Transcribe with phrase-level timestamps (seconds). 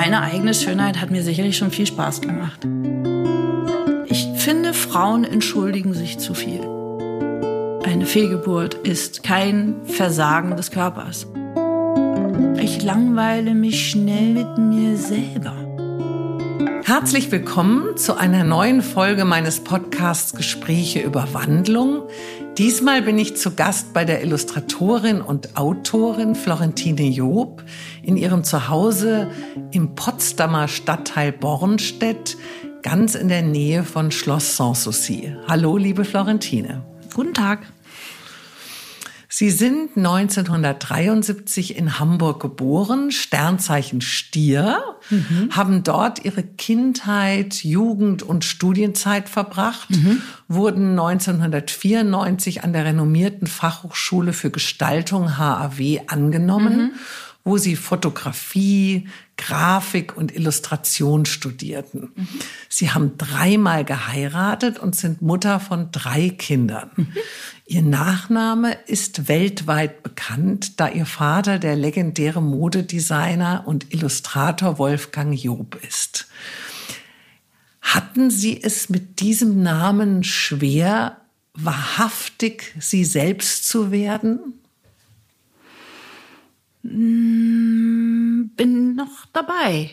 [0.00, 2.66] meine eigene Schönheit hat mir sicherlich schon viel Spaß gemacht.
[4.06, 6.62] Ich finde, Frauen entschuldigen sich zu viel.
[7.84, 11.26] Eine Fehlgeburt ist kein Versagen des Körpers.
[12.62, 15.54] Ich langweile mich schnell mit mir selber.
[16.84, 22.04] Herzlich willkommen zu einer neuen Folge meines Podcasts Gespräche über Wandlung.
[22.60, 27.64] Diesmal bin ich zu Gast bei der Illustratorin und Autorin Florentine Job
[28.02, 29.30] in ihrem Zuhause
[29.70, 32.36] im Potsdamer Stadtteil Bornstedt,
[32.82, 35.34] ganz in der Nähe von Schloss Sanssouci.
[35.48, 36.82] Hallo, liebe Florentine.
[37.14, 37.60] Guten Tag.
[39.32, 45.50] Sie sind 1973 in Hamburg geboren, Sternzeichen Stier, mhm.
[45.52, 50.20] haben dort ihre Kindheit, Jugend und Studienzeit verbracht, mhm.
[50.48, 56.76] wurden 1994 an der renommierten Fachhochschule für Gestaltung HAW angenommen.
[56.76, 56.90] Mhm
[57.42, 62.12] wo sie Fotografie, Grafik und Illustration studierten.
[62.14, 62.28] Mhm.
[62.68, 66.90] Sie haben dreimal geheiratet und sind Mutter von drei Kindern.
[66.96, 67.12] Mhm.
[67.70, 75.78] Ihr Nachname ist weltweit bekannt, da ihr Vater der legendäre Modedesigner und Illustrator Wolfgang Job
[75.86, 76.26] ist.
[77.80, 81.18] Hatten Sie es mit diesem Namen schwer,
[81.54, 84.58] wahrhaftig Sie selbst zu werden?
[86.82, 89.92] Mm, bin noch dabei.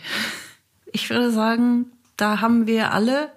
[0.92, 3.30] Ich würde sagen, da haben wir alle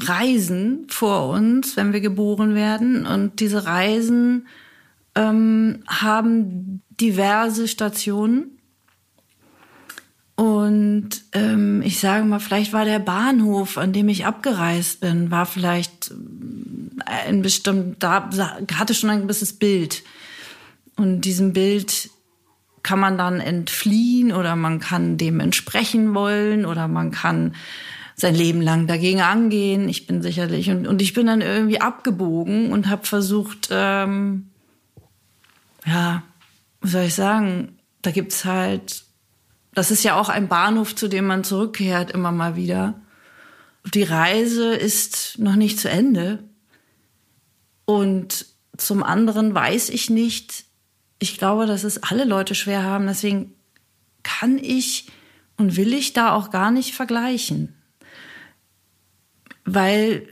[0.00, 3.06] Reisen vor uns, wenn wir geboren werden.
[3.06, 4.46] Und diese Reisen
[5.14, 8.58] ähm, haben diverse Stationen.
[10.36, 15.46] Und ähm, ich sage mal, vielleicht war der Bahnhof, an dem ich abgereist bin, war
[15.46, 16.12] vielleicht
[17.06, 18.30] äh, ein bestimmt, da
[18.74, 20.04] hatte schon ein gewisses Bild.
[20.96, 22.10] Und diesem Bild
[22.84, 27.54] kann man dann entfliehen oder man kann dem entsprechen wollen oder man kann
[28.18, 29.88] sein Leben lang dagegen angehen.
[29.88, 34.50] Ich bin sicherlich und, und ich bin dann irgendwie abgebogen und habe versucht, ähm,
[35.86, 36.24] ja,
[36.80, 37.78] was soll ich sagen?
[38.02, 39.04] Da gibt's halt,
[39.72, 43.00] das ist ja auch ein Bahnhof, zu dem man zurückkehrt immer mal wieder.
[43.94, 46.42] Die Reise ist noch nicht zu Ende.
[47.84, 48.46] Und
[48.76, 50.64] zum anderen weiß ich nicht,
[51.20, 53.06] ich glaube, dass es alle Leute schwer haben.
[53.06, 53.54] Deswegen
[54.24, 55.06] kann ich
[55.56, 57.77] und will ich da auch gar nicht vergleichen.
[59.74, 60.28] Weil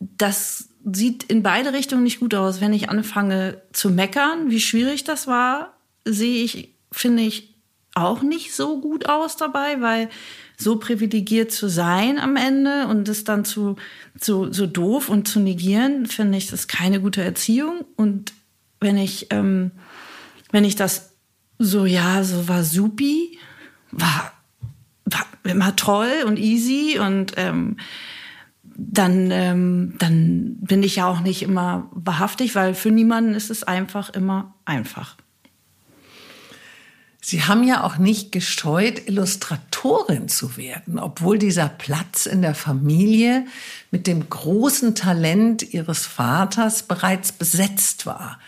[0.00, 2.60] das sieht in beide Richtungen nicht gut aus.
[2.60, 7.54] Wenn ich anfange zu meckern, wie schwierig das war, sehe ich, finde ich,
[7.94, 10.08] auch nicht so gut aus dabei, weil
[10.56, 13.76] so privilegiert zu sein am Ende und das dann zu,
[14.18, 17.84] zu so doof und zu negieren, finde ich, das ist keine gute Erziehung.
[17.96, 18.32] Und
[18.80, 19.72] wenn ich ähm,
[20.50, 21.12] wenn ich das
[21.58, 23.38] so, ja, so war supi,
[23.90, 24.32] war,
[25.04, 27.76] war immer toll und easy und ähm,
[28.80, 33.64] dann, ähm, dann bin ich ja auch nicht immer wahrhaftig, weil für niemanden ist es
[33.64, 35.16] einfach immer einfach.
[37.20, 43.44] Sie haben ja auch nicht gescheut, Illustratorin zu werden, obwohl dieser Platz in der Familie
[43.90, 48.38] mit dem großen Talent Ihres Vaters bereits besetzt war.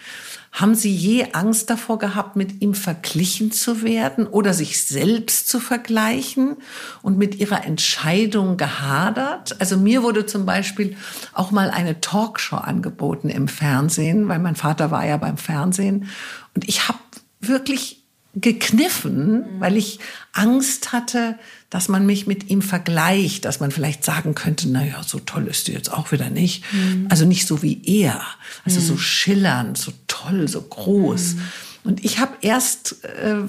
[0.52, 5.60] Haben Sie je Angst davor gehabt, mit ihm verglichen zu werden oder sich selbst zu
[5.60, 6.56] vergleichen
[7.02, 9.60] und mit Ihrer Entscheidung gehadert?
[9.60, 10.96] Also mir wurde zum Beispiel
[11.32, 16.08] auch mal eine Talkshow angeboten im Fernsehen, weil mein Vater war ja beim Fernsehen
[16.54, 16.98] und ich habe
[17.40, 17.99] wirklich
[18.34, 19.98] gekniffen, weil ich
[20.32, 21.36] Angst hatte,
[21.68, 25.46] dass man mich mit ihm vergleicht, dass man vielleicht sagen könnte, na ja, so toll
[25.48, 26.64] ist die jetzt auch wieder nicht.
[26.72, 27.06] Mhm.
[27.08, 28.20] Also nicht so wie er,
[28.64, 28.84] also mhm.
[28.84, 31.34] so schillernd, so toll, so groß.
[31.34, 31.42] Mhm.
[31.84, 33.42] Und ich habe erst, äh,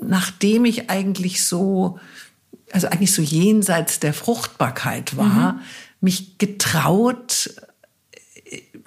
[0.00, 1.98] nachdem ich eigentlich so,
[2.72, 5.60] also eigentlich so jenseits der Fruchtbarkeit war, mhm.
[6.00, 7.50] mich getraut,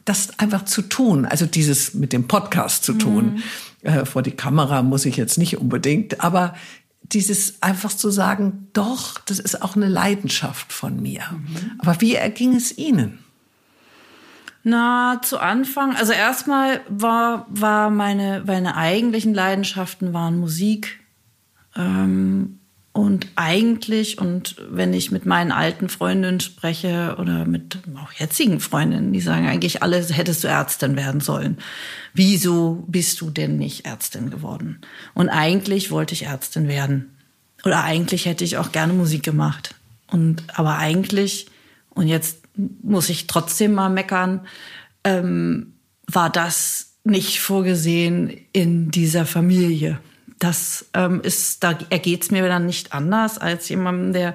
[0.06, 3.36] das einfach zu tun, also dieses mit dem Podcast zu tun.
[3.36, 3.44] Mhm
[3.84, 6.53] äh, vor die Kamera muss ich jetzt nicht unbedingt, aber
[7.03, 11.22] dieses einfach zu sagen, doch, das ist auch eine Leidenschaft von mir.
[11.32, 11.72] Mhm.
[11.79, 13.20] Aber wie erging es Ihnen?
[14.64, 21.00] Na, zu Anfang, also erstmal war, war meine, meine eigentlichen Leidenschaften waren Musik
[21.76, 22.59] ähm,
[22.93, 29.14] und eigentlich, und wenn ich mit meinen alten Freundinnen spreche oder mit auch jetzigen Freundinnen,
[29.14, 31.58] die sagen eigentlich alle, hättest du Ärztin werden sollen.
[32.14, 34.82] Wieso bist du denn nicht Ärztin geworden?
[35.14, 37.16] Und eigentlich wollte ich Ärztin werden.
[37.64, 39.73] Oder eigentlich hätte ich auch gerne Musik gemacht.
[40.08, 41.47] Und aber eigentlich,
[41.91, 42.40] und jetzt
[42.82, 44.41] muss ich trotzdem mal meckern,
[45.05, 45.76] ähm,
[46.08, 49.99] war das nicht vorgesehen in dieser Familie
[50.41, 54.34] Das ähm, ist, da ergeht's mir dann nicht anders als jemandem, der,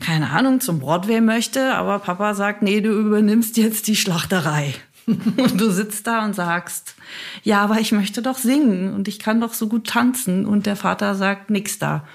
[0.00, 4.74] keine Ahnung, zum Broadway möchte, aber Papa sagt, nee, du übernimmst jetzt die Schlachterei.
[5.06, 6.94] und du sitzt da und sagst,
[7.42, 10.46] ja, aber ich möchte doch singen und ich kann doch so gut tanzen.
[10.46, 12.08] Und der Vater sagt, nix da.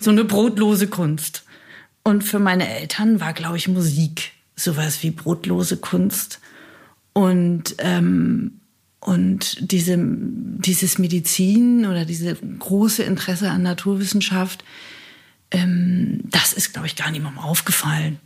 [0.00, 1.44] So eine brotlose Kunst.
[2.04, 6.40] Und für meine Eltern war, glaube ich, Musik sowas wie brotlose Kunst.
[7.12, 8.60] Und, ähm,
[9.06, 14.64] und diese, dieses Medizin oder diese große Interesse an Naturwissenschaft,
[15.52, 18.18] ähm, das ist, glaube ich, gar niemandem aufgefallen.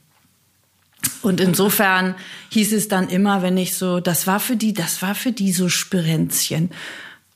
[1.21, 2.15] Und insofern
[2.49, 5.53] hieß es dann immer, wenn ich so, das war für die, das war für die
[5.53, 6.71] so Spirenzchen.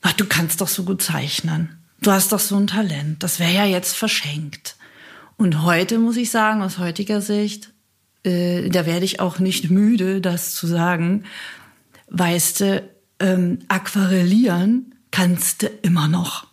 [0.01, 1.69] Ach, du kannst doch so gut zeichnen.
[2.01, 3.21] Du hast doch so ein Talent.
[3.21, 4.75] Das wäre ja jetzt verschenkt.
[5.37, 7.69] Und heute muss ich sagen, aus heutiger Sicht,
[8.23, 11.25] äh, da werde ich auch nicht müde, das zu sagen,
[12.09, 16.47] weißt du, ähm, aquarellieren kannst du immer noch.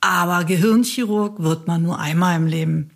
[0.00, 2.90] Aber Gehirnchirurg wird man nur einmal im Leben.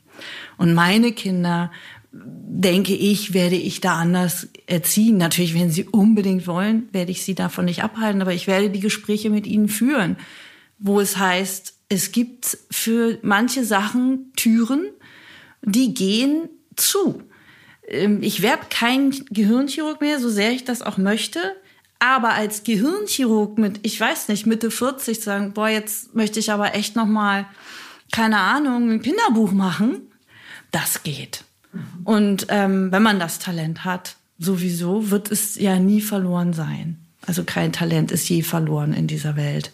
[0.56, 1.70] Und meine Kinder,
[2.12, 5.18] denke ich, werde ich da anders erziehen.
[5.18, 8.80] Natürlich, wenn sie unbedingt wollen, werde ich sie davon nicht abhalten, aber ich werde die
[8.80, 10.16] Gespräche mit ihnen führen,
[10.78, 14.86] wo es heißt, es gibt für manche Sachen Türen,
[15.62, 17.22] die gehen zu.
[17.86, 21.38] Ähm, ich werde kein Gehirnchirurg mehr, so sehr ich das auch möchte.
[21.98, 26.74] Aber als Gehirnchirurg mit, ich weiß nicht, Mitte 40 sagen, boah, jetzt möchte ich aber
[26.74, 27.46] echt noch mal,
[28.12, 30.02] keine Ahnung, ein Kinderbuch machen,
[30.70, 31.44] das geht.
[32.04, 36.98] Und ähm, wenn man das Talent hat, sowieso, wird es ja nie verloren sein.
[37.26, 39.72] Also kein Talent ist je verloren in dieser Welt.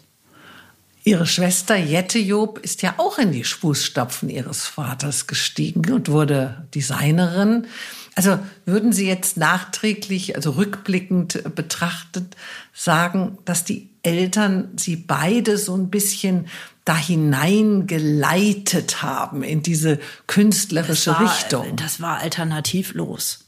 [1.05, 6.65] Ihre Schwester Jette Job ist ja auch in die Fußstapfen ihres Vaters gestiegen und wurde
[6.73, 7.67] Designerin.
[8.15, 12.35] Also würden Sie jetzt nachträglich, also rückblickend betrachtet,
[12.73, 16.47] sagen, dass die Eltern Sie beide so ein bisschen
[16.85, 21.75] da hineingeleitet haben in diese künstlerische das war, Richtung?
[21.77, 23.45] Das war alternativlos.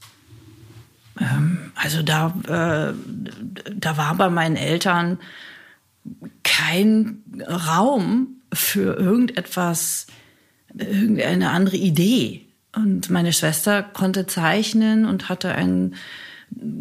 [1.20, 2.94] Ähm, also da, äh,
[3.76, 5.20] da war bei meinen Eltern
[6.44, 10.08] kein Raum für irgendetwas,
[10.74, 12.45] irgendeine andere Idee.
[12.76, 15.96] Und meine Schwester konnte zeichnen und hatte ein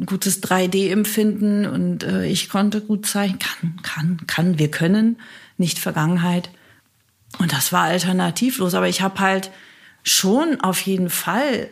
[0.07, 3.39] gutes 3D-Empfinden und äh, ich konnte gut zeichnen.
[3.39, 5.19] Kann, kann, kann, wir können,
[5.57, 6.51] nicht Vergangenheit.
[7.39, 8.75] Und das war alternativlos.
[8.75, 9.51] Aber ich habe halt
[10.03, 11.69] schon auf jeden Fall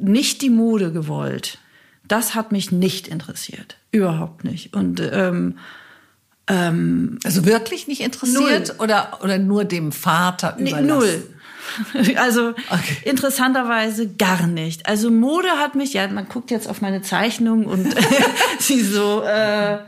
[0.00, 1.58] nicht die Mode gewollt.
[2.06, 3.76] Das hat mich nicht interessiert.
[3.92, 4.74] Überhaupt nicht.
[4.74, 5.58] Und ähm,
[6.48, 8.76] ähm, also wirklich nicht interessiert null.
[8.78, 10.86] oder oder nur dem Vater überlassen?
[10.86, 11.22] Nee, null.
[12.16, 12.96] Also okay.
[13.04, 14.86] interessanterweise gar nicht.
[14.86, 17.94] Also Mode hat mich ja, man guckt jetzt auf meine Zeichnung und
[18.58, 19.78] sie so äh,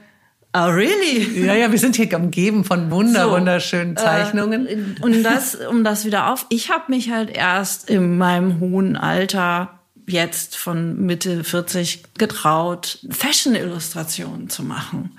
[0.53, 1.47] Oh, really?
[1.47, 4.67] Ja, ja, wir sind hier umgeben von wunder, so, wunderschönen äh, Zeichnungen.
[4.67, 8.97] Äh, und das, um das wieder auf, ich habe mich halt erst in meinem hohen
[8.97, 9.79] Alter
[10.09, 15.17] jetzt von Mitte 40 getraut, Fashion-Illustrationen zu machen.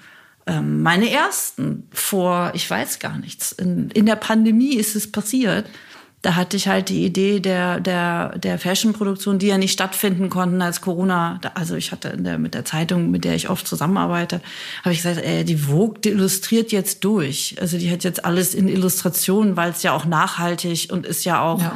[0.47, 3.53] Ähm, meine ersten vor, ich weiß gar nichts.
[3.53, 5.65] In, in der Pandemie ist es passiert.
[6.21, 10.61] Da hatte ich halt die Idee der, der, der Fashion-Produktion, die ja nicht stattfinden konnten
[10.61, 11.39] als Corona.
[11.55, 14.41] Also ich hatte der, mit der Zeitung, mit der ich oft zusammenarbeite,
[14.83, 17.55] habe ich gesagt, ey, die Vogue, die illustriert jetzt durch.
[17.59, 21.41] Also die hat jetzt alles in Illustrationen, weil es ja auch nachhaltig und ist ja
[21.41, 21.75] auch ja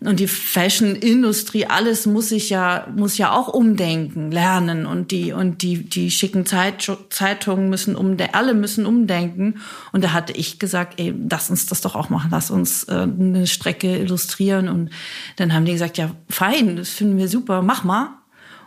[0.00, 5.62] und die Fashion-Industrie, alles muss sich ja, muss ja auch umdenken, lernen und die, und
[5.62, 9.60] die, die schicken Zeit, Zeitungen müssen umdenken, alle müssen umdenken.
[9.92, 12.92] Und da hatte ich gesagt, ey, lass uns das doch auch machen, lass uns äh,
[12.92, 14.68] eine Strecke illustrieren.
[14.68, 14.90] Und
[15.36, 18.10] dann haben die gesagt, ja, fein, das finden wir super, mach mal.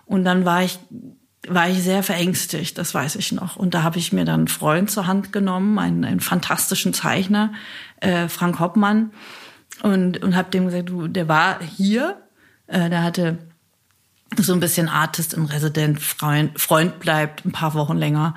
[0.05, 0.79] Und dann war ich
[1.47, 3.55] war ich sehr verängstigt, das weiß ich noch.
[3.55, 7.53] Und da habe ich mir dann einen Freund zur Hand genommen, einen, einen fantastischen Zeichner,
[8.01, 9.11] äh, Frank Hoppmann,
[9.83, 12.21] und, und habe dem gesagt, du, der war hier,
[12.67, 13.37] äh, der hatte
[14.37, 18.35] so ein bisschen Artist im Resident, Freund, Freund bleibt ein paar Wochen länger.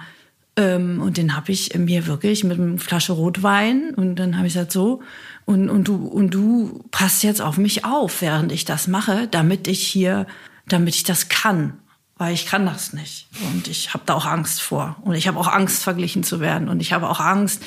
[0.56, 4.54] Ähm, und den habe ich mir wirklich mit einer Flasche Rotwein und dann habe ich
[4.54, 5.02] gesagt, so,
[5.44, 9.66] und, und, du, und du passt jetzt auf mich auf, während ich das mache, damit
[9.66, 10.26] ich hier,
[10.66, 11.81] damit ich das kann
[12.22, 13.26] weil ich kann das nicht.
[13.52, 14.96] Und ich habe da auch Angst vor.
[15.02, 16.68] Und ich habe auch Angst, verglichen zu werden.
[16.68, 17.64] Und ich habe auch Angst,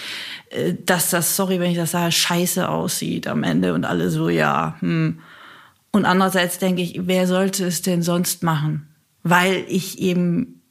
[0.49, 4.29] äh, dass das, sorry, wenn ich das sage, scheiße aussieht am Ende und alle so,
[4.29, 5.19] ja, hm.
[5.91, 8.87] Und andererseits denke ich, wer sollte es denn sonst machen?
[9.23, 10.61] Weil ich eben,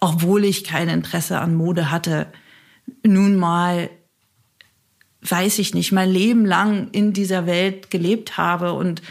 [0.00, 2.28] obwohl ich kein Interesse an Mode hatte,
[3.04, 3.90] nun mal,
[5.22, 9.02] weiß ich nicht, mein Leben lang in dieser Welt gelebt habe und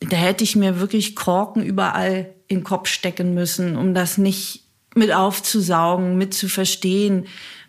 [0.00, 4.64] da hätte ich mir wirklich Korken überall in den Kopf stecken müssen, um das nicht
[4.94, 7.26] mit aufzusaugen, mit zu verstehen,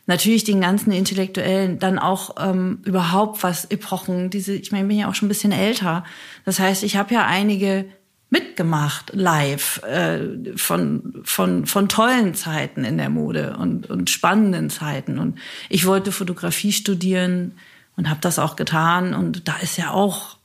[0.09, 4.97] natürlich den ganzen Intellektuellen, dann auch ähm, überhaupt was Epochen, diese, ich meine, ich bin
[4.97, 6.03] ja auch schon ein bisschen älter.
[6.45, 7.85] Das heißt, ich habe ja einige
[8.31, 15.19] mitgemacht live äh, von von von tollen Zeiten in der Mode und und spannenden Zeiten.
[15.19, 17.53] Und ich wollte Fotografie studieren
[17.95, 19.13] und habe das auch getan.
[19.13, 20.38] Und da ist ja auch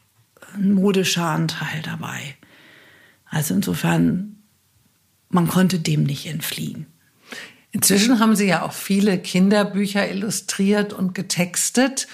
[0.54, 2.36] ein modischer Anteil dabei.
[3.26, 4.34] Also insofern
[5.28, 6.86] man konnte dem nicht entfliehen.
[7.72, 12.06] Inzwischen haben Sie ja auch viele Kinderbücher illustriert und getextet,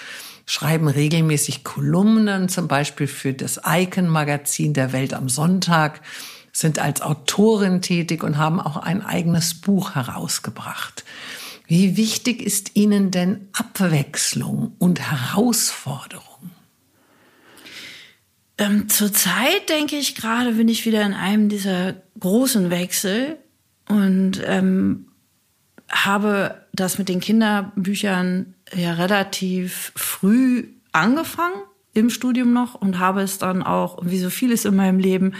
[0.47, 6.01] schreiben regelmäßig Kolumnen, zum Beispiel für das Icon-Magazin der Welt am Sonntag,
[6.51, 11.05] sind als Autorin tätig und haben auch ein eigenes Buch herausgebracht.
[11.67, 16.30] Wie wichtig ist Ihnen denn Abwechslung und Herausforderung?
[18.61, 23.37] Ähm, Zurzeit denke ich gerade, bin ich wieder in einem dieser großen Wechsel
[23.89, 25.07] und ähm,
[25.89, 31.55] habe das mit den Kinderbüchern ja relativ früh angefangen
[31.95, 35.33] im Studium noch und habe es dann auch, wie so vieles in meinem Leben,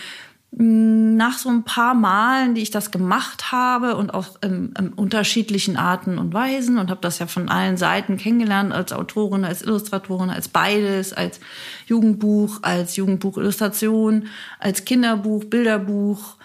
[0.54, 5.78] nach so ein paar Malen, die ich das gemacht habe und auch in, in unterschiedlichen
[5.78, 10.30] Arten und Weisen und habe das ja von allen Seiten kennengelernt als Autorin, als Illustratorin,
[10.30, 11.40] als beides, als
[11.86, 14.28] Jugendbuch, als Jugendbuchillustration,
[14.60, 16.36] als Kinderbuch, Bilderbuch,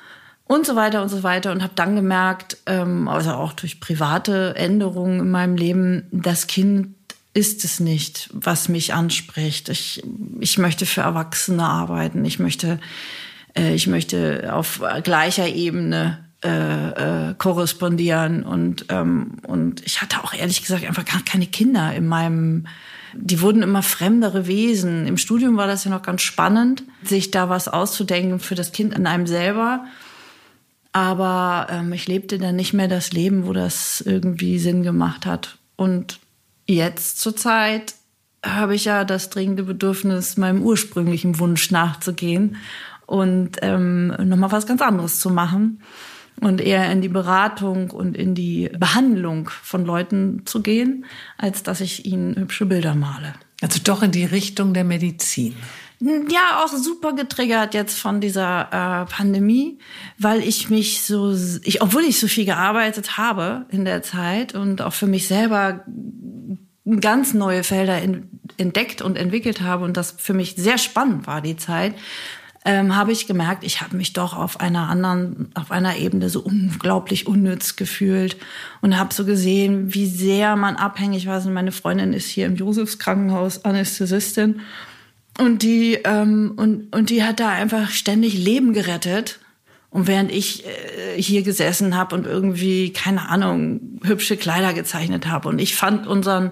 [0.49, 4.55] und so weiter und so weiter und habe dann gemerkt, ähm, also auch durch private
[4.55, 6.95] Änderungen in meinem Leben, das Kind
[7.35, 9.69] ist es nicht, was mich anspricht.
[9.69, 10.03] Ich,
[10.41, 12.25] ich möchte für Erwachsene arbeiten.
[12.25, 12.79] Ich möchte,
[13.57, 20.35] äh, ich möchte auf gleicher Ebene äh, äh, korrespondieren und ähm, und ich hatte auch
[20.35, 22.67] ehrlich gesagt einfach gar keine Kinder in meinem
[23.19, 25.07] die wurden immer fremdere Wesen.
[25.07, 28.95] Im Studium war das ja noch ganz spannend, sich da was auszudenken für das Kind
[28.95, 29.87] an einem selber.
[30.93, 35.59] Aber ähm, ich lebte dann nicht mehr das Leben, wo das irgendwie Sinn gemacht hat.
[35.77, 36.21] Und
[36.67, 37.95] jetzt zur Zeit
[38.45, 42.57] habe ich ja das dringende Bedürfnis, meinem ursprünglichen Wunsch nachzugehen
[43.07, 45.81] und ähm, nochmal was ganz anderes zu machen
[46.41, 51.07] und eher in die Beratung und in die Behandlung von Leuten zu gehen,
[51.39, 53.35] als dass ich ihnen hübsche Bilder male.
[53.63, 55.55] Also doch in die Richtung der Medizin
[56.01, 59.79] ja auch super getriggert jetzt von dieser äh, Pandemie,
[60.19, 64.83] weil ich mich so, ich, obwohl ich so viel gearbeitet habe in der Zeit und
[64.83, 65.85] auch für mich selber
[67.01, 68.01] ganz neue Felder
[68.59, 71.95] entdeckt und entwickelt habe und das für mich sehr spannend war die Zeit,
[72.67, 76.41] ähm, habe ich gemerkt, ich habe mich doch auf einer anderen, auf einer Ebene so
[76.41, 78.37] unglaublich unnütz gefühlt
[78.83, 81.35] und habe so gesehen, wie sehr man abhängig war.
[81.35, 84.61] Also meine Freundin ist hier im Josefs Krankenhaus Anästhesistin
[85.39, 89.39] und die, ähm, und, und die hat da einfach ständig Leben gerettet.
[89.91, 95.49] Und während ich äh, hier gesessen habe und irgendwie, keine Ahnung, hübsche Kleider gezeichnet habe.
[95.49, 96.51] Und ich fand unseren,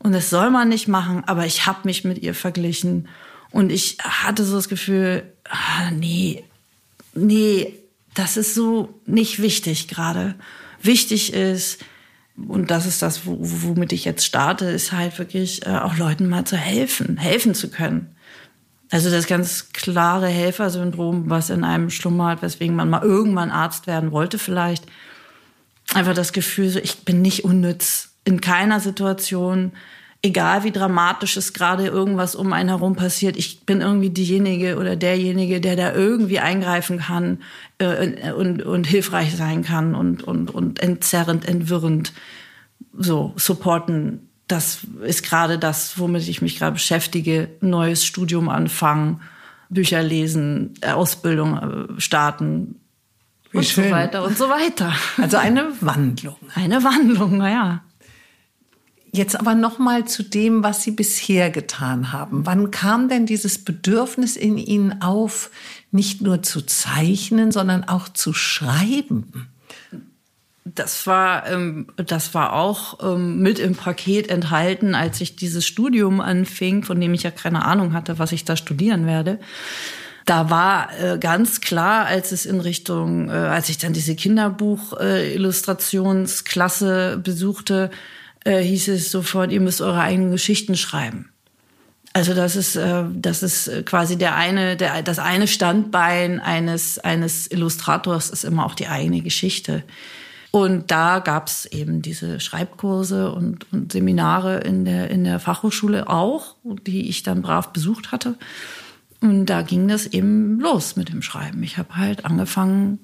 [0.00, 3.08] und das soll man nicht machen, aber ich habe mich mit ihr verglichen.
[3.52, 6.44] Und ich hatte so das Gefühl, ah, nee,
[7.14, 7.74] nee,
[8.14, 10.34] das ist so nicht wichtig gerade.
[10.82, 11.80] Wichtig ist,
[12.36, 16.44] und das ist das, womit ich jetzt starte, ist halt wirklich äh, auch Leuten mal
[16.44, 18.14] zu helfen, helfen zu können.
[18.90, 24.12] Also das ganz klare Helfersyndrom, was in einem schlummert, weswegen man mal irgendwann Arzt werden
[24.12, 24.84] wollte vielleicht.
[25.92, 29.72] Einfach das Gefühl, so, ich bin nicht unnütz in keiner Situation,
[30.24, 33.36] egal wie dramatisch es gerade irgendwas um einen herum passiert.
[33.36, 37.42] Ich bin irgendwie diejenige oder derjenige, der da irgendwie eingreifen kann
[37.78, 42.12] äh, und, und hilfreich sein kann und, und, und entzerrend, entwirrend
[42.96, 47.48] so supporten das ist gerade das, womit ich mich gerade beschäftige.
[47.62, 49.22] Neues Studium anfangen,
[49.70, 51.56] Bücher lesen, Ausbildung
[51.96, 52.76] äh, starten
[53.54, 54.92] und so weiter und so weiter.
[55.16, 56.36] Also eine Wandlung.
[56.54, 57.82] Eine Wandlung, naja.
[59.14, 62.46] Jetzt aber noch mal zu dem, was Sie bisher getan haben.
[62.46, 65.52] Wann kam denn dieses Bedürfnis in Ihnen auf,
[65.92, 69.48] nicht nur zu zeichnen, sondern auch zu schreiben?
[70.64, 76.20] das war, ähm, das war auch ähm, mit im Paket enthalten, als ich dieses Studium
[76.20, 79.38] anfing, von dem ich ja keine Ahnung hatte, was ich da studieren werde.
[80.24, 87.12] Da war äh, ganz klar, als es in Richtung, äh, als ich dann diese Kinderbuch-Illustrationsklasse
[87.12, 87.90] äh, besuchte,
[88.44, 91.30] äh, hieß es sofort, ihr müsst eure eigenen Geschichten schreiben.
[92.12, 97.50] Also das ist, äh, das ist quasi der eine, der, das eine Standbein eines, eines
[97.50, 99.82] Illustrators ist immer auch die eigene Geschichte.
[100.52, 106.54] Und da gab's eben diese Schreibkurse und, und Seminare in der, in der Fachhochschule auch,
[106.62, 108.36] die ich dann brav besucht hatte.
[109.20, 111.64] Und da ging das eben los mit dem Schreiben.
[111.64, 113.00] Ich habe halt angefangen,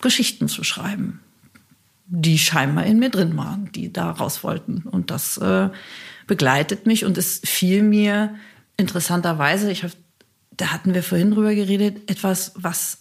[0.00, 1.18] Geschichten zu schreiben.
[2.16, 4.84] Die scheinbar in mir drin waren, die da raus wollten.
[4.88, 5.68] Und das äh,
[6.26, 8.36] begleitet mich und es fiel mir
[8.76, 9.90] interessanterweise, ich hab,
[10.56, 12.98] da hatten wir vorhin drüber geredet, etwas, was,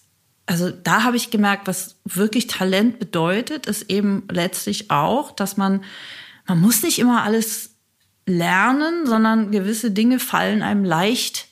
[0.47, 5.83] also da habe ich gemerkt, was wirklich Talent bedeutet, ist eben letztlich auch, dass man,
[6.47, 7.75] man muss nicht immer alles
[8.25, 11.49] lernen, sondern gewisse Dinge fallen einem leicht.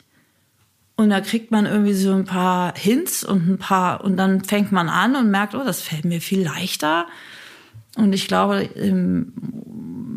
[0.95, 4.71] Und da kriegt man irgendwie so ein paar Hints und ein paar, und dann fängt
[4.71, 7.07] man an und merkt, oh, das fällt mir viel leichter.
[7.95, 8.69] Und ich glaube,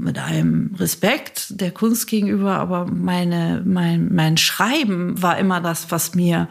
[0.05, 6.15] mit einem Respekt der Kunst gegenüber, aber meine, mein, mein Schreiben war immer das, was
[6.15, 6.49] mir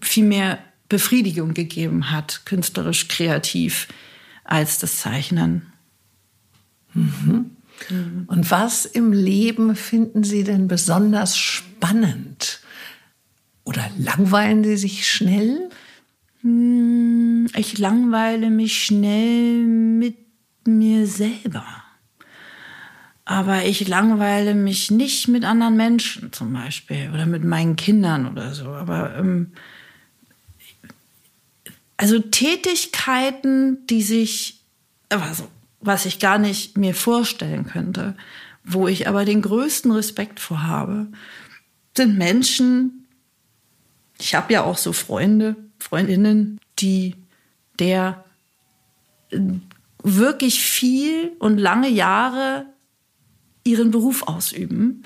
[0.00, 3.88] viel mehr Befriedigung gegeben hat, künstlerisch kreativ,
[4.44, 5.72] als das Zeichnen.
[6.94, 7.50] Mhm.
[7.90, 8.24] Mhm.
[8.26, 12.60] Und was im Leben finden Sie denn besonders spannend?
[13.64, 15.70] Oder langweilen Sie sich schnell?
[16.42, 20.16] Hm, ich langweile mich schnell mit
[20.66, 21.66] mir selber.
[23.24, 28.52] Aber ich langweile mich nicht mit anderen Menschen zum Beispiel oder mit meinen Kindern oder
[28.52, 28.66] so.
[28.66, 29.52] Aber ähm,
[31.96, 34.60] also Tätigkeiten, die sich,
[35.08, 35.48] also
[35.80, 38.16] was ich gar nicht mir vorstellen könnte,
[38.64, 41.08] wo ich aber den größten Respekt vor habe,
[41.96, 43.06] sind Menschen,
[44.18, 47.16] ich habe ja auch so Freunde, Freundinnen, die
[47.78, 48.24] der
[50.02, 52.66] wirklich viel und lange Jahre
[53.64, 55.02] ihren Beruf ausüben,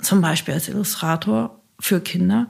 [0.00, 2.46] zum Beispiel als Illustrator für Kinder,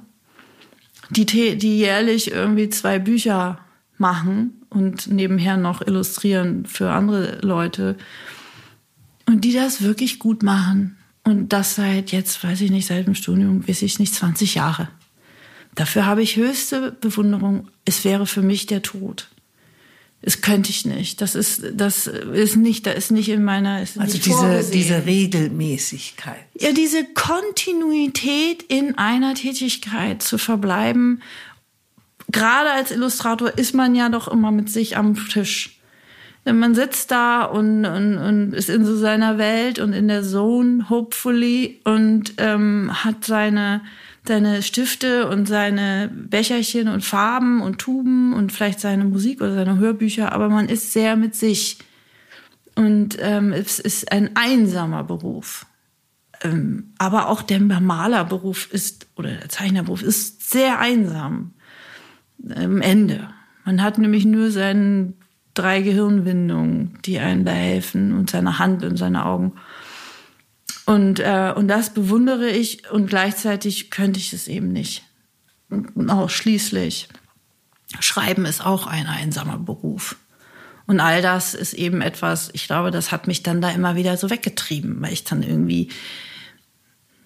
[1.11, 3.59] die, die jährlich irgendwie zwei Bücher
[3.97, 7.97] machen und nebenher noch illustrieren für andere Leute.
[9.27, 10.97] Und die das wirklich gut machen.
[11.25, 14.89] Und das seit jetzt, weiß ich nicht, seit dem Studium, weiß ich nicht, 20 Jahre.
[15.75, 17.69] Dafür habe ich höchste Bewunderung.
[17.85, 19.29] Es wäre für mich der Tod.
[20.23, 21.23] Das könnte ich nicht.
[21.23, 26.45] Das ist, das ist nicht, da ist nicht in meiner, ist also diese, diese Regelmäßigkeit.
[26.59, 31.23] Ja, diese Kontinuität in einer Tätigkeit zu verbleiben
[32.33, 35.77] gerade als Illustrator ist man ja doch immer mit sich am Tisch.
[36.45, 40.89] Man sitzt da und, und, und ist in so seiner Welt und in der Zone,
[40.89, 43.83] hopefully, und ähm, hat seine,
[44.27, 49.79] seine Stifte und seine Becherchen und Farben und Tuben und vielleicht seine Musik oder seine
[49.79, 51.79] Hörbücher, aber man ist sehr mit sich.
[52.75, 55.67] Und ähm, es ist ein einsamer Beruf.
[56.43, 61.53] Ähm, aber auch der Malerberuf ist, oder der Zeichnerberuf ist sehr einsam
[62.55, 63.29] am Ende.
[63.65, 65.13] Man hat nämlich nur seine
[65.55, 69.53] drei Gehirnwindungen, die einem da helfen und seine Hand und seine Augen.
[70.91, 75.05] Und, äh, und das bewundere ich und gleichzeitig könnte ich es eben nicht.
[75.69, 77.09] Und auch schließlich,
[78.01, 80.17] Schreiben ist auch ein einsamer Beruf.
[80.89, 84.17] Und all das ist eben etwas, ich glaube, das hat mich dann da immer wieder
[84.17, 85.91] so weggetrieben, weil ich dann irgendwie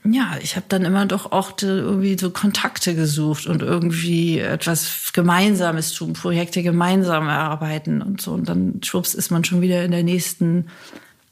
[0.06, 5.94] ja, ich habe dann immer doch auch irgendwie so Kontakte gesucht und irgendwie etwas Gemeinsames
[5.94, 8.32] tun, Projekte gemeinsam erarbeiten und so.
[8.32, 10.66] Und dann schwupps ist man schon wieder in der nächsten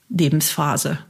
[0.09, 1.01] Lebensphase.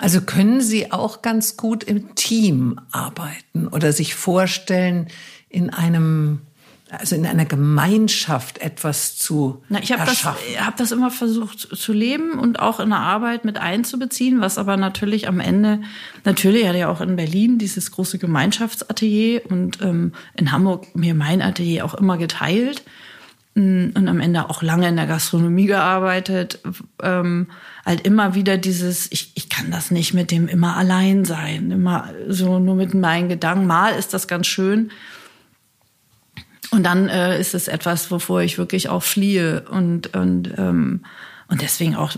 [0.00, 5.08] Also können Sie auch ganz gut im Team arbeiten oder sich vorstellen,
[5.50, 6.40] in einem
[6.90, 10.42] also in einer Gemeinschaft etwas zu Na, ich hab erschaffen.
[10.50, 14.58] Ich habe das immer versucht zu leben und auch in der Arbeit mit einzubeziehen, was
[14.58, 15.82] aber natürlich am Ende,
[16.24, 21.42] natürlich hatte ja auch in Berlin dieses große Gemeinschaftsatelier und ähm, in Hamburg mir mein
[21.42, 22.82] Atelier auch immer geteilt
[23.56, 26.60] und am Ende auch lange in der Gastronomie gearbeitet,
[27.02, 27.48] ähm,
[27.84, 32.08] halt immer wieder dieses, ich, ich kann das nicht mit dem immer allein sein, immer
[32.28, 33.66] so nur mit meinen Gedanken.
[33.66, 34.90] Mal ist das ganz schön,
[36.70, 39.62] und dann äh, ist es etwas, wovor ich wirklich auch fliehe.
[39.68, 41.04] Und und ähm,
[41.48, 42.12] und deswegen auch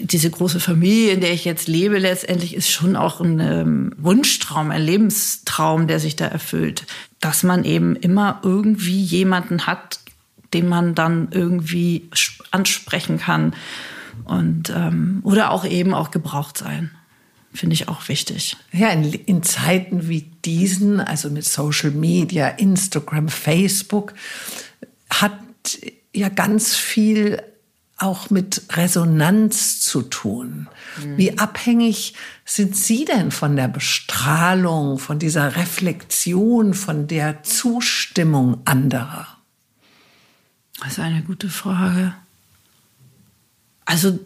[0.00, 4.70] diese große Familie, in der ich jetzt lebe, letztendlich ist schon auch ein ähm, Wunschtraum,
[4.70, 6.86] ein Lebenstraum, der sich da erfüllt,
[7.20, 10.00] dass man eben immer irgendwie jemanden hat,
[10.54, 12.10] den man dann irgendwie
[12.50, 13.54] ansprechen kann
[14.24, 16.90] und ähm, oder auch eben auch gebraucht sein
[17.52, 18.56] finde ich auch wichtig.
[18.72, 24.14] Ja, in, in, Zeiten wie diesen, also mit Social Media, Instagram, Facebook,
[25.08, 25.32] hat
[26.14, 27.42] ja ganz viel
[27.98, 30.68] auch mit Resonanz zu tun.
[31.02, 31.18] Mhm.
[31.18, 39.39] Wie abhängig sind Sie denn von der Bestrahlung, von dieser Reflexion, von der Zustimmung anderer?
[40.80, 42.14] Das ist eine gute Frage.
[43.84, 44.18] Also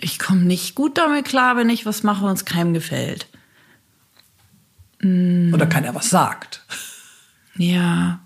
[0.00, 3.26] ich komme nicht gut damit klar, wenn ich was mache und es keinem gefällt.
[5.00, 5.52] Mm.
[5.54, 6.62] Oder keiner was sagt.
[7.56, 8.20] Ja.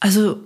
[0.00, 0.44] Also,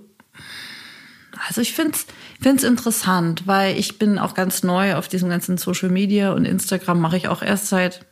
[1.48, 2.06] Also ich finde es
[2.40, 7.00] find's interessant, weil ich bin auch ganz neu auf diesem ganzen Social Media und Instagram
[7.00, 8.06] mache ich auch erst seit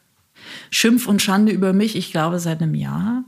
[0.71, 3.25] Schimpf und Schande über mich, ich glaube seit einem Jahr,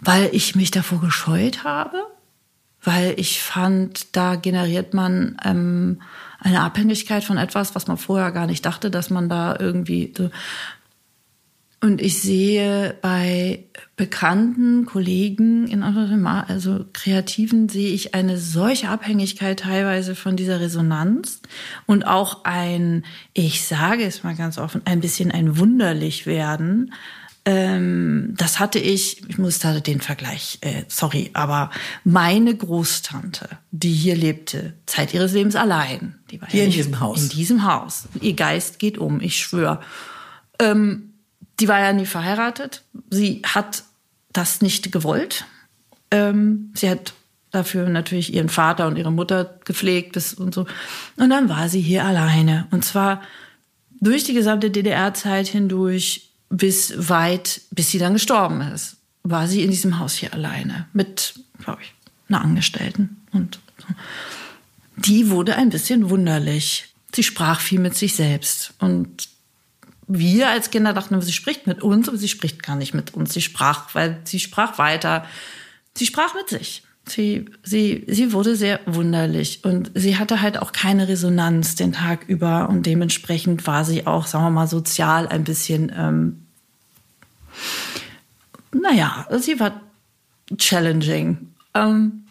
[0.00, 1.98] weil ich mich davor gescheut habe,
[2.84, 6.00] weil ich fand, da generiert man ähm,
[6.38, 10.30] eine Abhängigkeit von etwas, was man vorher gar nicht dachte, dass man da irgendwie so
[11.84, 20.14] und ich sehe bei bekannten Kollegen in also Kreativen, sehe ich eine solche Abhängigkeit teilweise
[20.14, 21.42] von dieser Resonanz
[21.84, 26.94] und auch ein, ich sage es mal ganz offen, ein bisschen ein wunderlich werden.
[27.46, 31.70] Ähm, das hatte ich, ich muss da den Vergleich, äh, sorry, aber
[32.02, 37.00] meine Großtante, die hier lebte, Zeit ihres Lebens allein, die war hier ja in diesem
[37.00, 37.22] Haus.
[37.22, 38.08] In diesem Haus.
[38.22, 39.80] Ihr Geist geht um, ich schwöre.
[40.58, 41.14] Ähm,
[41.60, 42.82] die war ja nie verheiratet.
[43.10, 43.84] Sie hat
[44.32, 45.44] das nicht gewollt.
[46.10, 47.12] Ähm, sie hat
[47.50, 50.66] dafür natürlich ihren Vater und ihre Mutter gepflegt und so.
[51.16, 52.66] Und dann war sie hier alleine.
[52.70, 53.22] Und zwar
[54.00, 59.70] durch die gesamte DDR-Zeit hindurch bis weit, bis sie dann gestorben ist, war sie in
[59.70, 61.94] diesem Haus hier alleine mit, glaube ich,
[62.28, 63.22] einer Angestellten.
[63.32, 63.86] Und so.
[64.96, 66.94] die wurde ein bisschen wunderlich.
[67.14, 68.74] Sie sprach viel mit sich selbst.
[68.78, 69.28] Und
[70.06, 73.32] wir als Kinder dachten, sie spricht mit uns, aber sie spricht gar nicht mit uns.
[73.32, 75.26] Sie sprach, weil sie sprach weiter.
[75.96, 76.82] Sie sprach mit sich.
[77.06, 82.24] Sie, sie, sie wurde sehr wunderlich und sie hatte halt auch keine Resonanz den Tag
[82.28, 86.46] über und dementsprechend war sie auch, sagen wir mal, sozial ein bisschen, ähm,
[88.72, 89.82] naja, sie war
[90.56, 91.52] challenging.
[91.74, 92.24] Ähm,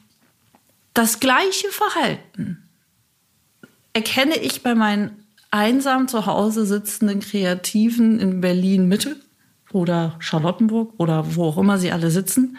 [0.96, 2.64] das gleiche Verhalten
[3.94, 5.12] erkenne ich bei meinen
[5.52, 9.18] einsam zu Hause sitzenden Kreativen in Berlin Mitte
[9.72, 12.58] oder Charlottenburg oder wo auch immer sie alle sitzen,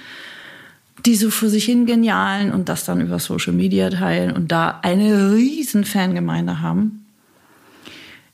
[1.04, 4.80] die so für sich hin genialen und das dann über Social Media teilen und da
[4.82, 7.06] eine riesen Fangemeinde haben.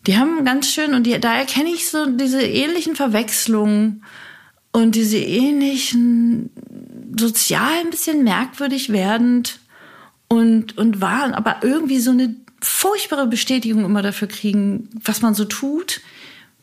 [0.06, 4.02] Die haben ganz schön und die, da erkenne ich so diese ähnlichen Verwechslungen
[4.72, 6.50] und diese ähnlichen
[7.18, 9.58] sozial ein bisschen merkwürdig werdend
[10.28, 15.44] und, und waren aber irgendwie so eine furchtbare Bestätigung immer dafür kriegen, was man so
[15.44, 16.00] tut.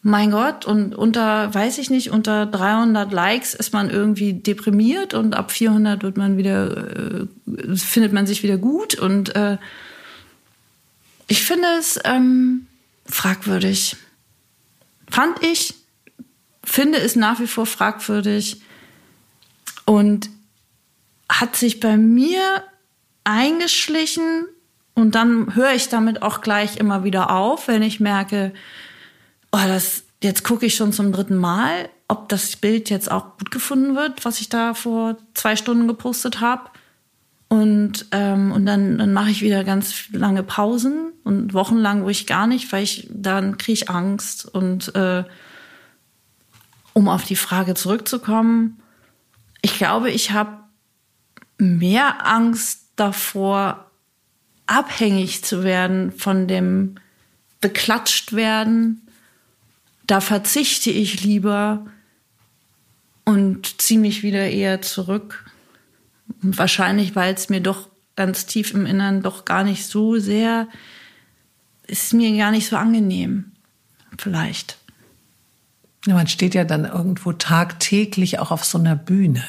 [0.07, 5.35] Mein Gott, und unter, weiß ich nicht, unter 300 Likes ist man irgendwie deprimiert und
[5.35, 7.27] ab 400 wird man wieder, äh,
[7.75, 9.57] findet man sich wieder gut und äh,
[11.27, 12.67] ich finde es ähm,
[13.05, 13.97] fragwürdig.
[15.09, 15.73] Fand ich,
[16.63, 18.61] finde es nach wie vor fragwürdig
[19.83, 20.29] und
[21.27, 22.63] hat sich bei mir
[23.25, 24.45] eingeschlichen,
[24.93, 28.51] und dann höre ich damit auch gleich immer wieder auf, wenn ich merke,
[29.57, 33.51] oh, das, jetzt gucke ich schon zum dritten Mal, ob das Bild jetzt auch gut
[33.51, 36.69] gefunden wird, was ich da vor zwei Stunden gepostet habe.
[37.49, 42.27] Und, ähm, und dann, dann mache ich wieder ganz lange Pausen und wochenlang, wo ich
[42.27, 44.45] gar nicht, weil ich dann kriege ich Angst.
[44.45, 45.23] Und äh,
[46.93, 48.79] um auf die Frage zurückzukommen,
[49.61, 50.59] ich glaube, ich habe
[51.57, 53.85] mehr Angst davor,
[54.65, 56.95] abhängig zu werden von dem
[57.61, 59.06] beklatscht werden,
[60.07, 61.85] da verzichte ich lieber
[63.25, 65.45] und ziehe mich wieder eher zurück.
[66.41, 70.67] Wahrscheinlich, weil es mir doch ganz tief im Innern doch gar nicht so sehr,
[71.85, 73.51] ist mir gar nicht so angenehm.
[74.17, 74.77] Vielleicht.
[76.05, 79.43] Ja, man steht ja dann irgendwo tagtäglich auch auf so einer Bühne.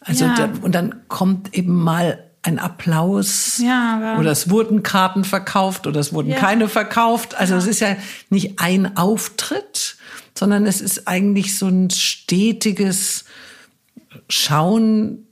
[0.00, 0.34] Also ja.
[0.34, 6.00] da, und dann kommt eben mal ein Applaus ja, oder es wurden Karten verkauft oder
[6.00, 6.36] es wurden ja.
[6.36, 7.34] keine verkauft.
[7.34, 7.58] Also ja.
[7.58, 7.96] es ist ja
[8.30, 9.96] nicht ein Auftritt,
[10.34, 13.24] sondern es ist eigentlich so ein stetiges
[14.28, 15.26] Schauen,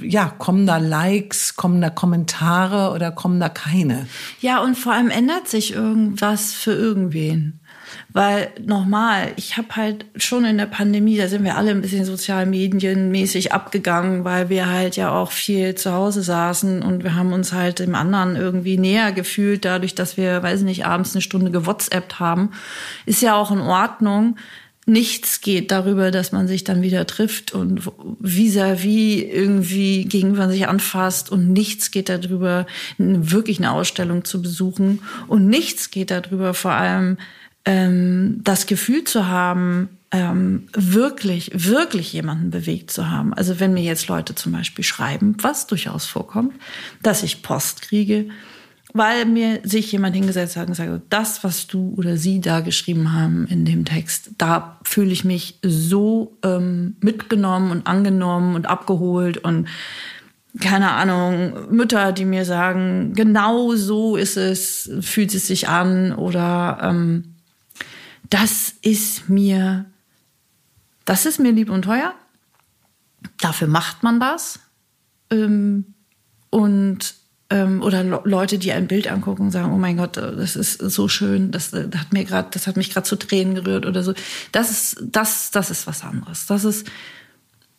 [0.00, 4.06] ja, kommen da Likes, kommen da Kommentare oder kommen da keine?
[4.40, 7.59] Ja, und vor allem ändert sich irgendwas für irgendwen.
[8.12, 12.04] Weil nochmal, ich habe halt schon in der Pandemie, da sind wir alle ein bisschen
[12.04, 17.52] sozialmedienmäßig abgegangen, weil wir halt ja auch viel zu Hause saßen und wir haben uns
[17.52, 21.50] halt dem anderen irgendwie näher gefühlt, dadurch, dass wir, weiß ich nicht, abends eine Stunde
[21.50, 22.50] gewhatsappt haben.
[23.06, 24.36] Ist ja auch in Ordnung
[24.90, 27.82] nichts geht darüber, dass man sich dann wieder trifft und
[28.20, 32.66] vis-à-vis -vis irgendwie gegenüber sich anfasst und nichts geht darüber,
[32.98, 37.18] wirklich eine Ausstellung zu besuchen und nichts geht darüber vor allem,
[37.64, 43.32] ähm, das Gefühl zu haben, ähm, wirklich, wirklich jemanden bewegt zu haben.
[43.32, 46.54] Also wenn mir jetzt Leute zum Beispiel schreiben, was durchaus vorkommt,
[47.02, 48.26] dass ich Post kriege,
[48.92, 53.12] weil mir sich jemand hingesetzt hat und sagt, das, was du oder sie da geschrieben
[53.12, 59.38] haben in dem Text, da fühle ich mich so ähm, mitgenommen und angenommen und abgeholt
[59.38, 59.68] und
[60.60, 66.78] keine Ahnung, Mütter, die mir sagen, genau so ist es, fühlt es sich an oder
[66.82, 67.36] ähm,
[68.30, 69.86] das ist mir,
[71.04, 72.14] das ist mir lieb und teuer.
[73.40, 74.60] Dafür macht man das.
[75.30, 75.94] Ähm,
[76.48, 77.14] und
[77.50, 81.08] ähm, oder Leute, die ein Bild angucken und sagen, oh mein Gott, das ist so
[81.08, 84.14] schön, das, das hat mir gerade, das hat mich gerade zu Tränen gerührt oder so.
[84.52, 86.46] Das ist, das, das ist was anderes.
[86.46, 86.88] Das ist,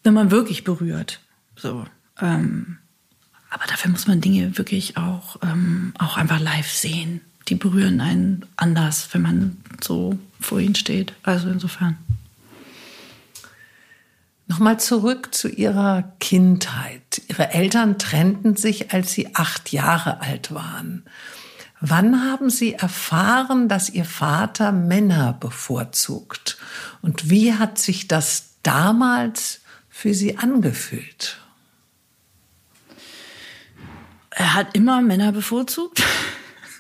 [0.03, 1.21] wenn man wirklich berührt.
[1.55, 1.85] So.
[2.19, 2.77] Ähm,
[3.49, 7.21] aber dafür muss man Dinge wirklich auch, ähm, auch einfach live sehen.
[7.51, 11.11] Die berühren einen anders, wenn man so vor ihnen steht.
[11.23, 11.97] Also insofern.
[14.47, 17.21] Nochmal zurück zu Ihrer Kindheit.
[17.27, 21.03] Ihre Eltern trennten sich, als Sie acht Jahre alt waren.
[21.81, 26.57] Wann haben Sie erfahren, dass Ihr Vater Männer bevorzugt?
[27.01, 29.59] Und wie hat sich das damals
[29.89, 31.37] für Sie angefühlt?
[34.29, 36.01] Er hat immer Männer bevorzugt.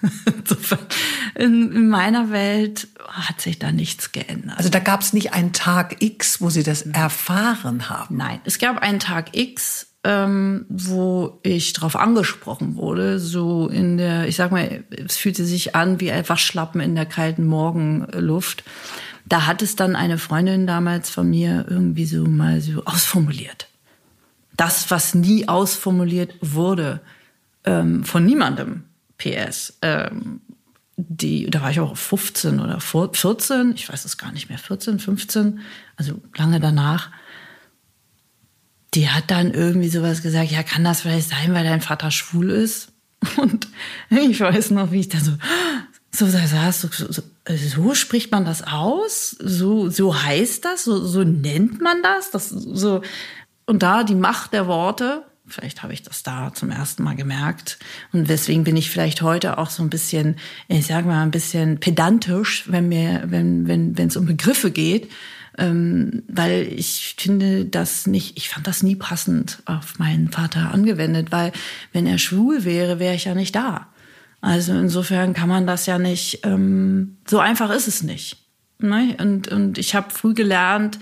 [1.35, 4.57] in, in meiner Welt hat sich da nichts geändert.
[4.57, 8.17] Also da gab es nicht einen Tag X, wo Sie das erfahren haben?
[8.17, 14.27] Nein, es gab einen Tag X, ähm, wo ich darauf angesprochen wurde, so in der,
[14.27, 18.63] ich sag mal, es fühlte sich an wie einfach Schlappen in der kalten Morgenluft.
[19.25, 23.67] Da hat es dann eine Freundin damals von mir irgendwie so mal so ausformuliert.
[24.57, 27.01] Das, was nie ausformuliert wurde
[27.63, 28.83] ähm, von niemandem.
[29.21, 29.77] PS.
[29.81, 30.41] Ähm,
[30.97, 34.99] die, da war ich auch 15 oder 14, ich weiß es gar nicht mehr, 14,
[34.99, 35.59] 15,
[35.95, 37.09] also lange danach.
[38.93, 42.49] Die hat dann irgendwie sowas gesagt, ja, kann das vielleicht sein, weil dein Vater schwul
[42.49, 42.91] ist?
[43.37, 43.67] Und
[44.09, 45.31] ich weiß noch, wie ich da so,
[46.11, 49.35] so saß, so, so, so spricht man das aus?
[49.39, 50.83] So, so heißt das?
[50.83, 52.31] So, so nennt man das?
[52.31, 53.01] Das, so,
[53.65, 57.79] und da die Macht der Worte, Vielleicht habe ich das da zum ersten Mal gemerkt.
[58.11, 60.37] Und deswegen bin ich vielleicht heute auch so ein bisschen,
[60.67, 65.11] ich sage mal, ein bisschen pedantisch, wenn mir, wenn, wenn, wenn es um Begriffe geht.
[65.57, 71.31] Ähm, weil ich finde das nicht, ich fand das nie passend auf meinen Vater angewendet,
[71.31, 71.51] weil
[71.91, 73.87] wenn er schwul wäre, wäre ich ja nicht da.
[74.39, 78.37] Also insofern kann man das ja nicht, ähm, so einfach ist es nicht.
[78.79, 79.15] Ne?
[79.19, 80.99] Und, und ich habe früh gelernt,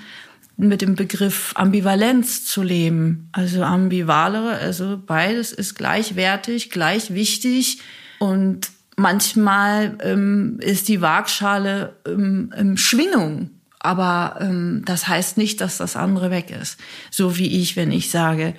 [0.59, 3.29] mit dem Begriff Ambivalenz zu leben.
[3.31, 7.79] Also ambivalere, also beides ist gleichwertig, gleich wichtig
[8.19, 13.51] und manchmal ähm, ist die Waagschale ähm, ähm, Schwingung.
[13.79, 16.77] Aber ähm, das heißt nicht, dass das andere weg ist.
[17.09, 18.53] So wie ich, wenn ich sage,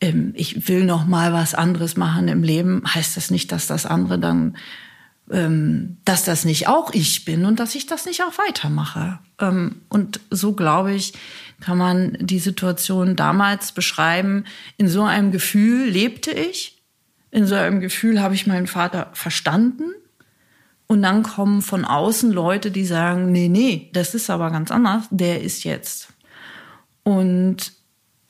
[0.00, 3.84] ähm, ich will noch mal was anderes machen im Leben, heißt das nicht, dass das
[3.86, 4.56] andere dann
[5.30, 9.20] dass das nicht auch ich bin und dass ich das nicht auch weitermache.
[9.38, 11.12] Ähm, und so glaube ich,
[11.60, 14.44] kann man die Situation damals beschreiben.
[14.76, 16.82] In so einem Gefühl lebte ich.
[17.30, 19.92] In so einem Gefühl habe ich meinen Vater verstanden.
[20.88, 25.04] Und dann kommen von außen Leute, die sagen, nee, nee, das ist aber ganz anders.
[25.10, 26.08] Der ist jetzt.
[27.04, 27.72] Und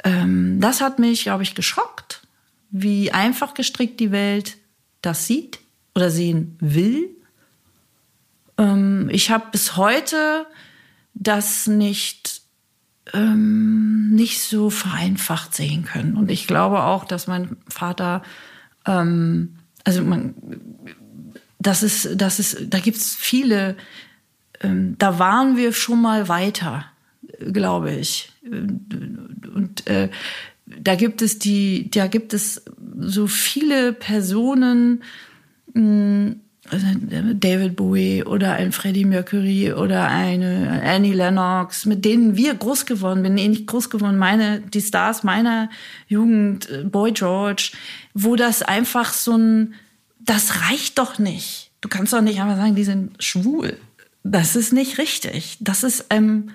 [0.04, 2.26] ähm, das hat mich, glaube ich, geschockt,
[2.70, 4.58] wie einfach gestrickt die Welt
[5.00, 5.60] das sieht
[5.94, 7.08] oder sehen will.
[8.58, 10.46] Ähm, ich habe bis heute
[11.14, 12.40] das nicht
[13.12, 16.16] ähm, nicht so vereinfacht sehen können.
[16.16, 18.22] Und ich glaube auch, dass mein Vater,
[18.86, 20.34] ähm, also man,
[21.58, 23.76] das ist, das ist, da gibt's viele,
[24.60, 26.86] ähm, da waren wir schon mal weiter,
[27.52, 28.32] glaube ich.
[28.42, 30.10] Und äh,
[30.66, 32.64] da gibt es die, da gibt es
[32.98, 35.02] so viele Personen,
[36.70, 43.22] David Bowie oder ein Freddie Mercury oder eine Annie Lennox, mit denen wir groß geworden
[43.22, 45.68] bin, ähnlich groß geworden, meine, die Stars meiner
[46.06, 47.72] Jugend, äh, Boy George,
[48.14, 49.74] wo das einfach so ein,
[50.20, 51.70] das reicht doch nicht.
[51.80, 53.76] Du kannst doch nicht einfach sagen, die sind schwul.
[54.22, 55.56] Das ist nicht richtig.
[55.60, 56.50] Das ist, ähm,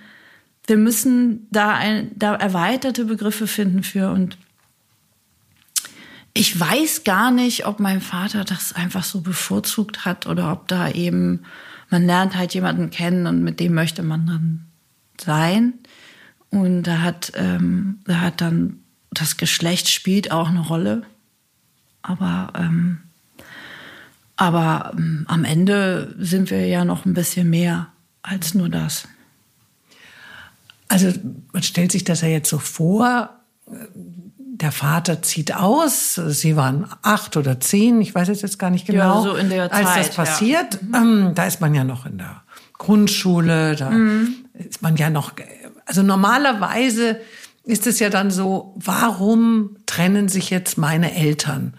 [0.68, 4.38] wir müssen da ein, da erweiterte Begriffe finden für und
[6.38, 10.90] ich weiß gar nicht, ob mein Vater das einfach so bevorzugt hat oder ob da
[10.90, 11.46] eben,
[11.90, 14.66] man lernt halt jemanden kennen und mit dem möchte man dann
[15.20, 15.74] sein.
[16.50, 21.04] Und da hat, ähm, da hat dann das Geschlecht spielt auch eine Rolle.
[22.02, 23.00] Aber, ähm,
[24.36, 27.88] aber ähm, am Ende sind wir ja noch ein bisschen mehr
[28.24, 29.08] als nur das.
[30.90, 31.14] Also
[31.54, 33.40] man stellt sich das ja jetzt so vor,
[34.62, 36.16] der Vater zieht aus.
[36.16, 39.72] Sie waren acht oder zehn, ich weiß jetzt gar nicht genau, ja, so in der
[39.72, 40.80] als Zeit, das passiert.
[40.92, 41.00] Ja.
[41.00, 41.26] Mhm.
[41.28, 42.44] Ähm, da ist man ja noch in der
[42.78, 44.36] Grundschule, da mhm.
[44.54, 45.34] ist man ja noch.
[45.86, 47.20] Also normalerweise
[47.64, 51.74] ist es ja dann so, warum trennen sich jetzt meine Eltern?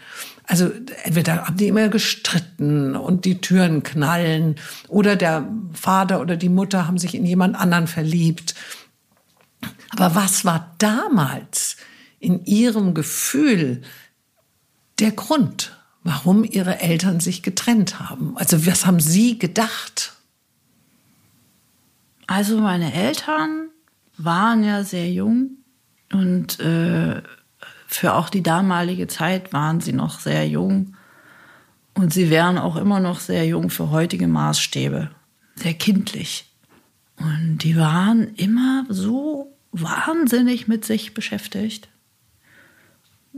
[0.44, 0.70] Also
[1.02, 4.56] entweder haben die immer gestritten und die Türen knallen
[4.88, 8.54] oder der Vater oder die Mutter haben sich in jemand anderen verliebt.
[9.90, 11.76] Aber was war damals
[12.18, 13.82] in ihrem Gefühl
[14.98, 18.36] der Grund, warum ihre Eltern sich getrennt haben?
[18.36, 20.14] Also was haben sie gedacht?
[22.26, 23.68] Also meine Eltern
[24.16, 25.50] waren ja sehr jung
[26.12, 27.22] und äh,
[27.86, 30.96] für auch die damalige Zeit waren sie noch sehr jung.
[31.94, 35.10] Und sie wären auch immer noch sehr jung für heutige Maßstäbe.
[35.54, 36.52] Sehr kindlich.
[37.16, 41.88] Und die waren immer so wahnsinnig mit sich beschäftigt.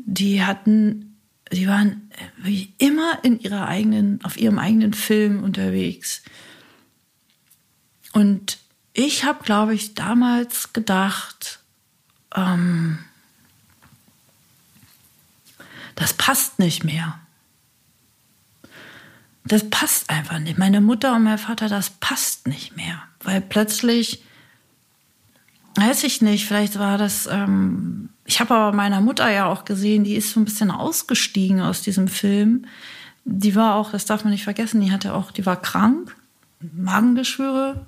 [0.07, 1.17] Die hatten,
[1.53, 6.23] die waren wie immer in ihrer eigenen, auf ihrem eigenen Film unterwegs.
[8.13, 8.59] Und
[8.93, 11.61] ich habe, glaube ich, damals gedacht,
[12.35, 12.99] ähm,
[15.95, 17.19] das passt nicht mehr.
[19.45, 20.59] Das passt einfach nicht.
[20.59, 23.03] Meine Mutter und mein Vater, das passt nicht mehr.
[23.21, 24.23] Weil plötzlich,
[25.79, 30.05] weiß ich nicht, vielleicht war das, ähm, ich habe aber meiner Mutter ja auch gesehen,
[30.05, 32.67] die ist so ein bisschen ausgestiegen aus diesem Film.
[33.25, 36.17] Die war auch, das darf man nicht vergessen, die hatte auch, die war krank,
[36.61, 37.87] Magengeschwüre.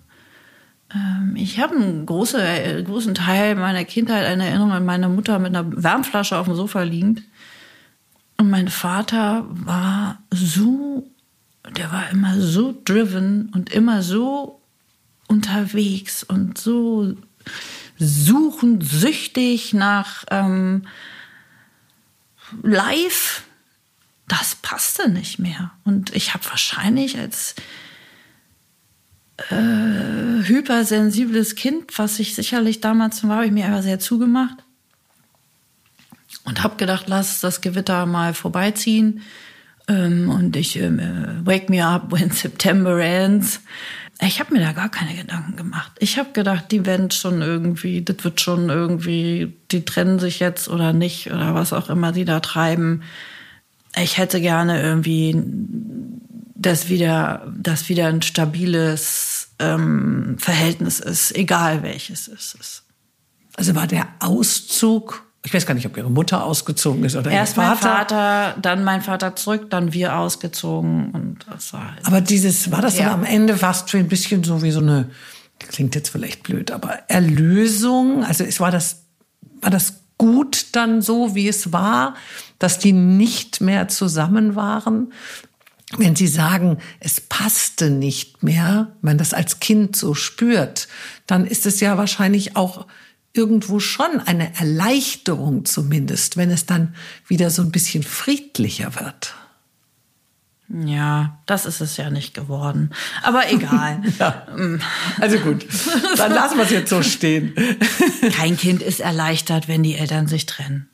[0.94, 5.38] Ähm, ich habe einen großen, äh, großen Teil meiner Kindheit eine Erinnerung an meine Mutter
[5.38, 7.22] mit einer Wärmflasche auf dem Sofa liegend
[8.40, 11.06] und mein Vater war so,
[11.76, 14.62] der war immer so driven und immer so
[15.28, 17.16] unterwegs und so
[18.00, 20.86] suchend, süchtig nach ähm,
[22.62, 23.44] Live.
[24.26, 25.72] Das passte nicht mehr.
[25.84, 27.54] Und ich habe wahrscheinlich als
[29.50, 34.56] äh, hypersensibles Kind, was ich sicherlich damals war, habe ich mir einfach sehr zugemacht
[36.44, 39.22] und habe gedacht, lass das Gewitter mal vorbeiziehen.
[39.88, 43.60] Ähm, und ich ähm, äh, wake me up when September ends.
[44.22, 45.92] Ich habe mir da gar keine Gedanken gemacht.
[45.98, 50.68] Ich habe gedacht, die werden schon irgendwie, das wird schon irgendwie, die trennen sich jetzt
[50.68, 53.02] oder nicht oder was auch immer die da treiben.
[53.96, 55.42] Ich hätte gerne irgendwie,
[56.54, 62.82] dass wieder, dass wieder ein stabiles ähm, Verhältnis ist, egal welches es ist.
[63.56, 67.56] Also war der Auszug ich weiß gar nicht, ob ihre Mutter ausgezogen ist oder Erst
[67.56, 67.68] ihr Vater.
[67.68, 72.70] mein Vater, dann mein Vater zurück, dann wir ausgezogen und das war halt Aber dieses,
[72.70, 73.04] war das ja.
[73.04, 75.10] dann am Ende fast für ein bisschen so wie so eine,
[75.58, 78.22] klingt jetzt vielleicht blöd, aber Erlösung?
[78.24, 79.04] Also es war das,
[79.62, 82.14] war das gut dann so, wie es war,
[82.58, 85.12] dass die nicht mehr zusammen waren?
[85.96, 90.86] Wenn Sie sagen, es passte nicht mehr, wenn man das als Kind so spürt,
[91.26, 92.86] dann ist es ja wahrscheinlich auch
[93.32, 96.94] irgendwo schon eine Erleichterung zumindest, wenn es dann
[97.26, 99.34] wieder so ein bisschen friedlicher wird.
[100.72, 102.90] Ja, das ist es ja nicht geworden.
[103.22, 104.02] Aber egal.
[104.18, 104.46] ja.
[105.20, 105.66] Also gut,
[106.16, 107.54] dann lassen wir es jetzt so stehen.
[108.32, 110.88] Kein Kind ist erleichtert, wenn die Eltern sich trennen.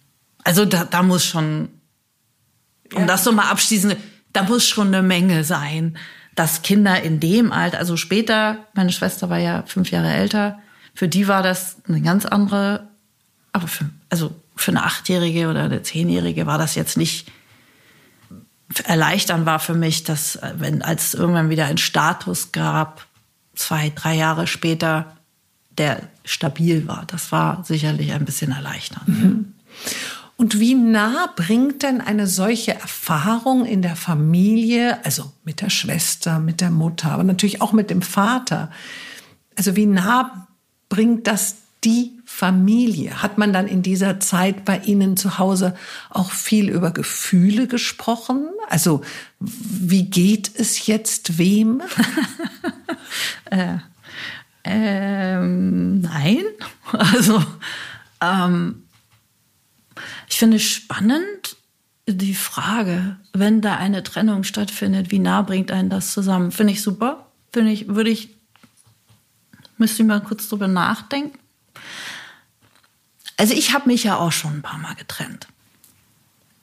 [0.45, 1.69] Also da, da muss schon,
[2.95, 3.07] um ja.
[3.07, 3.97] das so mal abschließend,
[4.33, 5.99] da muss schon eine Menge sein,
[6.35, 10.59] dass Kinder in dem Alter, also später, meine Schwester war ja fünf Jahre älter,
[10.97, 12.89] für die war das eine ganz andere,
[13.53, 17.31] aber für, also für eine Achtjährige oder eine Zehnjährige war das jetzt nicht
[18.85, 23.07] erleichtern war für mich, dass wenn als es irgendwann wieder ein Status gab,
[23.55, 25.17] zwei, drei Jahre später,
[25.79, 27.05] der stabil war.
[27.07, 29.09] Das war sicherlich ein bisschen erleichternd.
[29.09, 29.53] Mhm.
[30.39, 36.39] Und wie nah bringt denn eine solche Erfahrung in der Familie, also mit der Schwester,
[36.39, 38.71] mit der Mutter, aber natürlich auch mit dem Vater,
[39.57, 40.46] also wie nah
[40.89, 43.23] bringt das die Familie?
[43.23, 45.77] Hat man dann in dieser Zeit bei Ihnen zu Hause
[46.11, 48.49] auch viel über Gefühle gesprochen?
[48.69, 49.03] Also
[49.39, 51.83] wie geht es jetzt wem?
[53.51, 53.77] äh,
[54.65, 56.43] ähm, nein.
[56.93, 57.43] Also
[58.21, 58.85] ähm,
[60.29, 61.57] ich finde spannend
[62.07, 66.53] die Frage, wenn da eine Trennung stattfindet, wie nah bringt einen das zusammen?
[66.53, 67.27] Finde ich super.
[67.53, 68.36] Finde ich, würde ich
[69.79, 71.39] Müsste ich mal kurz drüber nachdenken.
[73.37, 75.47] Also ich habe mich ja auch schon ein paar Mal getrennt.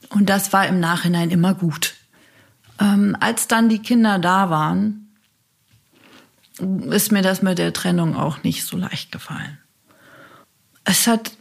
[0.09, 1.93] Und das war im Nachhinein immer gut.
[2.79, 5.03] Ähm, als dann die Kinder da waren,
[6.89, 9.57] ist mir das mit der Trennung auch nicht so leicht gefallen.
[10.83, 11.31] Es hat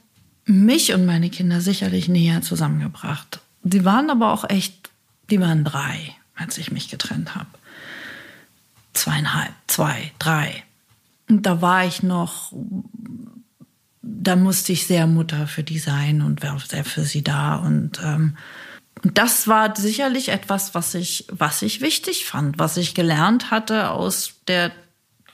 [0.44, 3.40] mich und meine Kinder sicherlich näher zusammengebracht.
[3.62, 4.90] Die waren aber auch echt,
[5.30, 7.48] die waren drei, als ich mich getrennt habe.
[8.92, 10.64] Zweieinhalb, zwei, drei.
[11.32, 12.52] Und da war ich noch
[14.02, 17.56] da musste ich sehr Mutter für die sein und war sehr für sie da.
[17.56, 18.36] Und, ähm,
[19.02, 23.90] und das war sicherlich etwas, was ich, was ich wichtig fand, was ich gelernt hatte
[23.90, 24.70] aus der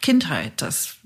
[0.00, 0.52] Kindheit.
[0.62, 0.96] Das,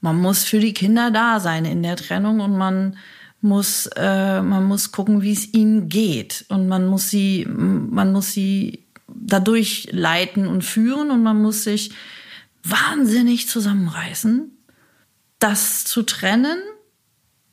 [0.00, 2.96] man muss für die Kinder da sein in der Trennung und man
[3.40, 6.44] muss, äh, man muss gucken, wie es ihnen geht.
[6.48, 11.92] Und man muss sie, man muss sie dadurch leiten und führen und man muss sich
[12.62, 14.50] wahnsinnig zusammenreißen,
[15.38, 16.58] das zu trennen,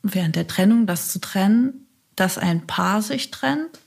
[0.03, 3.79] während der Trennung das zu trennen, dass ein Paar sich trennt,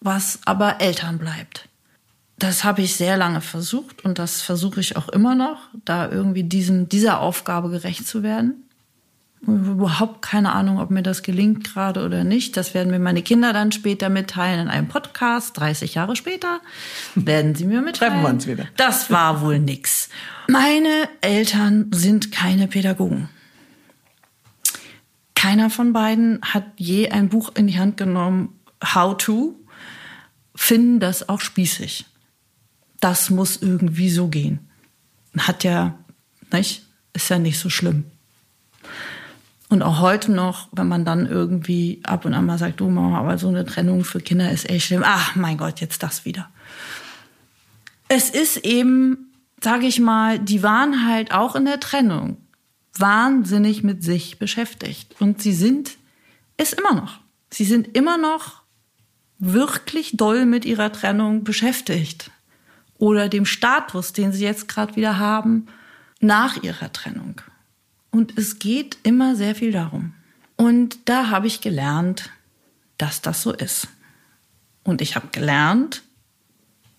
[0.00, 1.68] was aber Eltern bleibt.
[2.38, 6.44] Das habe ich sehr lange versucht und das versuche ich auch immer noch, da irgendwie
[6.44, 8.69] diesem, dieser Aufgabe gerecht zu werden
[9.46, 12.56] überhaupt keine Ahnung, ob mir das gelingt gerade oder nicht.
[12.56, 15.58] Das werden mir meine Kinder dann später mitteilen in einem Podcast.
[15.58, 16.60] 30 Jahre später
[17.14, 18.12] werden sie mir mitteilen.
[18.12, 18.66] Treffen wir uns wieder.
[18.76, 20.10] Das war wohl nix.
[20.48, 23.28] Meine Eltern sind keine Pädagogen.
[25.34, 28.60] Keiner von beiden hat je ein Buch in die Hand genommen,
[28.94, 29.58] How to,
[30.54, 32.04] finden das auch spießig.
[33.00, 34.68] Das muss irgendwie so gehen.
[35.38, 35.98] Hat ja,
[36.52, 36.82] nicht?
[37.14, 38.04] Ist ja nicht so schlimm.
[39.70, 43.18] Und auch heute noch, wenn man dann irgendwie ab und an mal sagt, du Mama,
[43.18, 45.04] aber so eine Trennung für Kinder ist echt schlimm.
[45.06, 46.50] Ach mein Gott, jetzt das wieder.
[48.08, 52.38] Es ist eben, sage ich mal, die waren halt auch in der Trennung
[52.98, 55.14] wahnsinnig mit sich beschäftigt.
[55.20, 55.92] Und sie sind
[56.56, 57.20] es immer noch.
[57.50, 58.62] Sie sind immer noch
[59.38, 62.32] wirklich doll mit ihrer Trennung beschäftigt.
[62.98, 65.66] Oder dem Status, den sie jetzt gerade wieder haben,
[66.18, 67.40] nach ihrer Trennung.
[68.10, 70.14] Und es geht immer sehr viel darum.
[70.56, 72.30] Und da habe ich gelernt,
[72.98, 73.88] dass das so ist.
[74.82, 76.02] Und ich habe gelernt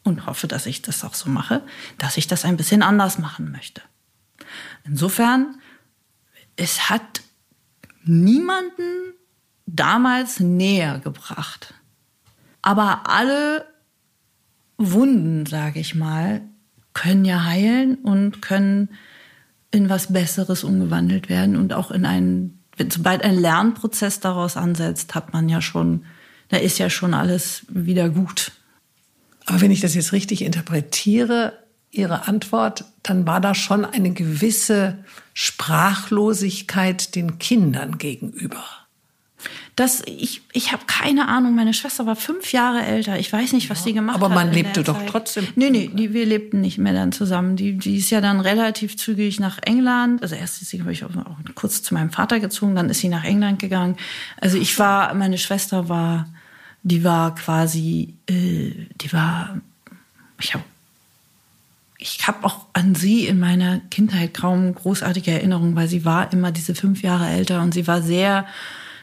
[0.03, 1.61] und hoffe, dass ich das auch so mache,
[1.97, 3.81] dass ich das ein bisschen anders machen möchte.
[4.83, 5.59] Insofern,
[6.55, 7.21] es hat
[8.03, 9.13] niemanden
[9.65, 11.73] damals näher gebracht.
[12.61, 13.67] Aber alle
[14.77, 16.41] Wunden, sage ich mal,
[16.93, 18.89] können ja heilen und können
[19.71, 25.15] in was Besseres umgewandelt werden und auch in einen, wenn sobald ein Lernprozess daraus ansetzt,
[25.15, 26.05] hat man ja schon,
[26.49, 28.51] da ist ja schon alles wieder gut.
[29.45, 31.53] Aber wenn ich das jetzt richtig interpretiere,
[31.93, 34.99] Ihre Antwort, dann war da schon eine gewisse
[35.33, 38.63] Sprachlosigkeit den Kindern gegenüber.
[39.81, 41.55] Das, ich ich habe keine Ahnung.
[41.55, 43.17] Meine Schwester war fünf Jahre älter.
[43.17, 44.31] Ich weiß nicht, was ja, die gemacht aber hat.
[44.33, 45.09] Aber man lebte doch Zeit.
[45.09, 45.47] trotzdem.
[45.55, 47.55] Nee, nee, die, wir lebten nicht mehr dann zusammen.
[47.55, 50.21] Die, die ist ja dann relativ zügig nach England.
[50.21, 52.99] Also erst ist sie, glaube ich, auch, auch kurz zu meinem Vater gezogen, dann ist
[52.99, 53.97] sie nach England gegangen.
[54.39, 56.27] Also ich war, meine Schwester war,
[56.83, 59.61] die war quasi, äh, die war,
[60.39, 60.63] ich habe
[61.97, 66.51] ich habe auch an sie in meiner Kindheit kaum großartige Erinnerungen, weil sie war immer
[66.51, 68.45] diese fünf Jahre älter und sie war sehr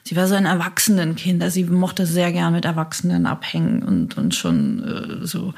[0.09, 1.42] sie war so ein Erwachsenenkind.
[1.42, 5.52] Also sie mochte sehr gern mit Erwachsenen abhängen und, und schon äh, so.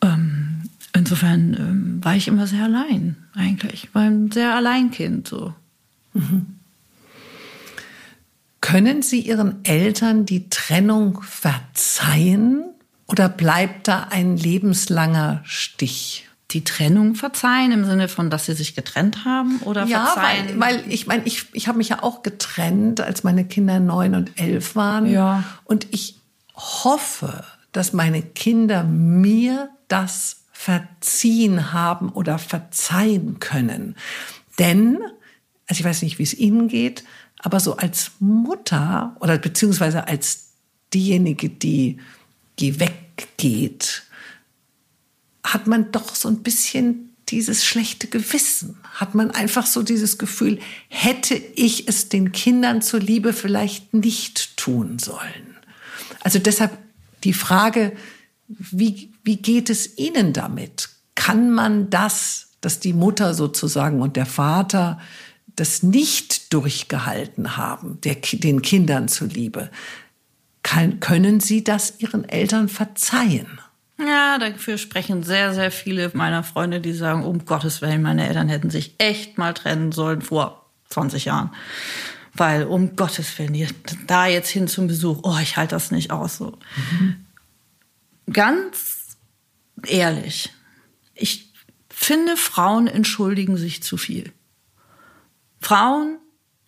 [0.00, 0.62] Ähm,
[0.94, 3.84] insofern ähm, war ich immer sehr allein, eigentlich.
[3.84, 5.52] Ich war ein sehr Alleinkind, so.
[6.14, 6.46] Mhm.
[8.62, 12.64] Können Sie Ihren Eltern die Trennung verzeihen
[13.06, 16.26] oder bleibt da ein lebenslanger Stich?
[16.54, 20.60] Die Trennung verzeihen im Sinne von, dass sie sich getrennt haben oder ja, verzeihen?
[20.60, 24.14] weil, weil ich meine, ich, ich habe mich ja auch getrennt, als meine Kinder neun
[24.14, 25.06] und elf waren.
[25.06, 25.44] Ja.
[25.64, 26.20] Und ich
[26.54, 33.96] hoffe, dass meine Kinder mir das verziehen haben oder verzeihen können.
[34.58, 34.98] Denn,
[35.66, 37.04] also ich weiß nicht, wie es Ihnen geht,
[37.38, 40.52] aber so als Mutter oder beziehungsweise als
[40.94, 41.98] diejenige, die,
[42.60, 44.03] die weggeht,
[45.44, 50.58] hat man doch so ein bisschen dieses schlechte Gewissen, hat man einfach so dieses Gefühl,
[50.88, 55.56] hätte ich es den Kindern zuliebe vielleicht nicht tun sollen.
[56.20, 56.76] Also deshalb
[57.22, 57.92] die Frage,
[58.48, 60.90] wie, wie geht es Ihnen damit?
[61.14, 64.98] Kann man das, dass die Mutter sozusagen und der Vater
[65.56, 69.70] das nicht durchgehalten haben, der, den Kindern zuliebe,
[70.62, 73.60] kann, können Sie das Ihren Eltern verzeihen?
[73.98, 78.48] Ja, dafür sprechen sehr, sehr viele meiner Freunde, die sagen, um Gottes Willen, meine Eltern
[78.48, 81.50] hätten sich echt mal trennen sollen vor 20 Jahren.
[82.32, 83.68] Weil, um Gottes Willen,
[84.08, 86.38] da jetzt hin zum Besuch, oh, ich halte das nicht aus.
[86.38, 86.58] So.
[86.76, 87.24] Mhm.
[88.32, 89.16] Ganz
[89.86, 90.50] ehrlich,
[91.14, 91.52] ich
[91.88, 94.32] finde, Frauen entschuldigen sich zu viel.
[95.60, 96.18] Frauen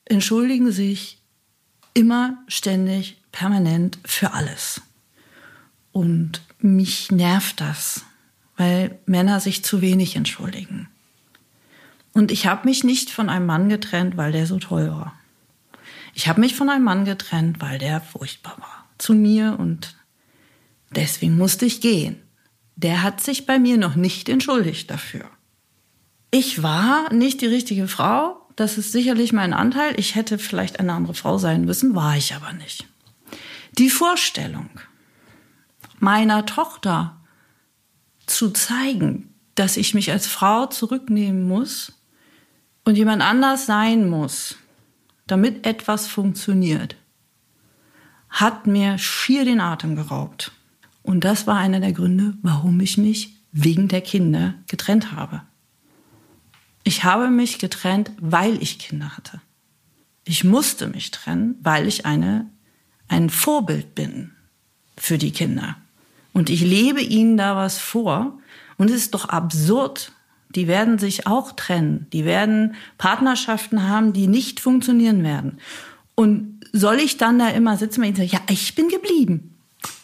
[0.05, 1.21] entschuldigen sich
[1.95, 4.81] immer, ständig, permanent für alles.
[5.91, 8.05] Und mich nervt das,
[8.57, 10.89] weil Männer sich zu wenig entschuldigen.
[12.13, 15.19] Und ich habe mich nicht von einem Mann getrennt, weil der so toll war.
[16.15, 19.95] Ich habe mich von einem Mann getrennt, weil der furchtbar war zu mir und
[20.91, 22.17] deswegen musste ich gehen.
[22.77, 25.25] Der hat sich bei mir noch nicht entschuldigt dafür.
[26.31, 29.99] Ich war nicht die richtige Frau, das ist sicherlich mein Anteil.
[29.99, 32.87] Ich hätte vielleicht eine andere Frau sein müssen, war ich aber nicht.
[33.79, 34.71] Die Vorstellung
[35.99, 37.17] meiner Tochter
[38.27, 41.93] zu zeigen, dass ich mich als Frau zurücknehmen muss
[42.85, 44.57] und jemand anders sein muss,
[45.27, 46.97] damit etwas funktioniert,
[48.29, 50.53] hat mir schier den Atem geraubt.
[51.03, 55.43] Und das war einer der Gründe, warum ich mich wegen der Kinder getrennt habe.
[56.85, 59.41] Ich habe mich getrennt, weil ich Kinder hatte.
[60.25, 62.51] Ich musste mich trennen, weil ich eine,
[63.09, 64.33] ein Vorbild bin
[64.97, 65.77] für die Kinder.
[66.37, 68.39] Und ich lebe ihnen da was vor.
[68.77, 70.13] Und es ist doch absurd,
[70.51, 72.09] die werden sich auch trennen.
[72.13, 75.57] Die werden Partnerschaften haben, die nicht funktionieren werden.
[76.15, 79.55] Und soll ich dann da immer sitzen und sagen, ja, ich bin geblieben.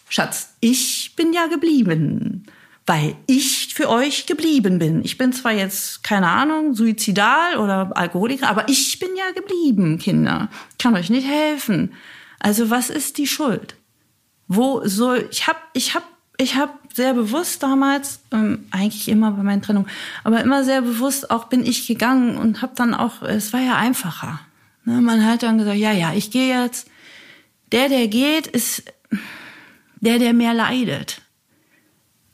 [0.08, 2.46] Schatz, ich bin ja geblieben,
[2.86, 5.04] weil ich für euch geblieben bin.
[5.04, 10.48] Ich bin zwar jetzt, keine Ahnung, suizidal oder Alkoholiker, aber ich bin ja geblieben, Kinder.
[10.78, 11.92] Kann euch nicht helfen.
[12.38, 13.76] Also was ist die Schuld?
[14.48, 16.04] Wo soll, ich hab, ich hab,
[16.42, 19.88] ich hab sehr bewusst damals, ähm, eigentlich immer bei meinen Trennungen,
[20.24, 23.76] aber immer sehr bewusst auch bin ich gegangen und habe dann auch, es war ja
[23.76, 24.40] einfacher.
[24.84, 25.00] Ne?
[25.00, 26.88] Man hat dann gesagt, ja, ja, ich gehe jetzt.
[27.70, 28.84] Der, der geht, ist
[30.00, 31.22] der, der mehr leidet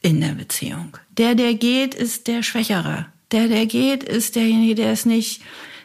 [0.01, 0.97] in der Beziehung.
[1.17, 3.07] Der, der geht, ist der Schwächere.
[3.31, 5.43] Der, der geht, ist derjenige, der es nicht,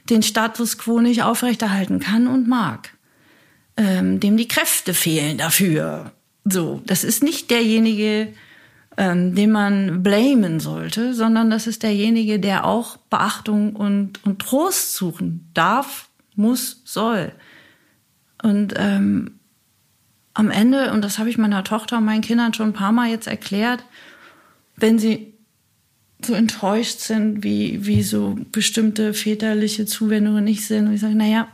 [0.10, 2.94] den Status quo nicht aufrechterhalten kann und mag.
[3.76, 6.12] Ähm, dem die Kräfte fehlen dafür.
[6.46, 8.34] So, das ist nicht derjenige,
[8.98, 14.94] ähm, den man blamen sollte, sondern das ist derjenige, der auch Beachtung und, und Trost
[14.96, 17.32] suchen darf, muss, soll.
[18.42, 19.40] Und ähm,
[20.34, 23.10] am Ende, und das habe ich meiner Tochter und meinen Kindern schon ein paar Mal
[23.10, 23.84] jetzt erklärt,
[24.76, 25.34] wenn sie
[26.26, 31.48] so enttäuscht sind, wie, wie so bestimmte väterliche Zuwendungen nicht sind, und ich sage, naja,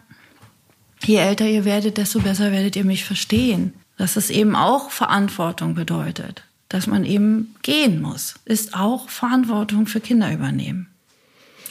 [1.03, 3.73] je älter ihr werdet, desto besser werdet ihr mich verstehen.
[4.00, 10.00] Dass es eben auch Verantwortung bedeutet dass man eben gehen muss, ist auch Verantwortung für
[10.00, 10.88] Kinder übernehmen.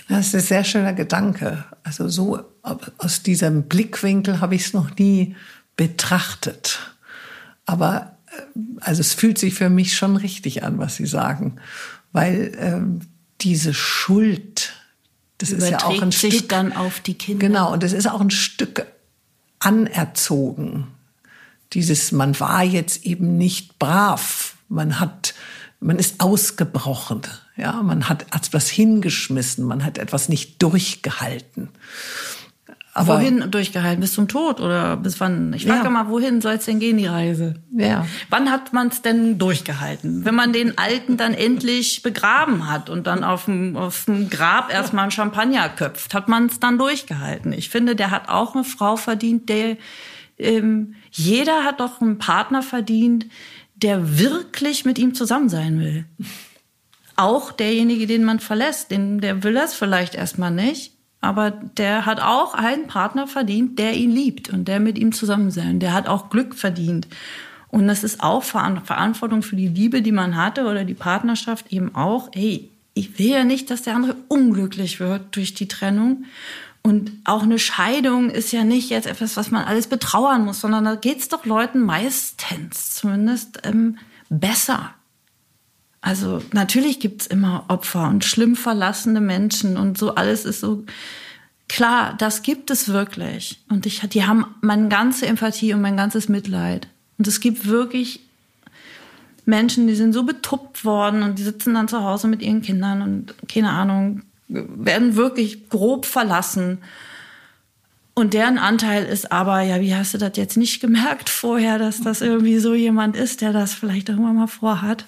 [0.09, 1.65] Das ist ein sehr schöner Gedanke.
[1.85, 2.41] Also so
[2.99, 5.37] aus diesem Blickwinkel habe ich es noch nie
[5.77, 6.81] betrachtet.
[7.65, 11.57] Aber äh, also es fühlt sich für mich schon richtig an, was Sie sagen,
[12.13, 13.03] weil ähm,
[13.41, 14.73] diese Schuld,
[15.37, 17.47] das ist ja auch ein sich Stück dann auf die Kinder.
[17.47, 18.87] Genau, und es ist auch ein Stück
[19.61, 20.89] anerzogen.
[21.73, 25.35] Dieses, man war jetzt eben nicht brav, man hat,
[25.81, 27.23] man ist ausgebrochen.
[27.57, 29.65] Ja, man hat etwas hingeschmissen.
[29.65, 31.71] Man hat etwas nicht durchgehalten.
[32.95, 34.01] Aber wohin durchgehalten?
[34.01, 35.53] Bis zum Tod oder bis wann?
[35.53, 35.91] Ich frage ja.
[35.91, 37.55] mal, wohin soll es denn gehen, die Reise?
[37.77, 38.07] Ja.
[38.29, 40.25] Wann hat man es denn durchgehalten?
[40.25, 44.73] Wenn man den Alten dann endlich begraben hat und dann auf dem, auf dem Grab
[44.73, 47.53] erstmal ein Champagner köpft, hat man es dann durchgehalten.
[47.53, 49.77] Ich finde, der hat auch eine Frau verdient, der
[50.39, 53.27] ähm, jeder hat doch einen Partner verdient,
[53.75, 56.05] der wirklich mit ihm zusammen sein will.
[57.17, 62.21] Auch derjenige, den man verlässt, den, der will das vielleicht erstmal nicht, aber der hat
[62.21, 65.81] auch einen Partner verdient, der ihn liebt und der mit ihm zusammen sein.
[65.81, 67.09] Der hat auch Glück verdient.
[67.71, 71.95] Und das ist auch Verantwortung für die Liebe, die man hatte oder die Partnerschaft eben
[71.95, 72.31] auch.
[72.33, 76.25] Hey, ich will ja nicht, dass der andere unglücklich wird durch die Trennung.
[76.83, 80.85] Und auch eine Scheidung ist ja nicht jetzt etwas, was man alles betrauern muss, sondern
[80.85, 83.99] da geht es doch Leuten meistens zumindest ähm,
[84.31, 84.95] besser.
[86.01, 90.85] Also natürlich gibt es immer Opfer und schlimm verlassene Menschen und so alles ist so
[91.69, 93.61] klar, das gibt es wirklich.
[93.69, 96.89] Und ich, die haben meine ganze Empathie und mein ganzes Mitleid.
[97.19, 98.21] Und es gibt wirklich
[99.45, 103.03] Menschen, die sind so betuppt worden und die sitzen dann zu Hause mit ihren Kindern
[103.03, 106.79] und keine Ahnung, werden wirklich grob verlassen.
[108.15, 112.01] Und deren Anteil ist aber, ja, wie hast du das jetzt nicht gemerkt vorher, dass
[112.01, 115.07] das irgendwie so jemand ist, der das vielleicht irgendwann mal vorhat?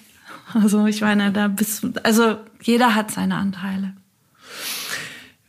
[0.53, 3.93] Also ich meine, da bist also jeder hat seine Anteile.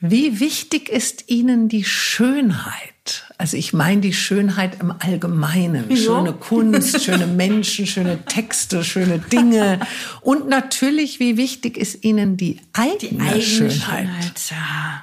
[0.01, 2.92] Wie wichtig ist Ihnen die Schönheit?
[3.37, 5.85] Also ich meine die Schönheit im Allgemeinen.
[5.89, 6.17] Wieso?
[6.17, 9.81] Schöne Kunst, schöne Menschen, schöne Texte, schöne Dinge.
[10.21, 13.73] Und natürlich, wie wichtig ist Ihnen die eigene, die eigene Schönheit?
[13.73, 15.03] Schönheit ja.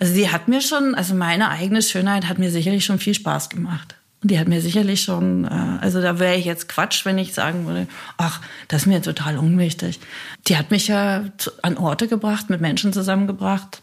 [0.00, 3.50] Also die hat mir schon, also meine eigene Schönheit hat mir sicherlich schon viel Spaß
[3.50, 3.94] gemacht.
[4.22, 7.34] Und die hat mir sicherlich schon, äh, also da wäre ich jetzt Quatsch, wenn ich
[7.34, 7.86] sagen würde,
[8.16, 10.00] ach, das ist mir total unwichtig.
[10.48, 11.24] Die hat mich ja
[11.60, 13.82] an Orte gebracht, mit Menschen zusammengebracht,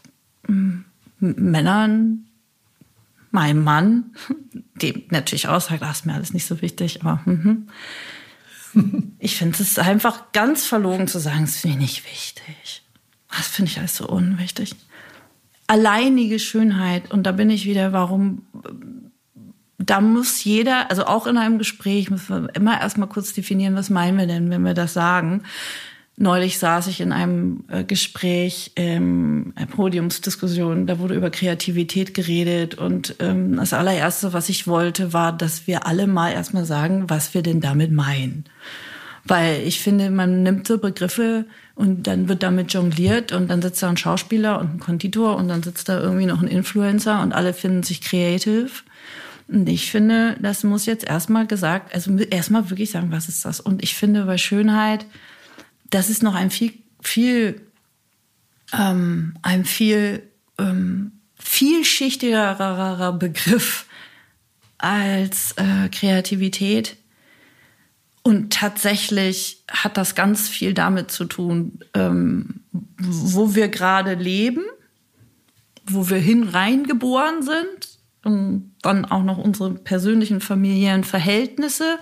[1.20, 2.24] Männern,
[3.32, 4.14] meinem Mann,
[4.80, 7.66] dem natürlich auch sagt, ach, ist mir alles nicht so wichtig, aber mhm.
[9.18, 12.82] ich finde es einfach ganz verlogen zu sagen, es ist mir nicht wichtig.
[13.28, 14.76] Das finde ich alles so unwichtig.
[15.66, 18.42] Alleinige Schönheit, und da bin ich wieder, warum,
[19.78, 23.88] da muss jeder, also auch in einem Gespräch, müssen wir immer erstmal kurz definieren, was
[23.88, 25.42] meinen wir denn, wenn wir das sagen.
[26.18, 32.74] Neulich saß ich in einem äh, Gespräch, ähm, eine Podiumsdiskussion, da wurde über Kreativität geredet
[32.74, 37.32] und ähm, das allererste, was ich wollte, war, dass wir alle mal erstmal sagen, was
[37.32, 38.44] wir denn damit meinen.
[39.24, 43.82] Weil ich finde, man nimmt so Begriffe und dann wird damit jongliert und dann sitzt
[43.82, 47.32] da ein Schauspieler und ein Konditor und dann sitzt da irgendwie noch ein Influencer und
[47.32, 48.70] alle finden sich creative.
[49.48, 53.60] Und ich finde, das muss jetzt erstmal gesagt, also erstmal wirklich sagen, was ist das?
[53.60, 55.06] Und ich finde bei Schönheit,
[55.92, 57.60] das ist noch ein viel, viel,
[58.72, 60.28] ähm, ein viel
[60.58, 63.86] ähm, vielschichtigerer Begriff
[64.78, 66.96] als äh, Kreativität.
[68.22, 72.60] Und tatsächlich hat das ganz viel damit zu tun, ähm,
[72.98, 74.62] wo wir gerade leben,
[75.84, 81.98] wo wir hin reingeboren sind und dann auch noch unsere persönlichen familiären Verhältnisse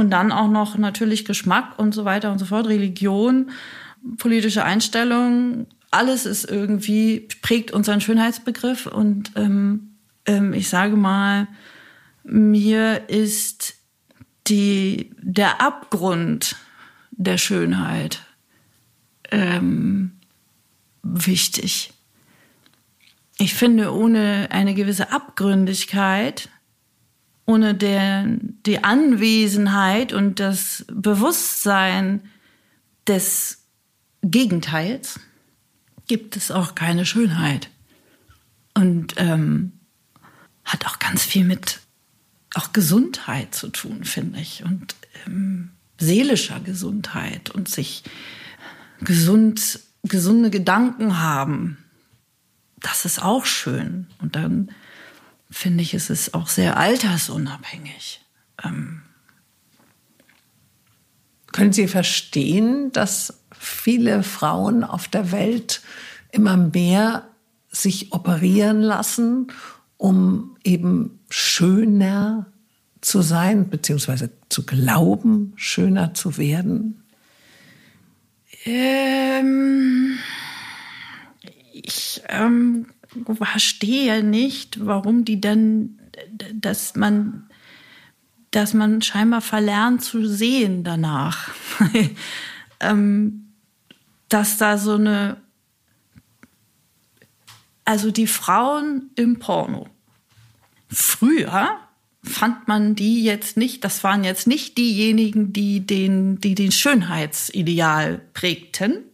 [0.00, 3.50] und dann auch noch natürlich Geschmack und so weiter und so fort, Religion,
[4.16, 8.86] politische Einstellung, alles ist irgendwie, prägt unseren Schönheitsbegriff.
[8.86, 9.96] Und ähm,
[10.26, 11.48] ähm, ich sage mal,
[12.24, 13.74] mir ist
[14.46, 16.56] die, der Abgrund
[17.10, 18.22] der Schönheit
[19.30, 20.12] ähm,
[21.02, 21.92] wichtig.
[23.38, 26.48] Ich finde, ohne eine gewisse Abgründigkeit
[27.50, 28.26] ohne der,
[28.64, 32.22] die Anwesenheit und das Bewusstsein
[33.08, 33.64] des
[34.22, 35.18] Gegenteils
[36.06, 37.68] gibt es auch keine Schönheit.
[38.74, 39.72] Und ähm,
[40.64, 41.80] hat auch ganz viel mit
[42.54, 44.62] auch Gesundheit zu tun, finde ich.
[44.64, 44.94] Und
[45.26, 48.04] ähm, seelischer Gesundheit und sich
[49.00, 51.78] gesund, gesunde Gedanken haben.
[52.78, 54.06] Das ist auch schön.
[54.20, 54.70] Und dann
[55.50, 58.20] finde ich, ist es auch sehr altersunabhängig.
[58.62, 59.02] Ähm
[61.52, 65.82] Können Sie verstehen, dass viele Frauen auf der Welt
[66.30, 67.28] immer mehr
[67.68, 69.48] sich operieren lassen,
[69.96, 72.46] um eben schöner
[73.00, 77.02] zu sein, beziehungsweise zu glauben, schöner zu werden?
[78.64, 80.18] Ähm,
[81.72, 82.86] ich ähm,
[83.32, 85.98] verstehe nicht, warum die dann,
[86.54, 87.48] dass man,
[88.50, 91.50] dass man scheinbar verlernt zu sehen danach.
[92.80, 93.46] ähm,
[94.28, 95.36] dass da so eine,
[97.84, 99.88] also die Frauen im Porno.
[100.88, 101.78] Früher
[102.22, 108.20] fand man die jetzt nicht, das waren jetzt nicht diejenigen, die den, die den Schönheitsideal
[108.34, 109.04] prägten,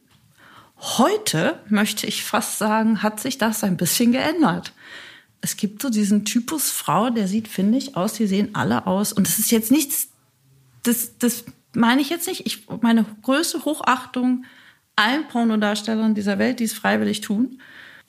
[0.79, 4.73] Heute möchte ich fast sagen, hat sich das ein bisschen geändert.
[5.41, 9.13] Es gibt so diesen Typus Frau, der sieht, finde ich, aus, die sehen alle aus.
[9.13, 10.09] Und das ist jetzt nichts,
[10.83, 12.47] das, das meine ich jetzt nicht.
[12.47, 14.45] Ich, meine größte Hochachtung
[14.97, 17.61] allen Pornodarstellern dieser Welt, die es freiwillig tun.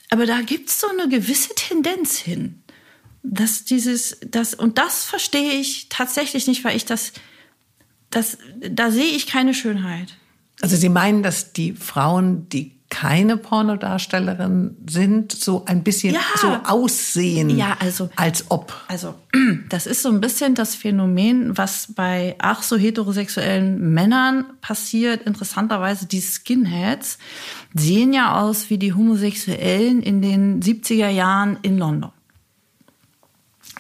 [0.10, 2.64] Aber da gibt es so eine gewisse Tendenz hin.
[3.24, 7.12] Dass dieses, das, und das verstehe ich tatsächlich nicht, weil ich das,
[8.10, 10.16] das, da sehe ich keine Schönheit.
[10.62, 16.22] Also Sie meinen, dass die Frauen, die keine Pornodarstellerin sind, so ein bisschen ja.
[16.38, 18.74] so aussehen, ja, also, als ob.
[18.88, 19.16] Also
[19.70, 25.24] das ist so ein bisschen das Phänomen, was bei ach so heterosexuellen Männern passiert.
[25.24, 27.18] Interessanterweise, die Skinheads
[27.74, 32.12] sehen ja aus wie die Homosexuellen in den 70er Jahren in London.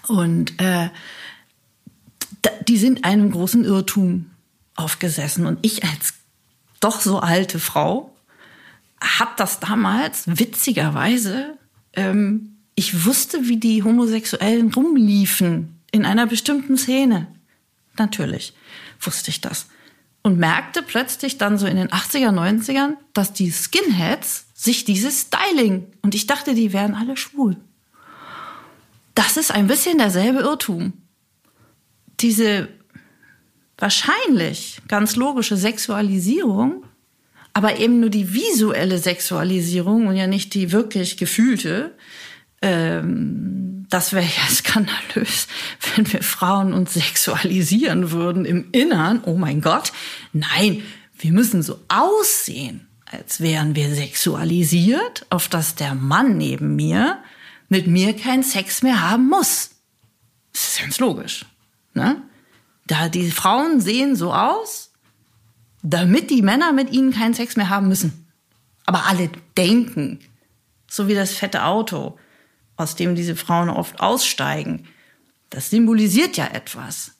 [0.07, 0.89] Und äh,
[2.67, 4.31] die sind einem großen Irrtum
[4.75, 5.45] aufgesessen.
[5.45, 6.13] Und ich als
[6.79, 8.15] doch so alte Frau
[8.99, 11.57] hat das damals witzigerweise,
[11.93, 17.27] ähm, ich wusste, wie die Homosexuellen rumliefen in einer bestimmten Szene.
[17.97, 18.53] Natürlich
[18.99, 19.67] wusste ich das.
[20.21, 25.87] Und merkte plötzlich dann so in den 80er, 90ern, dass die Skinheads sich dieses Styling,
[26.01, 27.57] und ich dachte, die wären alle schwul.
[29.15, 30.93] Das ist ein bisschen derselbe Irrtum.
[32.19, 32.67] Diese
[33.77, 36.83] wahrscheinlich ganz logische Sexualisierung,
[37.53, 41.95] aber eben nur die visuelle Sexualisierung und ja nicht die wirklich gefühlte,
[42.61, 45.47] ähm, das wäre ja skandalös,
[45.95, 49.21] wenn wir Frauen uns sexualisieren würden im Innern.
[49.25, 49.91] Oh mein Gott.
[50.33, 50.83] Nein,
[51.17, 52.87] wir müssen so aussehen.
[53.09, 57.19] als wären wir sexualisiert, auf dass der Mann neben mir
[57.69, 59.71] mit mir keinen Sex mehr haben muss.
[60.51, 61.45] Das ist ganz logisch.
[61.93, 62.21] Ne?
[62.87, 64.91] Da die Frauen sehen so aus,
[65.83, 68.27] damit die Männer mit ihnen keinen Sex mehr haben müssen.
[68.85, 70.19] Aber alle denken,
[70.89, 72.17] so wie das fette Auto,
[72.77, 74.87] aus dem diese Frauen oft aussteigen,
[75.49, 77.11] das symbolisiert ja etwas.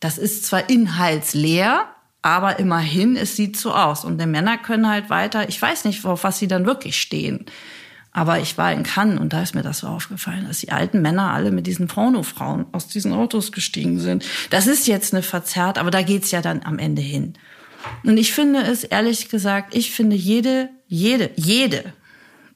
[0.00, 1.88] Das ist zwar inhaltsleer,
[2.22, 4.04] aber immerhin, es sieht so aus.
[4.04, 7.46] Und die Männer können halt weiter, ich weiß nicht, auf was sie dann wirklich stehen.
[8.16, 11.02] Aber ich war in Cannes und da ist mir das so aufgefallen, dass die alten
[11.02, 14.24] Männer alle mit diesen Pornofrauen aus diesen Autos gestiegen sind.
[14.48, 17.34] Das ist jetzt eine verzerrt, aber da geht's ja dann am Ende hin.
[18.04, 21.92] Und ich finde es, ehrlich gesagt, ich finde jede, jede, jede,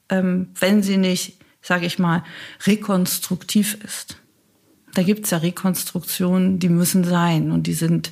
[0.09, 2.23] ähm, wenn sie nicht, sage ich mal,
[2.65, 4.17] rekonstruktiv ist.
[4.95, 8.09] Da gibt's ja Rekonstruktionen, die müssen sein und die sind,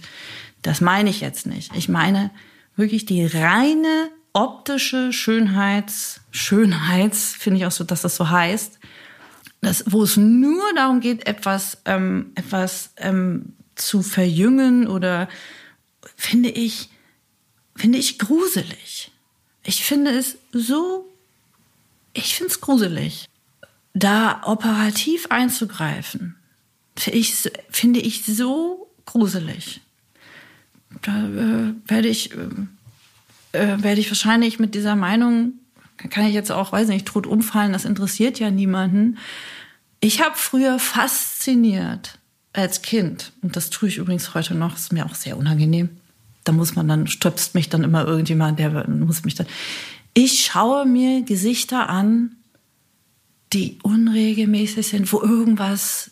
[0.62, 1.76] das meine ich jetzt nicht.
[1.76, 2.30] Ich meine
[2.76, 8.80] wirklich die reine optische Schönheits, Schönheits, finde ich auch so, dass das so heißt,
[9.62, 15.28] dass, wo es nur darum geht, etwas, ähm, etwas ähm, zu verjüngen oder
[16.16, 16.90] finde ich,
[17.76, 19.12] finde ich gruselig.
[19.64, 21.10] Ich finde es so,
[22.14, 23.28] ich finde es gruselig,
[23.94, 26.36] da operativ einzugreifen.
[27.06, 29.82] Ich, finde ich so gruselig.
[31.02, 32.50] Da äh, werde ich äh,
[33.52, 35.54] äh, werde ich wahrscheinlich mit dieser Meinung,
[35.98, 39.18] kann ich jetzt auch, weiß nicht, tot umfallen, das interessiert ja niemanden.
[40.00, 42.20] Ich habe früher fasziniert
[42.54, 45.90] als Kind, und das tue ich übrigens heute noch, ist mir auch sehr unangenehm.
[46.44, 49.48] Da muss man dann, stöpst mich dann immer irgendjemand, der muss mich dann.
[50.14, 52.38] Ich schaue mir Gesichter an,
[53.54, 56.12] die unregelmäßig sind, wo irgendwas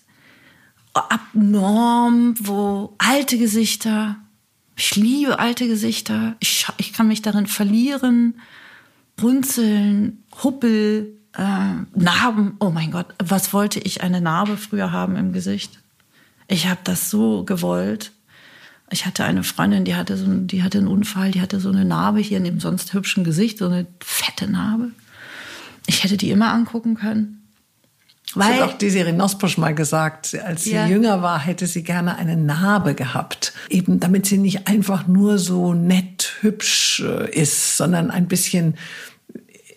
[0.93, 4.17] abnorm, wo alte Gesichter,
[4.77, 6.35] ich liebe alte Gesichter.
[6.39, 8.39] Ich, ich kann mich darin verlieren.
[9.21, 12.55] Runzeln, Huppel, äh, Narben.
[12.59, 15.79] Oh mein Gott, was wollte ich eine Narbe früher haben im Gesicht?
[16.47, 18.11] Ich habe das so gewollt.
[18.91, 21.83] Ich hatte eine Freundin, die hatte so, die hatte einen Unfall, die hatte so eine
[21.83, 24.91] Narbe hier in dem sonst hübschen Gesicht, so eine fette Narbe.
[25.87, 27.46] Ich hätte die immer angucken können.
[28.33, 30.85] Weil, das hat auch Desiree Nosbusch mal gesagt, als sie ja.
[30.85, 33.53] jünger war, hätte sie gerne eine Narbe gehabt.
[33.69, 38.75] Eben damit sie nicht einfach nur so nett, hübsch äh, ist, sondern ein bisschen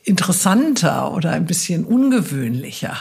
[0.03, 2.97] interessanter oder ein bisschen ungewöhnlicher.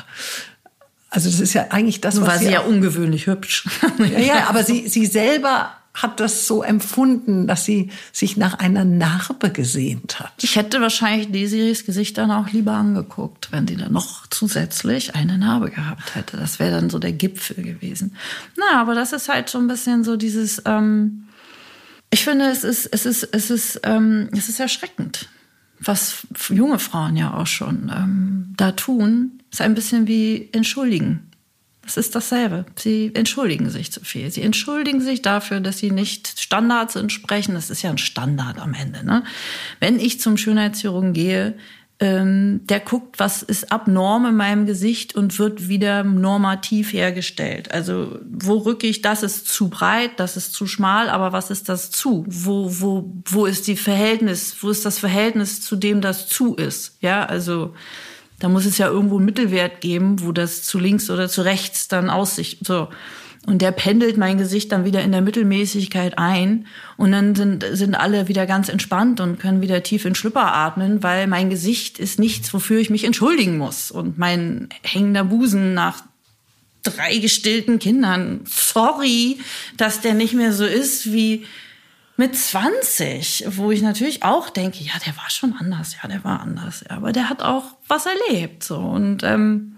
[1.09, 3.65] Also das ist ja eigentlich das, was war sie, sie ja ungewöhnlich hübsch.
[3.97, 5.71] ja, ja, aber sie, sie selber
[6.01, 10.31] hat das so empfunden, dass sie sich nach einer Narbe gesehnt hat.
[10.41, 15.37] Ich hätte wahrscheinlich Desiris Gesicht dann auch lieber angeguckt, wenn sie dann noch zusätzlich eine
[15.37, 16.37] Narbe gehabt hätte.
[16.37, 18.15] Das wäre dann so der Gipfel gewesen.
[18.57, 20.61] Na, aber das ist halt so ein bisschen so dieses.
[20.65, 21.25] Ähm,
[22.11, 25.29] ich finde, es ist, es ist, es ist, ähm, es ist erschreckend,
[25.79, 29.41] was junge Frauen ja auch schon ähm, da tun.
[29.51, 31.28] Ist ein bisschen wie entschuldigen.
[31.89, 32.65] Es ist dasselbe.
[32.75, 34.29] Sie entschuldigen sich zu viel.
[34.29, 37.55] Sie entschuldigen sich dafür, dass sie nicht Standards entsprechen.
[37.55, 39.03] Das ist ja ein Standard am Ende.
[39.03, 39.23] Ne?
[39.79, 41.55] Wenn ich zum Schönheitschirurgen gehe,
[41.99, 47.71] ähm, der guckt, was ist abnorm in meinem Gesicht und wird wieder normativ hergestellt.
[47.71, 51.69] Also wo rücke ich, das ist zu breit, das ist zu schmal, aber was ist
[51.69, 52.23] das zu?
[52.27, 56.97] Wo, wo, wo ist die Verhältnis, wo ist das Verhältnis zu dem, das zu ist?
[57.01, 57.73] Ja, also
[58.39, 61.87] da muss es ja irgendwo einen Mittelwert geben, wo das zu links oder zu rechts
[61.87, 62.65] dann aussicht.
[62.65, 62.87] So.
[63.45, 66.67] Und der pendelt mein Gesicht dann wieder in der Mittelmäßigkeit ein.
[66.97, 71.03] Und dann sind, sind alle wieder ganz entspannt und können wieder tief in Schlüpper atmen,
[71.03, 73.91] weil mein Gesicht ist nichts, wofür ich mich entschuldigen muss.
[73.91, 76.03] Und mein hängender Busen nach
[76.83, 79.39] drei gestillten Kindern, sorry,
[79.77, 81.45] dass der nicht mehr so ist wie
[82.19, 86.41] mit 20, wo ich natürlich auch denke, ja, der war schon anders, ja, der war
[86.41, 89.77] anders, ja, aber der hat auch was erlebt, so und ähm,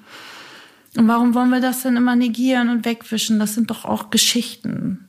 [0.98, 3.40] und warum wollen wir das denn immer negieren und wegwischen?
[3.40, 5.08] Das sind doch auch Geschichten.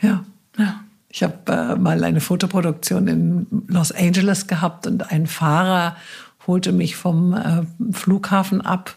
[0.00, 0.24] Ja,
[0.58, 0.82] ja.
[1.08, 5.96] Ich habe äh, mal eine Fotoproduktion in Los Angeles gehabt und ein Fahrer
[6.48, 7.62] holte mich vom äh,
[7.92, 8.96] Flughafen ab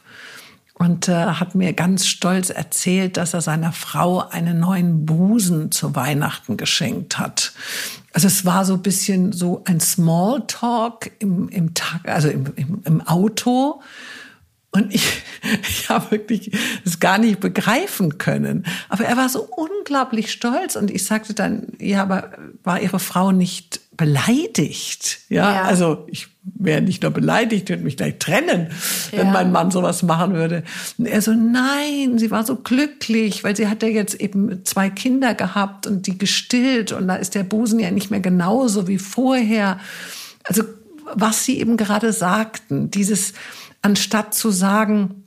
[0.77, 5.95] und äh, hat mir ganz stolz erzählt, dass er seiner Frau einen neuen Busen zu
[5.95, 7.53] Weihnachten geschenkt hat.
[8.11, 12.81] Also es war so ein bisschen so ein Smalltalk im, im Tag, also im, im,
[12.85, 13.81] im Auto.
[14.75, 15.23] Und ich,
[15.69, 16.51] ich habe wirklich
[16.83, 18.65] es gar nicht begreifen können.
[18.89, 20.75] Aber er war so unglaublich stolz.
[20.75, 22.31] Und ich sagte dann, ja, aber
[22.63, 25.19] war Ihre Frau nicht beleidigt?
[25.29, 25.61] Ja, ja.
[25.63, 28.67] also ich wäre nicht nur beleidigt, würde mich gleich trennen,
[29.11, 29.33] wenn ja.
[29.33, 30.63] mein Mann sowas machen würde.
[30.97, 34.89] Und er so, nein, sie war so glücklich, weil sie hat ja jetzt eben zwei
[34.89, 38.99] Kinder gehabt und die gestillt und da ist der Busen ja nicht mehr genauso wie
[38.99, 39.79] vorher.
[40.43, 40.63] Also
[41.13, 43.33] was Sie eben gerade sagten, dieses,
[43.85, 45.25] anstatt zu sagen,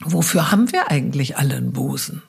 [0.00, 2.22] wofür haben wir eigentlich alle einen Busen?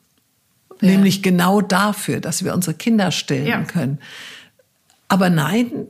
[0.82, 0.90] Ja.
[0.90, 3.62] Nämlich genau dafür, dass wir unsere Kinder stillen ja.
[3.62, 4.00] können.
[5.10, 5.86] Aber nein,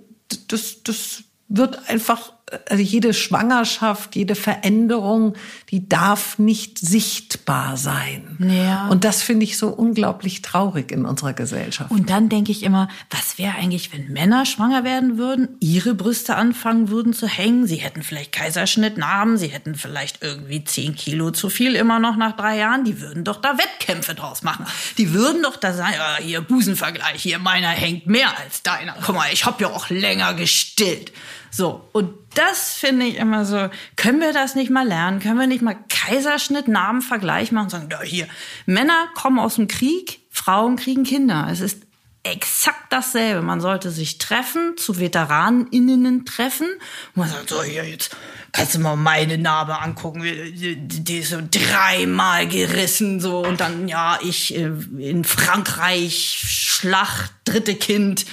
[0.49, 2.33] das, das wird einfach
[2.69, 5.35] also jede Schwangerschaft, jede Veränderung,
[5.69, 8.37] die darf nicht sichtbar sein.
[8.39, 8.87] Ja.
[8.87, 11.91] Und das finde ich so unglaublich traurig in unserer Gesellschaft.
[11.91, 16.35] Und dann denke ich immer, was wäre eigentlich, wenn Männer schwanger werden würden, ihre Brüste
[16.35, 17.67] anfangen würden zu hängen?
[17.67, 22.35] Sie hätten vielleicht Kaiserschnittnarben, sie hätten vielleicht irgendwie zehn Kilo zu viel immer noch nach
[22.35, 22.83] drei Jahren.
[22.83, 24.65] Die würden doch da Wettkämpfe draus machen.
[24.97, 28.95] Die würden doch da sagen, ja, hier Busenvergleich, hier meiner hängt mehr als deiner.
[29.05, 31.11] Guck mal, ich habe ja auch länger gestillt.
[31.51, 35.19] So, und das finde ich immer so, können wir das nicht mal lernen?
[35.19, 38.27] Können wir nicht mal Kaiserschnitt, Namen, Vergleich machen sagen, da hier,
[38.65, 41.47] Männer kommen aus dem Krieg, Frauen kriegen Kinder.
[41.51, 41.83] Es ist
[42.23, 43.41] exakt dasselbe.
[43.41, 46.67] Man sollte sich treffen, zu VeteranInnen treffen.
[47.15, 48.15] Und man sagt, so, hier, jetzt
[48.51, 50.23] kannst du mal meine Narbe angucken.
[50.23, 53.39] Die ist so dreimal gerissen, so.
[53.39, 58.25] Und dann, ja, ich äh, in Frankreich, Schlacht, dritte Kind.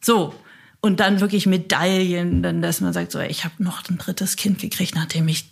[0.00, 0.34] So
[0.80, 4.60] und dann wirklich Medaillen, dann, dass man sagt, so, ich habe noch ein drittes Kind
[4.60, 5.50] gekriegt, nachdem ich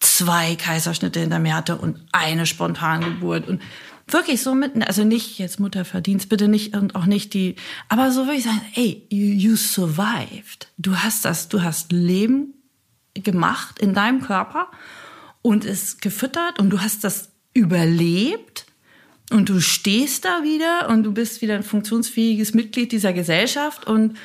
[0.00, 3.62] zwei Kaiserschnitte hinter mir hatte und eine Spontangeburt und
[4.08, 7.56] wirklich so mitten, also nicht jetzt Mutterverdienst, bitte nicht und auch nicht die,
[7.88, 10.68] aber so würde ich sagen, ey, you, you survived.
[10.78, 12.54] Du hast das, du hast Leben
[13.14, 14.70] gemacht in deinem Körper
[15.42, 18.66] und es gefüttert und du hast das überlebt
[19.30, 24.16] und du stehst da wieder und du bist wieder ein funktionsfähiges Mitglied dieser Gesellschaft und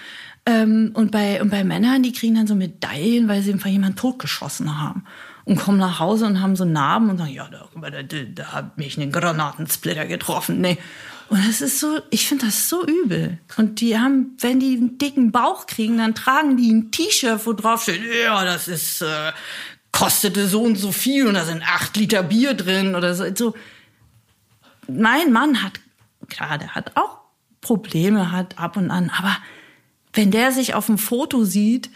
[0.46, 3.98] ähm, und, bei, und bei Männern, die kriegen dann so Medaillen, weil sie einfach jemanden
[3.98, 5.06] totgeschossen haben.
[5.44, 8.78] Und kommen nach Hause und haben so Narben und sagen, ja, da, da, da hat
[8.78, 10.62] mich ein Granatensplitter getroffen.
[10.62, 10.78] Nee.
[11.30, 13.40] Und das ist so, ich finde das so übel.
[13.58, 17.54] Und die haben, wenn die einen dicken Bauch kriegen, dann tragen die ein T-Shirt, wo
[17.54, 19.32] drauf steht, ja, das ist, äh,
[19.92, 23.26] kostete so und so viel und da sind acht Liter Bier drin oder so.
[23.36, 23.56] so.
[24.88, 25.74] Mein Mann hat,
[26.28, 27.20] klar, der hat auch
[27.62, 29.38] Probleme, hat ab und an, aber
[30.14, 31.90] wenn der sich auf dem Foto sieht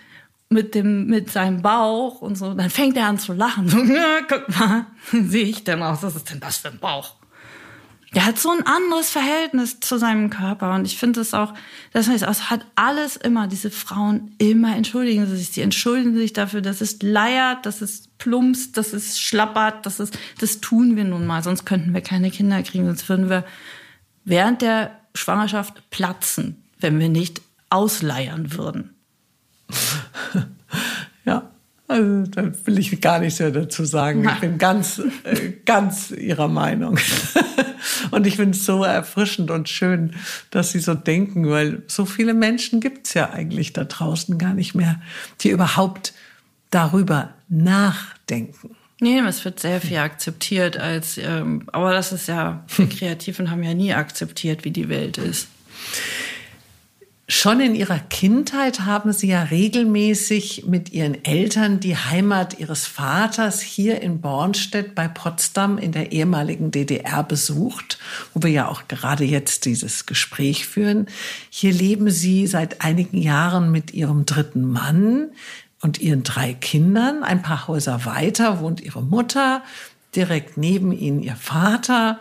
[0.49, 3.67] mit dem mit seinem Bauch und so, dann fängt er an zu lachen.
[3.67, 6.03] So, ja, guck mal, sehe ich denn aus?
[6.03, 7.15] Was ist denn das für ein Bauch?
[8.13, 11.53] Der hat so ein anderes Verhältnis zu seinem Körper und ich finde es auch,
[11.91, 16.31] das heißt, es hat alles immer, diese Frauen immer entschuldigen sie sich, die entschuldigen sich
[16.31, 21.03] dafür, dass es leiert, dass es plumpst, dass es schlappert, dass es, das tun wir
[21.03, 23.43] nun mal, sonst könnten wir keine Kinder kriegen, sonst würden wir
[24.23, 27.41] während der Schwangerschaft platzen, wenn wir nicht
[27.75, 28.95] ausleiern würden.
[31.25, 31.51] ja,
[31.87, 34.27] also da will ich gar nichts mehr dazu sagen.
[34.27, 36.97] Ich bin ganz, äh, ganz Ihrer Meinung.
[38.11, 40.13] und ich finde es so erfrischend und schön,
[40.51, 44.53] dass Sie so denken, weil so viele Menschen gibt es ja eigentlich da draußen gar
[44.53, 45.01] nicht mehr,
[45.41, 46.13] die überhaupt
[46.71, 48.75] darüber nachdenken.
[49.01, 53.61] Nee, es wird sehr viel akzeptiert als, ähm, aber das ist ja, wir Kreativen haben
[53.61, 55.49] ja nie akzeptiert, wie die Welt ist.
[57.27, 63.61] Schon in ihrer Kindheit haben sie ja regelmäßig mit ihren Eltern die Heimat ihres Vaters
[63.61, 67.97] hier in Bornstedt bei Potsdam in der ehemaligen DDR besucht,
[68.35, 71.07] wo wir ja auch gerade jetzt dieses Gespräch führen.
[71.49, 75.31] Hier leben sie seit einigen Jahren mit ihrem dritten Mann
[75.81, 77.23] und ihren drei Kindern.
[77.23, 79.63] Ein paar Häuser weiter wohnt ihre Mutter,
[80.15, 82.19] direkt neben ihnen ihr Vater.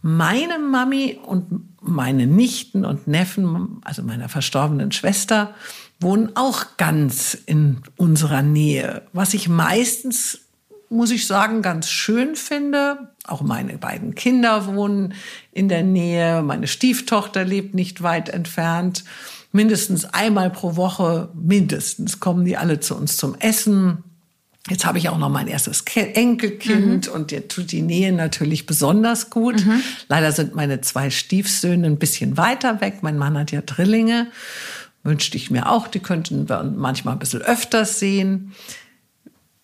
[0.00, 1.46] Meine Mami und
[1.80, 5.54] meine Nichten und Neffen, also meiner verstorbenen Schwester,
[6.00, 10.40] wohnen auch ganz in unserer Nähe, was ich meistens,
[10.90, 13.10] muss ich sagen, ganz schön finde.
[13.24, 15.14] Auch meine beiden Kinder wohnen
[15.52, 19.04] in der Nähe, meine Stieftochter lebt nicht weit entfernt.
[19.50, 24.04] Mindestens einmal pro Woche, mindestens, kommen die alle zu uns zum Essen.
[24.68, 27.12] Jetzt habe ich auch noch mein erstes Enkelkind mhm.
[27.12, 29.64] und dir tut die Nähe natürlich besonders gut.
[29.64, 29.82] Mhm.
[30.08, 32.98] Leider sind meine zwei Stiefsöhne ein bisschen weiter weg.
[33.02, 34.26] Mein Mann hat ja Drillinge.
[35.04, 38.52] Wünschte ich mir auch, die könnten wir manchmal ein bisschen öfters sehen.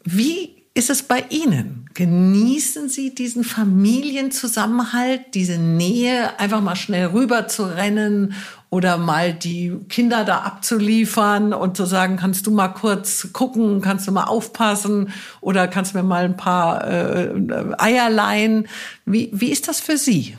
[0.05, 1.89] Wie ist es bei Ihnen?
[1.95, 8.35] Genießen Sie diesen Familienzusammenhalt, diese Nähe, einfach mal schnell rüber zu rennen
[8.75, 14.09] oder mal die Kinder da abzuliefern und zu sagen, kannst du mal kurz gucken, kannst
[14.09, 17.31] du mal aufpassen oder kannst du mir mal ein paar äh,
[17.79, 18.67] Eier leihen.
[19.07, 20.37] Wie, wie ist das für Sie?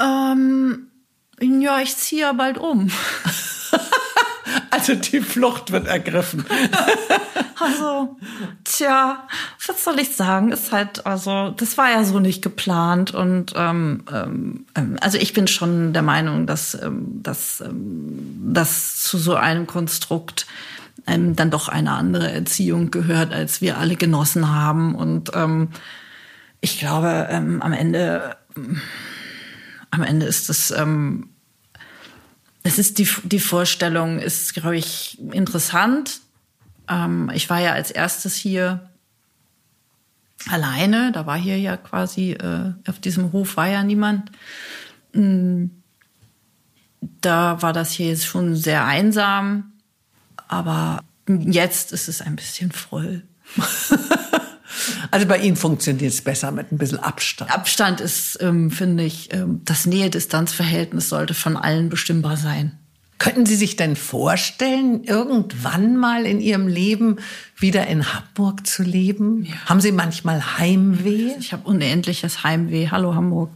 [0.00, 0.86] Ähm,
[1.40, 2.92] ja, ich ziehe ja bald um.
[4.70, 6.44] also die Flucht wird ergriffen.
[7.60, 8.16] also
[8.64, 9.28] Tja,
[9.66, 10.50] was soll ich sagen?
[10.50, 13.12] Ist halt, also, das war ja so nicht geplant.
[13.14, 19.02] Und ähm, ähm, ähm also ich bin schon der Meinung, dass, ähm, dass, ähm, dass
[19.02, 20.46] zu so einem Konstrukt
[21.06, 24.94] ähm, dann doch eine andere Erziehung gehört, als wir alle genossen haben.
[24.94, 25.68] Und ähm,
[26.60, 28.80] ich glaube, ähm, am Ende, ähm,
[29.90, 31.28] am Ende ist es, ähm,
[32.62, 36.20] es ist die, die Vorstellung ist, glaube ich, interessant.
[36.88, 38.88] Ähm, ich war ja als erstes hier
[40.48, 41.12] alleine.
[41.12, 44.30] Da war hier ja quasi, äh, auf diesem Hof war ja niemand.
[45.12, 45.66] Mm,
[47.20, 49.72] da war das hier jetzt schon sehr einsam.
[50.48, 53.22] Aber jetzt ist es ein bisschen voll.
[55.10, 57.50] Also bei Ihnen funktioniert es besser mit ein bisschen Abstand.
[57.52, 62.78] Abstand ist, ähm, finde ich, ähm, das Nähe-Distanz-Verhältnis sollte von allen bestimmbar sein.
[63.22, 67.18] Könnten Sie sich denn vorstellen, irgendwann mal in Ihrem Leben
[67.56, 69.44] wieder in Hamburg zu leben?
[69.44, 69.54] Ja.
[69.66, 71.36] Haben Sie manchmal Heimweh?
[71.38, 72.88] Ich habe unendliches Heimweh.
[72.90, 73.50] Hallo Hamburg.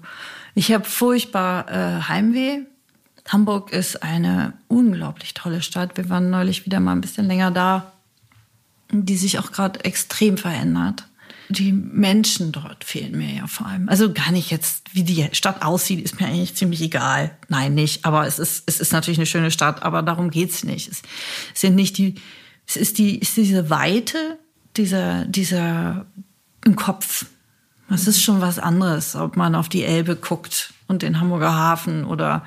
[0.54, 2.60] Ich habe furchtbar äh, Heimweh.
[3.28, 5.96] Hamburg ist eine unglaublich tolle Stadt.
[5.96, 7.92] Wir waren neulich wieder mal ein bisschen länger da,
[8.92, 11.08] die sich auch gerade extrem verändert.
[11.48, 13.88] Die Menschen dort fehlen mir ja vor allem.
[13.88, 17.36] Also gar nicht jetzt, wie die Stadt aussieht, ist mir eigentlich ziemlich egal.
[17.48, 18.04] Nein, nicht.
[18.04, 20.88] Aber es ist, es ist natürlich eine schöne Stadt, aber darum geht's nicht.
[20.88, 21.02] Es
[21.54, 22.16] sind nicht die,
[22.66, 24.38] es ist die, ist diese Weite,
[24.76, 26.06] dieser, dieser
[26.64, 27.26] im Kopf.
[27.88, 32.04] Das ist schon was anderes, ob man auf die Elbe guckt und den Hamburger Hafen
[32.04, 32.44] oder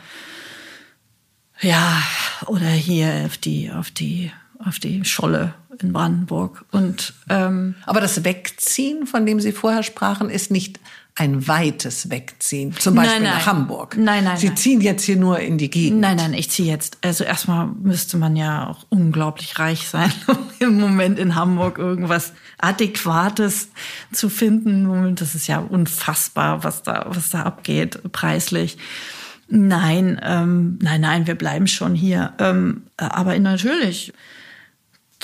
[1.62, 2.02] ja,
[2.46, 5.54] oder hier auf die, auf die, auf die Scholle
[5.84, 6.66] in Brandenburg.
[6.72, 10.80] Und, ähm, Aber das Wegziehen, von dem Sie vorher sprachen, ist nicht
[11.20, 13.34] ein weites Wegziehen, zum Beispiel nein, nein.
[13.34, 13.98] nach Hamburg.
[13.98, 14.38] Nein, nein.
[14.38, 14.56] Sie nein.
[14.56, 16.00] ziehen jetzt hier nur in die Gegend.
[16.00, 16.98] Nein, nein, ich ziehe jetzt.
[17.02, 22.32] Also erstmal müsste man ja auch unglaublich reich sein, um im Moment in Hamburg irgendwas
[22.58, 23.68] Adäquates
[24.14, 25.16] zu finden.
[25.16, 28.78] Das ist ja unfassbar, was da, was da abgeht, preislich.
[29.50, 32.34] Nein, ähm, nein, nein, wir bleiben schon hier.
[32.40, 34.14] Ähm, aber natürlich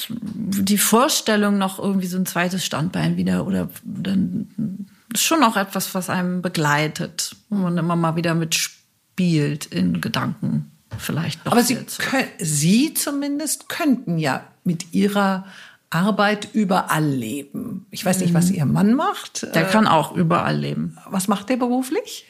[0.09, 5.95] die Vorstellung noch irgendwie so ein zweites Standbein wieder oder dann ist schon auch etwas,
[5.95, 11.45] was einem begleitet, wo man immer mal wieder mitspielt in Gedanken vielleicht.
[11.45, 15.45] Aber Sie, können, Sie zumindest könnten ja mit Ihrer
[15.89, 17.85] Arbeit überall leben.
[17.91, 18.55] Ich weiß nicht, was mhm.
[18.55, 19.43] Ihr Mann macht.
[19.55, 20.97] Der kann auch überall leben.
[21.09, 22.25] Was macht der beruflich?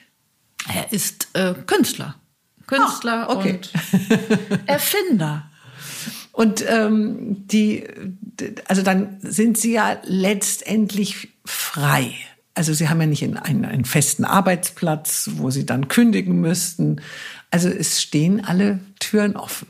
[0.67, 2.15] Er ist äh, Künstler.
[2.67, 3.59] Künstler ah, okay.
[3.59, 3.71] und
[4.67, 5.49] Erfinder.
[6.35, 7.85] Und ähm, die,
[8.67, 12.13] also dann sind sie ja letztendlich frei.
[12.55, 17.01] Also sie haben ja nicht einen, einen festen Arbeitsplatz, wo sie dann kündigen müssten.
[17.51, 19.69] Also es stehen alle Türen offen.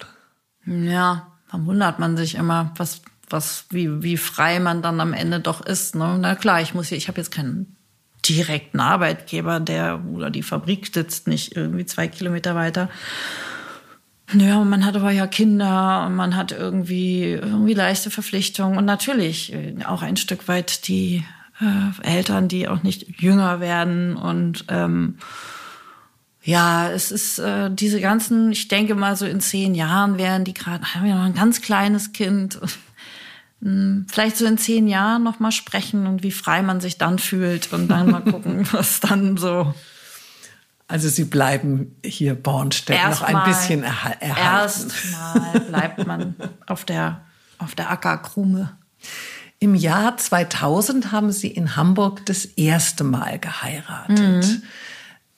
[0.65, 5.39] Ja, dann wundert man sich immer, was, was, wie, wie frei man dann am Ende
[5.39, 5.93] doch ist.
[5.93, 6.17] Ne?
[6.19, 7.75] Na klar, ich muss hier, ich habe jetzt keinen
[8.27, 12.89] direkten Arbeitgeber, der oder die Fabrik sitzt nicht irgendwie zwei Kilometer weiter.
[14.33, 19.53] Ja, man hat aber ja Kinder und man hat irgendwie, irgendwie leichte Verpflichtungen und natürlich
[19.53, 21.23] äh, auch ein Stück weit die
[21.61, 25.17] äh, Eltern, die auch nicht jünger werden und ähm,
[26.45, 30.53] ja, es ist äh, diese ganzen, ich denke mal so in zehn Jahren werden die
[30.53, 32.59] gerade, haben ja noch ein ganz kleines Kind.
[33.61, 37.17] Hm, vielleicht so in zehn Jahren noch mal sprechen und wie frei man sich dann
[37.19, 39.73] fühlt und dann mal gucken, was dann so.
[40.87, 44.23] Also Sie bleiben hier Bornstedt noch ein bisschen erhalten.
[44.23, 46.35] Erstmal bleibt man
[46.67, 47.21] auf der,
[47.57, 48.77] auf der Ackerkrume.
[49.59, 54.45] Im Jahr 2000 haben Sie in Hamburg das erste Mal geheiratet.
[54.45, 54.63] Mhm.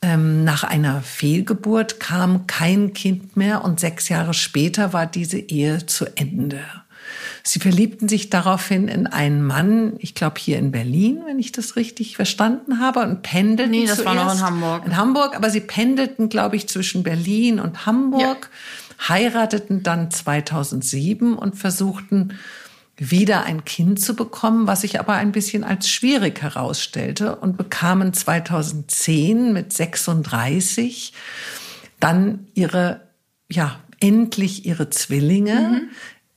[0.01, 5.85] Ähm, nach einer Fehlgeburt kam kein Kind mehr und sechs Jahre später war diese Ehe
[5.85, 6.59] zu Ende.
[7.47, 11.77] Sie verliebten sich daraufhin in einen Mann, ich glaube hier in Berlin, wenn ich das
[11.77, 14.85] richtig verstanden habe, und pendelten Nee, das war noch in Hamburg.
[14.85, 18.49] In Hamburg, aber sie pendelten, glaube ich, zwischen Berlin und Hamburg,
[18.99, 19.07] ja.
[19.07, 22.33] heirateten dann 2007 und versuchten
[22.97, 28.11] wieder ein Kind zu bekommen, was sich aber ein bisschen als schwierig herausstellte und bekamen
[28.11, 31.13] 2010 mit 36
[32.01, 32.99] dann ihre,
[33.49, 35.55] ja, endlich ihre Zwillinge.
[35.55, 35.89] Mhm.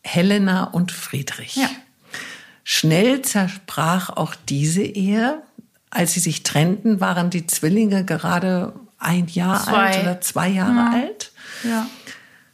[0.03, 1.57] Helena und Friedrich.
[1.57, 1.69] Ja.
[2.65, 5.43] Schnell zerbrach auch diese Ehe.
[5.91, 9.73] Als sie sich trennten, waren die Zwillinge gerade ein Jahr zwei.
[9.73, 10.91] alt oder zwei Jahre ja.
[10.93, 11.33] alt.
[11.65, 11.87] Ja.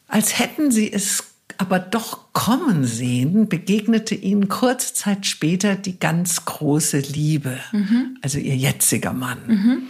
[0.08, 1.24] Als hätten sie es
[1.58, 8.18] aber doch kommen sehen, begegnete ihnen kurze Zeit später die ganz große Liebe, mhm.
[8.22, 9.38] also ihr jetziger Mann.
[9.46, 9.82] Mhm.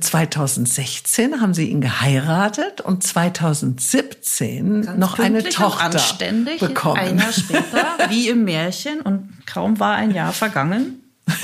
[0.00, 6.98] 2016 haben sie ihn geheiratet und 2017 Ganz noch eine Tochter anständig, bekommen.
[6.98, 9.00] Ein Jahr später, wie im Märchen.
[9.00, 11.02] Und Kaum war ein Jahr vergangen.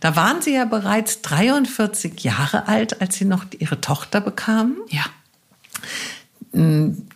[0.00, 4.76] da waren Sie ja bereits 43 Jahre alt, als Sie noch Ihre Tochter bekamen.
[4.88, 5.04] Ja.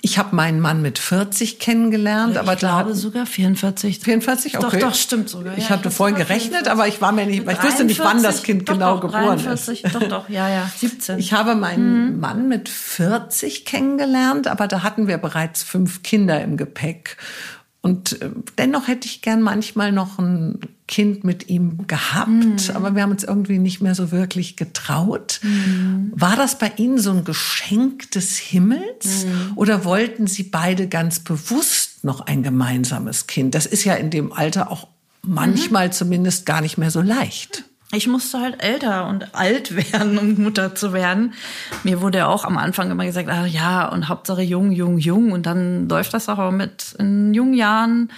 [0.01, 4.01] Ich habe meinen Mann mit 40 kennengelernt, ich aber ich glaube sogar 44.
[4.01, 4.80] 44, okay.
[4.80, 5.57] Doch, doch, stimmt sogar.
[5.57, 6.72] Ich ja, hatte vorhin gerechnet, 44.
[6.72, 9.39] aber ich war mir nicht, ich wusste nicht, wann das Kind doch, genau doch, geboren
[9.39, 9.95] 43, ist.
[9.95, 11.18] Doch, doch, ja, ja, 17.
[11.20, 12.20] Ich habe meinen mhm.
[12.20, 17.16] Mann mit 40 kennengelernt, aber da hatten wir bereits fünf Kinder im Gepäck.
[17.89, 22.57] Und äh, dennoch hätte ich gern manchmal noch ein Kind mit ihm gehabt, mhm.
[22.74, 25.41] aber wir haben uns irgendwie nicht mehr so wirklich getraut.
[25.43, 26.12] Mhm.
[26.14, 29.53] War das bei Ihnen so ein Geschenk des Himmels mhm.
[29.57, 33.55] oder wollten Sie beide ganz bewusst noch ein gemeinsames Kind?
[33.55, 34.89] Das ist ja in dem Alter auch
[35.22, 37.64] manchmal zumindest gar nicht mehr so leicht.
[37.93, 41.34] Ich musste halt älter und alt werden, um Mutter zu werden.
[41.84, 45.32] Mir wurde ja auch am Anfang immer gesagt, ah ja, und Hauptsache jung, jung, jung.
[45.32, 48.11] Und dann läuft das auch mit in jungen Jahren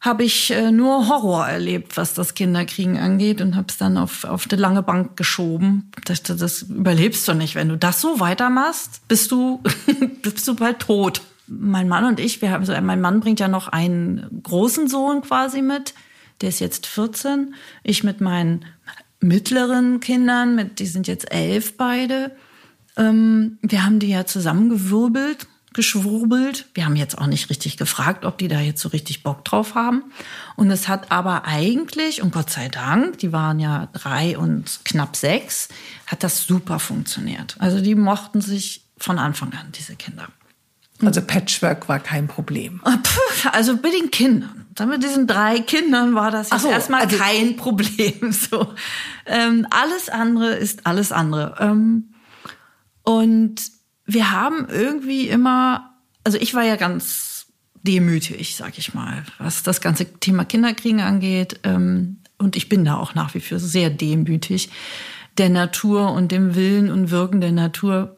[0.00, 4.24] habe ich äh, nur Horror erlebt, was das Kinderkriegen angeht und habe es dann auf,
[4.24, 5.90] auf die lange Bank geschoben.
[6.04, 7.56] Dachte, das überlebst du nicht.
[7.56, 9.60] Wenn du das so weitermachst, bist du,
[10.22, 11.22] bist du bald tot.
[11.48, 15.22] Mein Mann und ich, wir haben so, mein Mann bringt ja noch einen großen Sohn
[15.22, 15.94] quasi mit
[16.40, 17.54] der ist jetzt 14.
[17.82, 18.64] Ich mit meinen
[19.20, 22.36] mittleren Kindern, mit, die sind jetzt elf beide.
[22.96, 26.66] Ähm, wir haben die ja zusammengewirbelt, geschwurbelt.
[26.74, 29.74] Wir haben jetzt auch nicht richtig gefragt, ob die da jetzt so richtig Bock drauf
[29.74, 30.04] haben.
[30.56, 35.16] Und es hat aber eigentlich, und Gott sei Dank, die waren ja drei und knapp
[35.16, 35.68] sechs,
[36.06, 37.56] hat das super funktioniert.
[37.58, 40.28] Also die mochten sich von Anfang an, diese Kinder.
[41.00, 42.80] Also Patchwork war kein Problem.
[43.52, 44.66] Also mit den Kindern.
[44.86, 48.32] Mit diesen drei Kindern war das jetzt so, erstmal also kein Problem.
[48.32, 48.74] So.
[49.26, 51.56] Ähm, alles andere ist alles andere.
[51.60, 52.14] Ähm,
[53.02, 53.56] und
[54.04, 57.46] wir haben irgendwie immer, also ich war ja ganz
[57.82, 61.60] demütig, sag ich mal, was das ganze Thema Kinderkriegen angeht.
[61.64, 64.70] Ähm, und ich bin da auch nach wie vor sehr demütig
[65.38, 68.16] der Natur und dem Willen und Wirken der Natur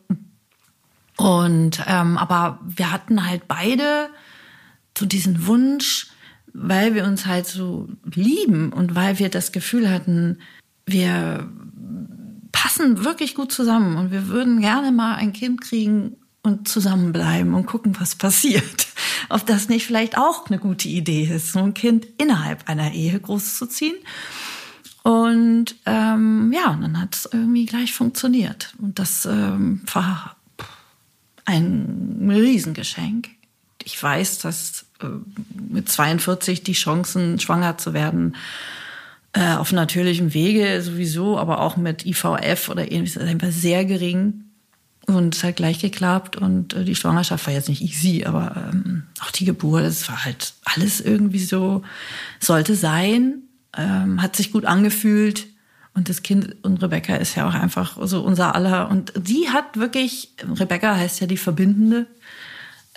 [1.21, 4.09] und ähm, aber wir hatten halt beide
[4.97, 6.07] so diesen Wunsch,
[6.53, 10.39] weil wir uns halt so lieben und weil wir das Gefühl hatten,
[10.87, 11.49] wir
[12.53, 17.67] passen wirklich gut zusammen und wir würden gerne mal ein Kind kriegen und zusammenbleiben und
[17.67, 18.87] gucken, was passiert.
[19.29, 23.19] Ob das nicht vielleicht auch eine gute Idee ist, so ein Kind innerhalb einer Ehe
[23.19, 23.97] groß zu ziehen.
[25.03, 28.75] Und ähm, ja, dann hat es irgendwie gleich funktioniert.
[28.79, 30.37] Und das ähm, war
[31.45, 33.31] ein Riesengeschenk.
[33.85, 34.87] Ich weiß, dass
[35.69, 38.37] mit 42 die Chancen, schwanger zu werden,
[39.33, 44.45] äh, auf natürlichem Wege sowieso, aber auch mit IVF oder ähnliches, einfach sehr gering.
[45.07, 49.05] Und es hat gleich geklappt und äh, die Schwangerschaft war jetzt nicht easy, aber ähm,
[49.21, 51.83] auch die Geburt, es war halt alles irgendwie so,
[52.39, 53.43] sollte sein,
[53.77, 55.47] ähm, hat sich gut angefühlt.
[55.95, 58.89] Und das Kind und Rebecca ist ja auch einfach so unser aller.
[58.91, 62.07] Und die hat wirklich, Rebecca heißt ja die Verbindende,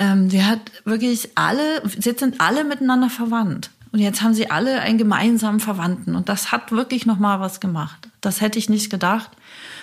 [0.04, 3.70] ähm, die hat wirklich alle, jetzt sind alle miteinander verwandt.
[3.92, 6.16] Und jetzt haben sie alle einen gemeinsamen Verwandten.
[6.16, 8.10] Und das hat wirklich nochmal was gemacht.
[8.22, 9.30] Das hätte ich nicht gedacht.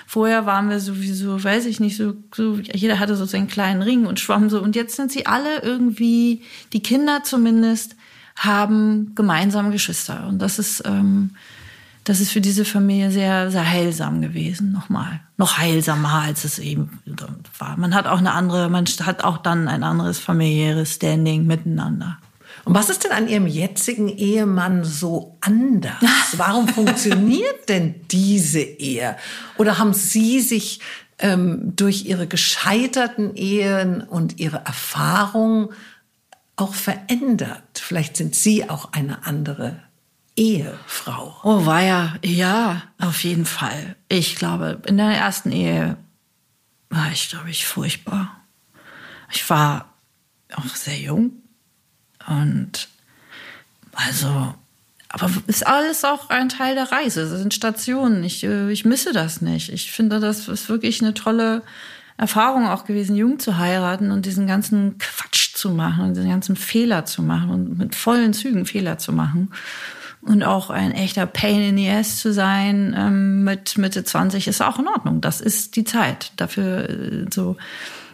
[0.05, 4.07] Vorher waren wir sowieso, weiß ich nicht, so, so, jeder hatte so seinen kleinen Ring
[4.07, 4.61] und schwamm so.
[4.61, 6.43] Und jetzt sind sie alle irgendwie,
[6.73, 7.95] die Kinder zumindest,
[8.35, 10.27] haben gemeinsame Geschwister.
[10.27, 11.31] Und das ist, ähm,
[12.05, 15.21] das ist für diese Familie sehr, sehr heilsam gewesen, nochmal.
[15.37, 16.99] Noch heilsamer, als es eben
[17.59, 17.77] war.
[17.77, 22.19] Man hat auch eine andere, man hat auch dann ein anderes familiäres Standing miteinander.
[22.65, 25.95] Und was ist denn an Ihrem jetzigen Ehemann so anders?
[26.37, 29.17] Warum funktioniert denn diese Ehe?
[29.57, 30.81] Oder haben Sie sich
[31.19, 35.73] ähm, durch Ihre gescheiterten Ehen und Ihre Erfahrung
[36.57, 37.63] auch verändert?
[37.75, 39.81] Vielleicht sind Sie auch eine andere
[40.41, 41.37] Ehefrau.
[41.43, 43.95] Oh, war ja, ja, auf jeden Fall.
[44.09, 45.99] Ich glaube, in der ersten Ehe
[46.89, 48.41] war ich, glaube ich, furchtbar.
[49.31, 49.93] Ich war
[50.57, 51.33] auch sehr jung
[52.27, 52.89] und
[53.93, 54.55] also,
[55.11, 57.21] aber ist alles auch ein Teil der Reise.
[57.21, 58.25] Es sind Stationen.
[58.25, 59.71] Ich, äh, ich misse das nicht.
[59.71, 61.63] Ich finde, das ist wirklich eine tolle
[62.17, 66.57] Erfahrung auch gewesen, jung zu heiraten und diesen ganzen Quatsch zu machen und diesen ganzen
[66.57, 69.51] Fehler zu machen und mit vollen Zügen Fehler zu machen
[70.23, 74.61] und auch ein echter Pain in the Ass zu sein ähm, mit Mitte 20 ist
[74.61, 75.21] auch in Ordnung.
[75.21, 77.57] Das ist die Zeit dafür äh, so.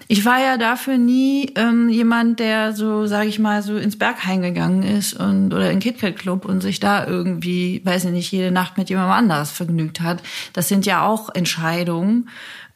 [0.08, 4.40] Ich war ja dafür nie ähm, jemand, der so, sage ich mal, so ins Berghain
[4.40, 8.52] gegangen ist und oder in KitKat Club und sich da irgendwie, weiß ich nicht, jede
[8.52, 10.22] Nacht mit jemandem anders vergnügt hat.
[10.52, 12.28] Das sind ja auch Entscheidungen,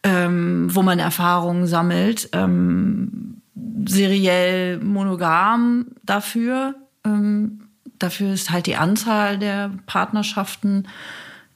[0.03, 3.43] ähm, wo man Erfahrungen sammelt, ähm,
[3.87, 6.75] seriell monogam dafür.
[7.05, 7.70] Ähm,
[8.01, 10.89] Dafür ist halt die Anzahl der Partnerschaften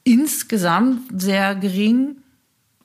[0.05, 2.19] insgesamt sehr gering.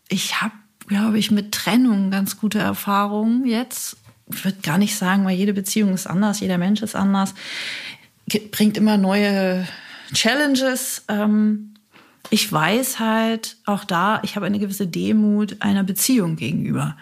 [0.08, 0.54] Ich habe,
[0.88, 3.98] glaube ich, mit Trennung ganz gute Erfahrungen jetzt.
[4.34, 7.34] Ich würde gar nicht sagen, weil jede Beziehung ist anders, jeder Mensch ist anders,
[8.52, 9.68] bringt immer neue
[10.14, 11.04] Challenges.
[11.10, 11.74] Ähm,
[12.30, 16.96] ich weiß halt auch da, ich habe eine gewisse Demut einer Beziehung gegenüber.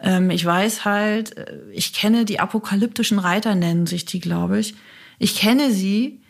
[0.00, 4.76] Ähm, ich weiß halt, äh, ich kenne die apokalyptischen Reiter, nennen sich die, glaube ich.
[5.18, 6.20] Ich kenne sie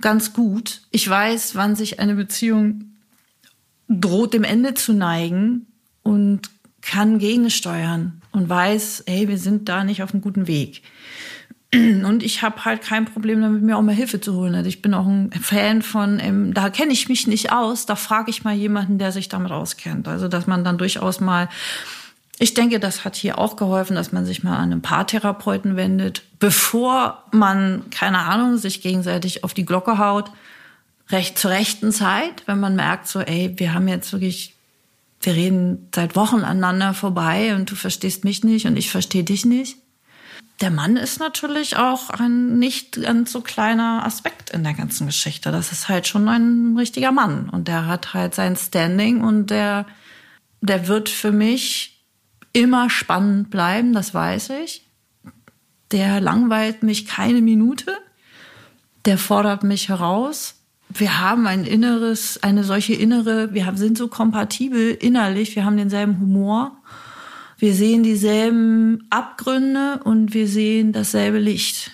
[0.00, 0.82] ganz gut.
[0.90, 2.92] Ich weiß, wann sich eine Beziehung
[3.88, 5.66] droht, dem Ende zu neigen
[6.02, 6.42] und
[6.82, 10.82] kann gegensteuern und weiß, hey, wir sind da nicht auf einem guten Weg.
[11.74, 14.54] Und ich habe halt kein Problem damit, mir auch mal Hilfe zu holen.
[14.54, 17.94] Also ich bin auch ein Fan von, ähm, da kenne ich mich nicht aus, da
[17.94, 20.08] frage ich mal jemanden, der sich damit auskennt.
[20.08, 21.50] Also dass man dann durchaus mal,
[22.38, 26.22] ich denke, das hat hier auch geholfen, dass man sich mal an einen Paartherapeuten wendet,
[26.38, 30.30] bevor man, keine Ahnung, sich gegenseitig auf die Glocke haut,
[31.10, 34.54] recht zur rechten Zeit, wenn man merkt, so, ey, wir haben jetzt wirklich
[35.20, 39.44] wir reden seit Wochen aneinander vorbei und du verstehst mich nicht und ich verstehe dich
[39.44, 39.76] nicht.
[40.60, 45.52] Der Mann ist natürlich auch ein nicht ganz so kleiner Aspekt in der ganzen Geschichte.
[45.52, 47.48] Das ist halt schon ein richtiger Mann.
[47.48, 49.86] Und der hat halt sein Standing und der,
[50.60, 51.97] der wird für mich
[52.58, 54.86] immer spannend bleiben, das weiß ich.
[55.92, 57.96] Der langweilt mich keine Minute.
[59.04, 60.56] Der fordert mich heraus.
[60.90, 66.18] Wir haben ein inneres, eine solche innere, wir sind so kompatibel innerlich, wir haben denselben
[66.20, 66.78] Humor
[67.60, 71.90] wir sehen dieselben Abgründe und wir sehen dasselbe Licht.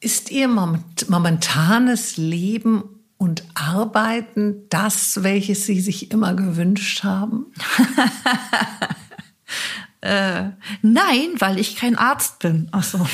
[0.00, 2.84] Ist Ihr momentanes Leben
[3.18, 7.46] und Arbeiten das, welches Sie sich immer gewünscht haben?
[10.00, 10.50] äh,
[10.82, 12.68] nein, weil ich kein Arzt bin.
[12.72, 13.06] Ach so.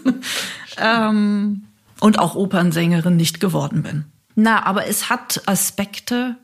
[0.78, 1.64] ähm,
[2.00, 4.04] und auch Opernsängerin nicht geworden bin.
[4.34, 6.36] Na, aber es hat Aspekte,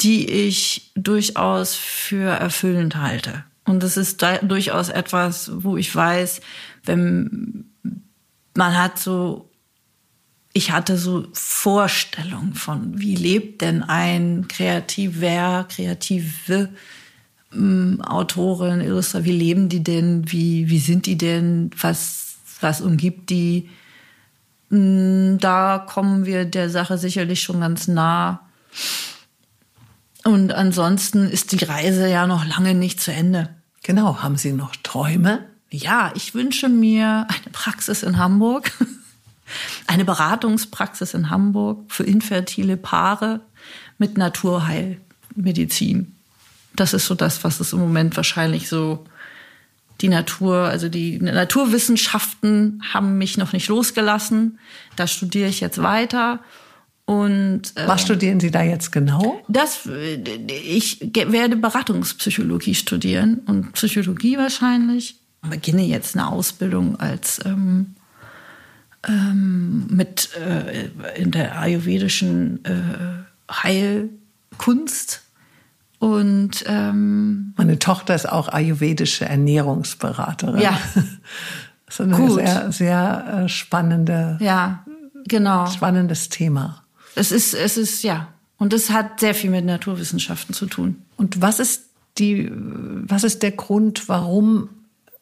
[0.00, 3.44] die ich durchaus für erfüllend halte.
[3.64, 6.40] Und das ist durchaus etwas, wo ich weiß,
[6.84, 7.66] wenn
[8.54, 9.50] man hat so,
[10.52, 16.70] ich hatte so Vorstellungen von, wie lebt denn ein kreativer, kreative
[17.54, 23.30] ähm, Autorin, Illustrator, wie leben die denn, wie, wie sind die denn, was, was umgibt
[23.30, 23.68] die?
[24.70, 28.40] Mm, da kommen wir der Sache sicherlich schon ganz nah.
[30.24, 33.50] Und ansonsten ist die Reise ja noch lange nicht zu Ende.
[33.82, 35.44] Genau, haben Sie noch Träume?
[35.70, 38.72] Ja, ich wünsche mir eine Praxis in Hamburg,
[39.86, 43.40] eine Beratungspraxis in Hamburg für infertile Paare
[43.98, 46.13] mit Naturheilmedizin.
[46.74, 49.04] Das ist so das, was es im Moment wahrscheinlich so
[50.00, 54.58] die Natur, also die Naturwissenschaften haben mich noch nicht losgelassen.
[54.96, 56.40] Da studiere ich jetzt weiter
[57.06, 59.42] und, äh, Was studieren Sie da jetzt genau?
[59.46, 65.16] Das, ich werde Beratungspsychologie studieren und Psychologie wahrscheinlich.
[65.44, 67.94] Ich beginne jetzt eine Ausbildung als ähm,
[69.06, 75.23] ähm, mit äh, in der ayurvedischen äh, Heilkunst.
[76.04, 80.60] Und ähm, meine Tochter ist auch ayurvedische Ernährungsberaterin.
[80.60, 80.78] Ja.
[81.86, 82.34] Das ist eine Gut.
[82.34, 84.84] sehr, sehr äh, spannende, ja,
[85.28, 85.66] genau.
[85.66, 86.82] spannendes Thema.
[87.14, 88.28] Es ist, es ist, ja.
[88.58, 91.02] Und es hat sehr viel mit Naturwissenschaften zu tun.
[91.16, 91.84] Und was ist
[92.18, 94.70] die, was ist der Grund, warum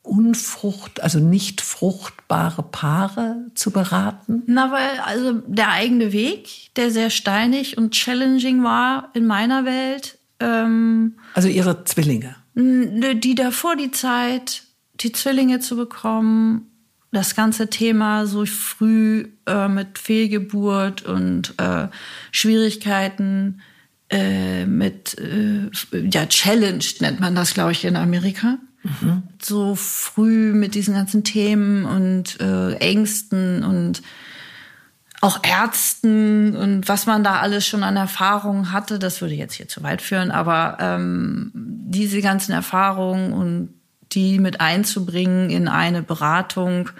[0.03, 4.45] unfrucht, also nicht fruchtbare Paare zu beraten?
[4.47, 10.19] Na, weil also der eigene Weg, der sehr steinig und challenging war in meiner Welt.
[10.43, 12.37] Ähm, also ihre Zwillinge.
[12.55, 14.65] Die davor die Zeit,
[15.01, 16.69] die Zwillinge zu bekommen,
[17.13, 21.89] das ganze Thema so früh äh, mit Fehlgeburt und äh,
[22.31, 23.61] Schwierigkeiten
[24.11, 25.71] äh, mit äh,
[26.11, 28.59] ja Challenge nennt man das, glaube ich, in Amerika.
[28.83, 29.23] Mhm.
[29.41, 34.03] So früh mit diesen ganzen Themen und äh, Ängsten und
[35.23, 39.69] auch Ärzten und was man da alles schon an Erfahrungen hatte, das würde jetzt hier
[39.69, 43.69] zu weit führen, aber ähm, diese ganzen Erfahrungen und
[44.11, 46.91] die mit einzubringen in eine Beratung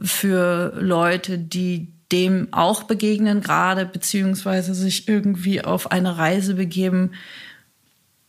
[0.00, 7.12] für Leute, die dem auch begegnen gerade, beziehungsweise sich irgendwie auf eine Reise begeben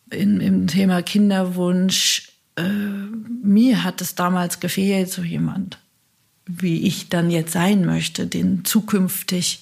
[0.10, 2.34] in, im Thema Kinderwunsch.
[2.58, 5.80] Äh, mir hat es damals gefehlt, so jemand,
[6.50, 9.60] wie ich dann jetzt sein möchte, den zukünftig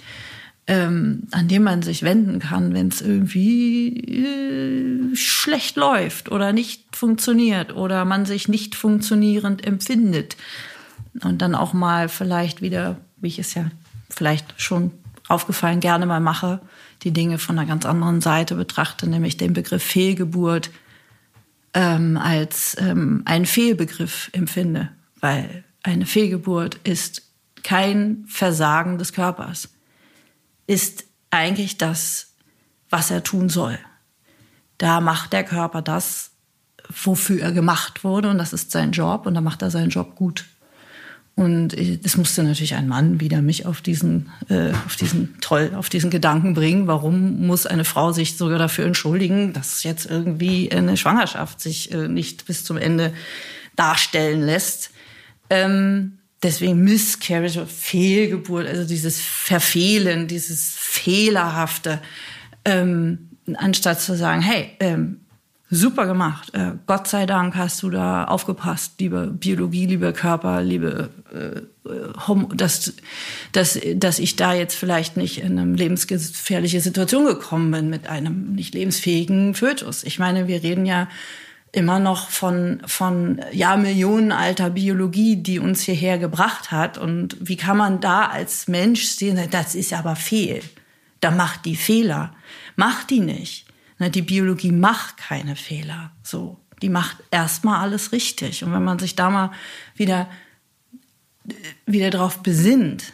[0.67, 3.87] ähm, an dem man sich wenden kann, wenn es irgendwie
[4.21, 10.35] äh, schlecht läuft oder nicht funktioniert oder man sich nicht funktionierend empfindet.
[11.23, 13.71] Und dann auch mal vielleicht wieder, wie ich es ja
[14.09, 14.91] vielleicht schon
[15.29, 16.59] aufgefallen, gerne mal mache,
[17.03, 20.69] die Dinge von einer ganz anderen Seite betrachte, nämlich den Begriff Fehlgeburt
[21.73, 24.89] ähm, als ähm, einen Fehlbegriff empfinde,
[25.21, 27.23] weil eine Fehlgeburt ist
[27.63, 29.69] kein Versagen des Körpers,
[30.67, 32.33] ist eigentlich das,
[32.89, 33.79] was er tun soll.
[34.77, 36.31] Da macht der Körper das,
[36.89, 40.15] wofür er gemacht wurde und das ist sein Job und da macht er seinen Job
[40.15, 40.45] gut.
[41.35, 45.87] Und es musste natürlich ein Mann wieder mich auf diesen, äh, auf diesen toll, auf
[45.87, 46.87] diesen Gedanken bringen.
[46.87, 52.07] Warum muss eine Frau sich sogar dafür entschuldigen, dass jetzt irgendwie eine Schwangerschaft sich äh,
[52.07, 53.13] nicht bis zum Ende
[53.75, 54.91] darstellen lässt?
[55.49, 62.01] Ähm, deswegen Miscarriage, Fehlgeburt, also dieses Verfehlen, dieses Fehlerhafte,
[62.65, 65.21] ähm, anstatt zu sagen, hey, ähm,
[65.69, 66.53] super gemacht.
[66.53, 71.61] Äh, Gott sei Dank hast du da aufgepasst, liebe Biologie, liebe Körper, liebe äh,
[72.27, 72.93] Hom dass,
[73.51, 78.53] dass, dass ich da jetzt vielleicht nicht in eine lebensgefährliche Situation gekommen bin mit einem
[78.53, 80.03] nicht lebensfähigen Fötus.
[80.03, 81.09] Ich meine, wir reden ja
[81.71, 86.97] immer noch von, von ja, millionenalter Biologie, die uns hierher gebracht hat.
[86.97, 90.61] Und wie kann man da als Mensch sehen, das ist aber fehl.
[91.19, 92.33] Da macht die Fehler.
[92.75, 93.65] Macht die nicht.
[93.99, 96.11] Ne, die Biologie macht keine Fehler.
[96.23, 98.63] So, die macht erstmal alles richtig.
[98.63, 99.51] Und wenn man sich da mal
[99.95, 100.27] wieder
[101.85, 103.13] wieder drauf besinnt,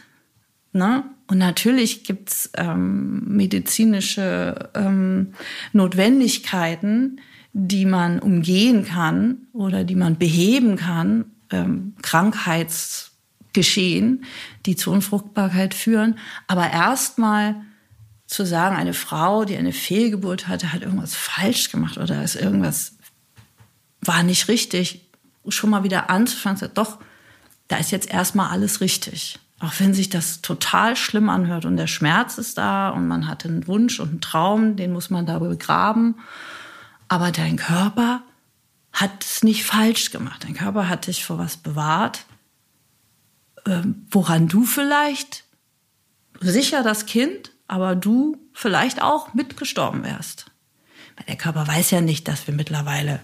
[0.72, 1.04] ne?
[1.26, 5.32] Und natürlich gibt's ähm, medizinische ähm,
[5.72, 7.20] Notwendigkeiten,
[7.54, 14.24] die man umgehen kann oder die man beheben kann, ähm, Krankheitsgeschehen,
[14.66, 16.18] die zu Unfruchtbarkeit führen.
[16.48, 17.54] Aber erstmal
[18.26, 22.96] zu sagen, eine Frau, die eine Fehlgeburt hatte, hat irgendwas falsch gemacht oder ist irgendwas
[24.02, 25.08] war nicht richtig,
[25.48, 26.98] schon mal wieder anzufangen, doch,
[27.68, 29.38] da ist jetzt erstmal alles richtig.
[29.60, 33.46] Auch wenn sich das total schlimm anhört und der Schmerz ist da und man hat
[33.46, 36.16] einen Wunsch und einen Traum, den muss man da begraben.
[37.08, 38.22] Aber dein Körper
[38.92, 40.44] hat es nicht falsch gemacht.
[40.44, 42.26] Dein Körper hat dich vor was bewahrt,
[43.66, 45.44] ähm, woran du vielleicht
[46.40, 50.46] sicher das Kind aber du vielleicht auch mitgestorben wärst.
[51.16, 53.20] Weil der Körper weiß ja nicht, dass wir mittlerweile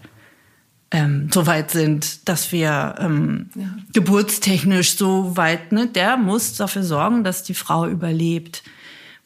[0.90, 3.68] ähm, so weit sind, dass wir ähm, ja.
[3.92, 8.62] geburtstechnisch so weit, ne, der muss dafür sorgen, dass die Frau überlebt,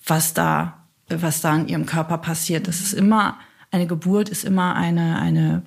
[0.06, 2.68] was da, was da in ihrem Körper passiert.
[2.68, 3.38] Das ist immer,
[3.74, 5.62] eine Geburt ist immer eine, eine,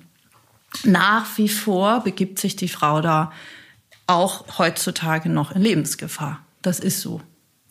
[0.84, 3.30] nach wie vor begibt sich die Frau da
[4.06, 6.40] auch heutzutage noch in Lebensgefahr.
[6.62, 7.20] Das ist so.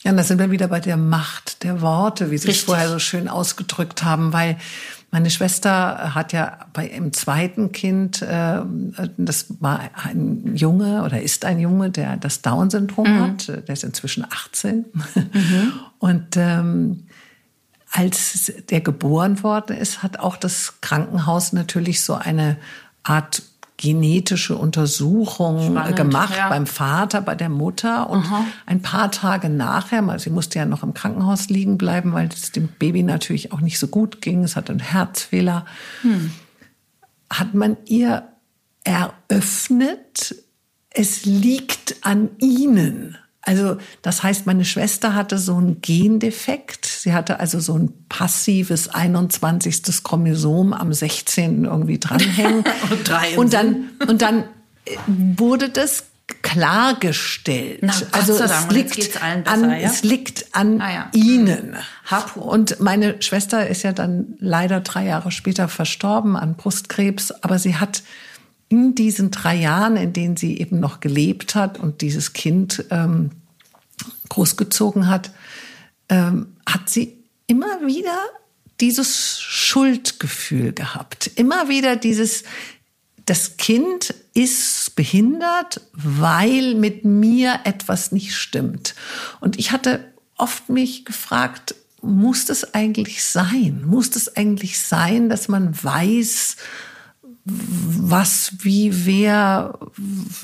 [0.03, 2.87] Ja, und da sind wir wieder bei der Macht der Worte, wie Sie es vorher
[2.87, 4.57] so schön ausgedrückt haben, weil
[5.09, 8.59] meine Schwester hat ja bei im zweiten Kind, äh,
[9.17, 13.21] das war ein Junge oder ist ein Junge, der das Down-Syndrom mhm.
[13.21, 13.47] hat.
[13.47, 14.85] Der ist inzwischen 18.
[15.15, 15.73] Mhm.
[15.97, 17.07] Und ähm,
[17.91, 22.57] als der geboren worden ist, hat auch das Krankenhaus natürlich so eine
[23.03, 23.43] Art
[23.77, 26.49] genetische Untersuchung Spannend, gemacht ja.
[26.49, 28.45] beim Vater, bei der Mutter und Aha.
[28.65, 32.51] ein paar Tage nachher, weil sie musste ja noch im Krankenhaus liegen bleiben, weil es
[32.51, 35.65] dem Baby natürlich auch nicht so gut ging, es hatte einen Herzfehler,
[36.01, 36.31] hm.
[37.29, 38.27] hat man ihr
[38.83, 40.35] eröffnet,
[40.89, 43.17] es liegt an ihnen.
[43.47, 46.85] Also das heißt, meine Schwester hatte so einen Gendefekt.
[46.85, 50.03] Sie hatte also so ein passives 21.
[50.03, 51.63] Chromosom am 16.
[51.63, 52.65] irgendwie dranhängen.
[52.91, 54.43] und, und dann und dann
[54.85, 56.03] äh, wurde das
[56.41, 57.79] klargestellt.
[57.83, 59.77] Na, also es liegt, besser, an, ja?
[59.77, 61.11] es liegt an ah, ja.
[61.13, 61.77] Ihnen.
[62.35, 67.77] Und meine Schwester ist ja dann leider drei Jahre später verstorben an Brustkrebs, aber sie
[67.77, 68.03] hat
[68.69, 73.31] in diesen drei Jahren, in denen sie eben noch gelebt hat und dieses Kind ähm,
[74.29, 75.31] großgezogen hat,
[76.09, 77.17] ähm, hat sie
[77.47, 78.17] immer wieder
[78.79, 81.31] dieses Schuldgefühl gehabt.
[81.35, 82.43] Immer wieder dieses,
[83.25, 88.95] das Kind ist behindert, weil mit mir etwas nicht stimmt.
[89.39, 93.83] Und ich hatte oft mich gefragt, muss das eigentlich sein?
[93.85, 96.55] Muss das eigentlich sein, dass man weiß,
[97.49, 99.79] was wie wer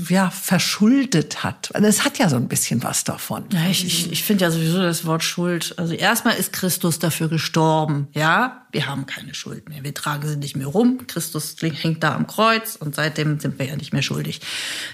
[0.08, 1.70] ja verschuldet hat.
[1.76, 3.44] Also es hat ja so ein bisschen was davon.
[3.52, 5.74] Ja, ich, ich, ich finde ja sowieso das Wort Schuld.
[5.78, 8.08] Also erstmal ist Christus dafür gestorben.
[8.14, 9.84] Ja, wir haben keine Schuld mehr.
[9.84, 11.06] Wir tragen sie nicht mehr rum.
[11.08, 14.40] Christus hängt da am Kreuz und seitdem sind wir ja nicht mehr schuldig.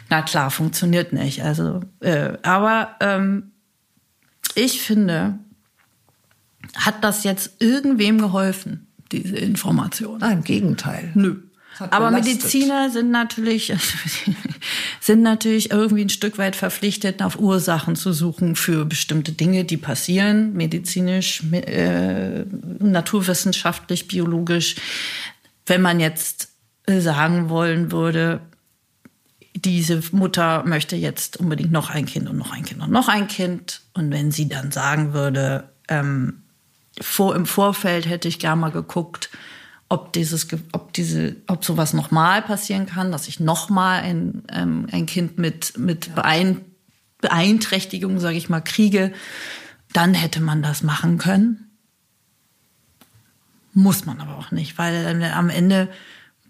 [0.09, 1.43] Na klar, funktioniert nicht.
[1.43, 3.51] Also, äh, aber ähm,
[4.55, 5.37] ich finde,
[6.75, 10.19] hat das jetzt irgendwem geholfen, diese Information?
[10.19, 11.11] Nein, im Gegenteil.
[11.13, 11.35] Nö.
[11.79, 13.73] Aber Mediziner sind natürlich,
[14.99, 19.77] sind natürlich irgendwie ein Stück weit verpflichtet, auf Ursachen zu suchen für bestimmte Dinge, die
[19.77, 22.43] passieren, medizinisch, äh,
[22.79, 24.75] naturwissenschaftlich, biologisch.
[25.65, 26.49] Wenn man jetzt
[26.87, 28.41] sagen wollen würde,
[29.55, 33.27] diese Mutter möchte jetzt unbedingt noch ein Kind und noch ein Kind und noch ein
[33.27, 33.81] Kind.
[33.93, 36.43] Und wenn sie dann sagen würde, ähm,
[37.01, 39.29] vor, im Vorfeld hätte ich gerne mal geguckt,
[39.89, 45.07] ob dieses, ob diese, ob sowas nochmal passieren kann, dass ich nochmal ein, ähm, ein
[45.07, 46.61] Kind mit, mit Beein,
[47.21, 49.11] Beeinträchtigung, sage ich mal, kriege,
[49.91, 51.71] dann hätte man das machen können.
[53.73, 55.89] Muss man aber auch nicht, weil am Ende,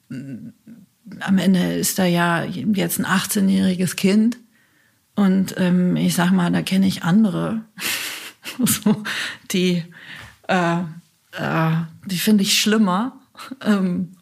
[0.10, 4.38] am Ende ist da ja jetzt ein 18-jähriges Kind
[5.16, 7.62] und ähm, ich sag mal, da kenne ich andere,
[8.66, 9.04] so,
[9.52, 9.84] die,
[10.48, 10.80] äh,
[11.32, 11.72] äh,
[12.06, 13.19] die finde ich schlimmer ähm,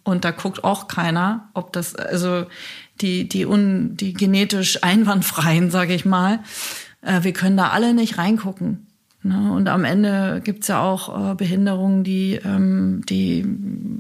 [0.04, 2.46] und da guckt auch keiner, ob das, also
[3.02, 6.40] die, die, un, die genetisch einwandfreien, sage ich mal,
[7.02, 8.88] äh, wir können da alle nicht reingucken.
[9.24, 9.52] Ne?
[9.52, 13.46] Und am Ende gibt's ja auch äh, Behinderungen, die, ähm, die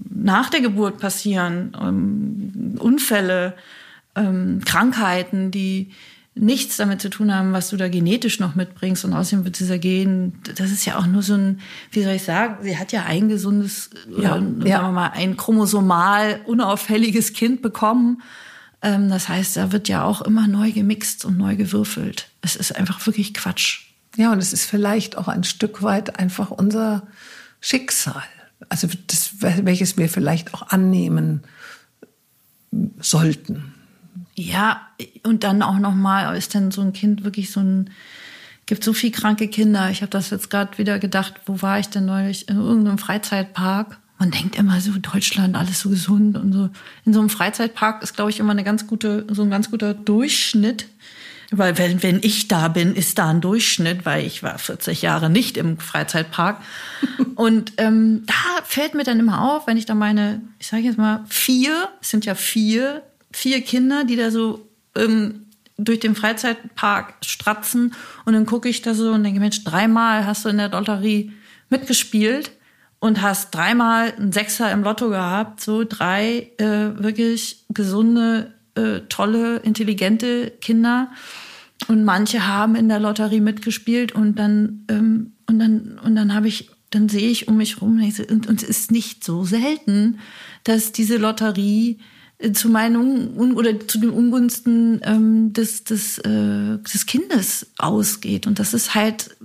[0.10, 3.54] nach der Geburt passieren, ähm, Unfälle,
[4.16, 5.92] ähm, Krankheiten, die,
[6.40, 9.06] nichts damit zu tun haben, was du da genetisch noch mitbringst.
[9.06, 11.60] Und außerdem wird dieser Gen, das ist ja auch nur so ein,
[11.92, 15.38] wie soll ich sagen, sie hat ja ein gesundes, ja, äh, sagen wir mal, ein
[15.38, 18.22] chromosomal unauffälliges Kind bekommen.
[18.82, 22.30] Ähm, das heißt, da wird ja auch immer neu gemixt und neu gewürfelt.
[22.42, 23.88] Es ist einfach wirklich Quatsch.
[24.16, 27.08] Ja, und es ist vielleicht auch ein Stück weit einfach unser
[27.62, 28.24] Schicksal.
[28.70, 31.44] Also das, welches wir vielleicht auch annehmen
[33.00, 33.74] sollten.
[34.40, 34.88] Ja,
[35.24, 37.90] und dann auch noch mal ist denn so ein Kind wirklich so ein
[38.68, 39.90] gibt so viel kranke Kinder.
[39.90, 43.98] Ich habe das jetzt gerade wieder gedacht, wo war ich denn neulich in irgendeinem Freizeitpark?
[44.20, 46.70] Man denkt immer so Deutschland alles so gesund und so.
[47.06, 49.94] In so einem Freizeitpark ist glaube ich immer eine ganz gute so ein ganz guter
[49.96, 50.88] Durchschnitt.
[51.50, 55.30] Weil wenn, wenn ich da bin, ist da ein Durchschnitt, weil ich war 40 Jahre
[55.30, 56.62] nicht im Freizeitpark.
[57.36, 60.98] Und ähm, da fällt mir dann immer auf, wenn ich da meine, ich sage jetzt
[60.98, 63.02] mal vier, es sind ja vier
[63.32, 65.48] vier Kinder, die da so ähm,
[65.78, 67.94] durch den Freizeitpark stratzen.
[68.26, 71.32] Und dann gucke ich da so und denke, Mensch, dreimal hast du in der Lotterie
[71.70, 72.52] mitgespielt
[73.00, 75.62] und hast dreimal einen Sechser im Lotto gehabt.
[75.62, 81.12] So drei äh, wirklich gesunde, äh, tolle, intelligente Kinder.
[81.88, 86.48] Und manche haben in der Lotterie mitgespielt und dann ähm, und dann und dann habe
[86.48, 90.20] ich dann sehe ich um mich rum und, und es ist nicht so selten,
[90.64, 92.00] dass diese Lotterie
[92.54, 98.46] zu meinen Un oder zu den Ungunsten ähm, des, des, äh, des Kindes ausgeht.
[98.46, 99.36] Und das ist halt,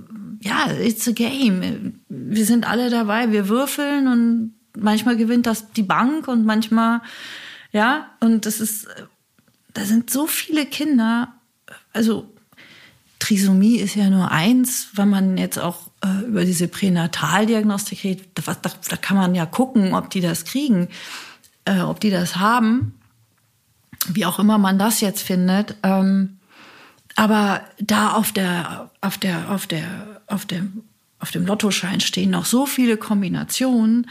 [0.41, 2.01] ja, it's a game.
[2.09, 7.01] Wir sind alle dabei, wir würfeln und manchmal gewinnt das die Bank und manchmal,
[7.73, 8.89] ja, und das ist,
[9.73, 11.33] da sind so viele Kinder,
[11.95, 12.29] also
[13.21, 18.55] Trisomie ist ja nur eins, wenn man jetzt auch äh, über diese Pränataldiagnostik redet, da,
[18.55, 20.89] da, da kann man ja gucken, ob die das kriegen
[21.65, 22.95] äh, ob die das haben,
[24.09, 25.77] wie auch immer man das jetzt findet.
[25.83, 26.39] Ähm,
[27.17, 29.85] aber da auf der, auf der, auf der,
[30.27, 30.83] auf dem,
[31.19, 34.09] auf dem Lottoschein stehen noch so viele Kombinationen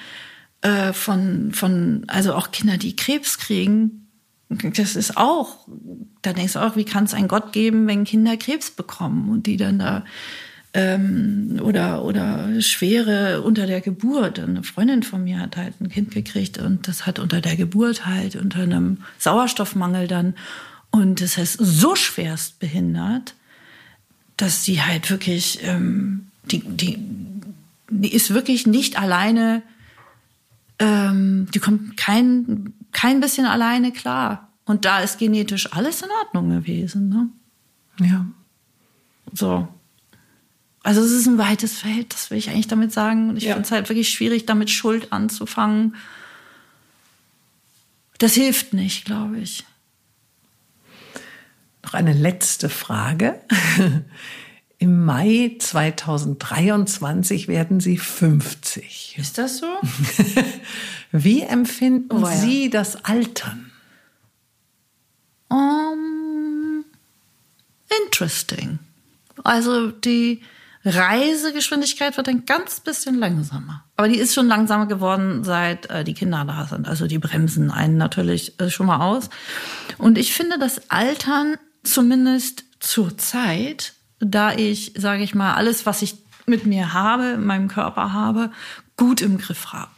[0.61, 4.07] äh, von, von, also auch Kinder, die Krebs kriegen.
[4.49, 5.68] Das ist auch,
[6.22, 9.48] da denkst du auch, wie kann es einen Gott geben, wenn Kinder Krebs bekommen und
[9.48, 10.03] die dann da
[10.73, 14.39] ähm, oder, oder Schwere unter der Geburt.
[14.39, 18.06] Eine Freundin von mir hat halt ein Kind gekriegt und das hat unter der Geburt
[18.06, 20.35] halt unter einem Sauerstoffmangel dann
[20.91, 23.35] und das heißt so schwerst behindert,
[24.38, 26.99] dass sie halt wirklich, ähm, die, die,
[27.89, 29.64] die ist wirklich nicht alleine,
[30.80, 34.49] ähm, die kommt kein, kein bisschen alleine klar.
[34.65, 37.10] Und da ist genetisch alles in Ordnung gewesen.
[37.10, 37.30] Ne?
[38.07, 38.26] Ja.
[39.34, 39.68] So.
[40.84, 43.30] Also es ist ein weites Feld, das will ich eigentlich damit sagen.
[43.30, 43.53] Und ich ja.
[43.53, 45.95] finde es halt wirklich schwierig, damit Schuld anzufangen.
[48.18, 49.64] Das hilft nicht, glaube ich.
[51.84, 53.40] Noch eine letzte Frage.
[54.78, 59.16] Im Mai 2023 werden Sie 50.
[59.20, 59.68] Ist das so?
[61.12, 62.36] Wie empfinden oh, ja.
[62.36, 63.72] Sie das Altern?
[65.49, 66.84] Um,
[68.06, 68.80] interesting.
[69.44, 70.41] Also die
[70.84, 73.86] Reisegeschwindigkeit wird ein ganz bisschen langsamer.
[73.98, 76.88] Aber die ist schon langsamer geworden, seit äh, die Kinder da sind.
[76.88, 79.30] Also die bremsen einen natürlich äh, schon mal aus.
[79.98, 86.02] Und ich finde das Altern zumindest zur Zeit, da ich, sage ich mal, alles, was
[86.02, 86.16] ich
[86.48, 88.52] mit mir habe, in meinem Körper habe,
[88.98, 89.91] gut im Griff habe.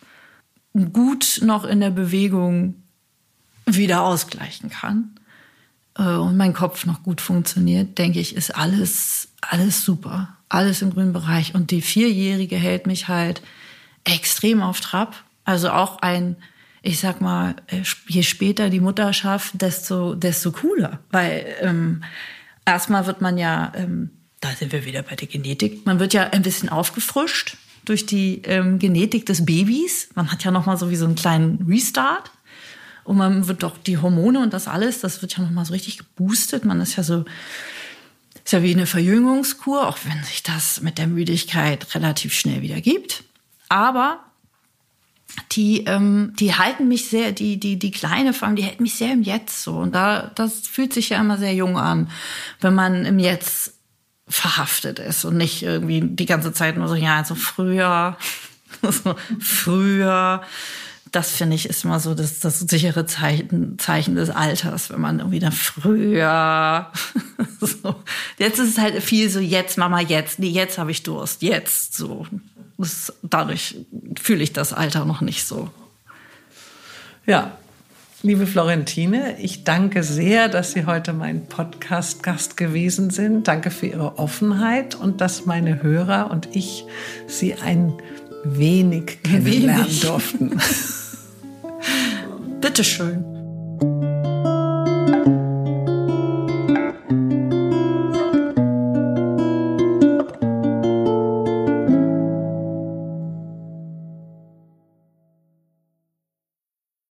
[0.92, 2.76] Gut noch in der Bewegung
[3.66, 5.16] wieder ausgleichen kann
[5.98, 10.38] äh, und mein Kopf noch gut funktioniert, denke ich, ist alles, alles super.
[10.54, 11.56] Alles im grünen Bereich.
[11.56, 13.42] Und die Vierjährige hält mich halt
[14.04, 15.24] extrem auf Trab.
[15.46, 16.36] Also auch ein,
[16.84, 21.00] ich sag mal, äh, je später die Mutterschaft, desto, desto cooler.
[21.10, 22.04] Weil ähm,
[22.66, 24.12] erstmal wird man ja, ähm,
[24.42, 28.44] da sind wir wieder bei der Genetik, man wird ja ein bisschen aufgefrischt durch die
[28.44, 30.10] ähm, Genetik des Babys.
[30.14, 32.30] Man hat ja noch mal so wie so einen kleinen Restart.
[33.06, 35.74] Und man wird doch die Hormone und das alles, das wird ja noch mal so
[35.74, 36.64] richtig geboostet.
[36.64, 37.26] Man ist ja so,
[38.44, 42.82] ist ja wie eine Verjüngungskur, auch wenn sich das mit der Müdigkeit relativ schnell wieder
[42.82, 43.24] gibt.
[43.70, 44.20] Aber
[45.52, 49.14] die, ähm, die halten mich sehr, die, die, die kleine Form, die hält mich sehr
[49.14, 49.78] im Jetzt so.
[49.78, 52.10] Und da, das fühlt sich ja immer sehr jung an,
[52.62, 53.74] wenn man im Jetzt
[54.28, 58.18] verhaftet ist und nicht irgendwie die ganze Zeit nur so, ja, also früher,
[58.82, 60.44] so, früher.
[61.14, 65.20] Das finde ich ist immer so das, das sichere Zeichen, Zeichen des Alters, wenn man
[65.20, 66.92] irgendwie dann früher.
[67.62, 67.96] so.
[68.40, 71.96] Jetzt ist es halt viel so, jetzt, Mama, jetzt, nee, jetzt habe ich Durst, jetzt
[71.96, 72.26] so.
[72.80, 73.76] Das, dadurch
[74.20, 75.70] fühle ich das Alter noch nicht so.
[77.28, 77.58] Ja,
[78.24, 83.48] liebe Florentine, ich danke sehr, dass Sie heute mein Podcast-Gast gewesen sind.
[83.48, 86.86] Danke für Ihre Offenheit und dass meine Hörer und ich
[87.28, 87.94] Sie ein
[88.44, 90.02] wenig kennenlernen wenig.
[90.02, 90.60] durften.
[92.62, 93.33] Bitteschön.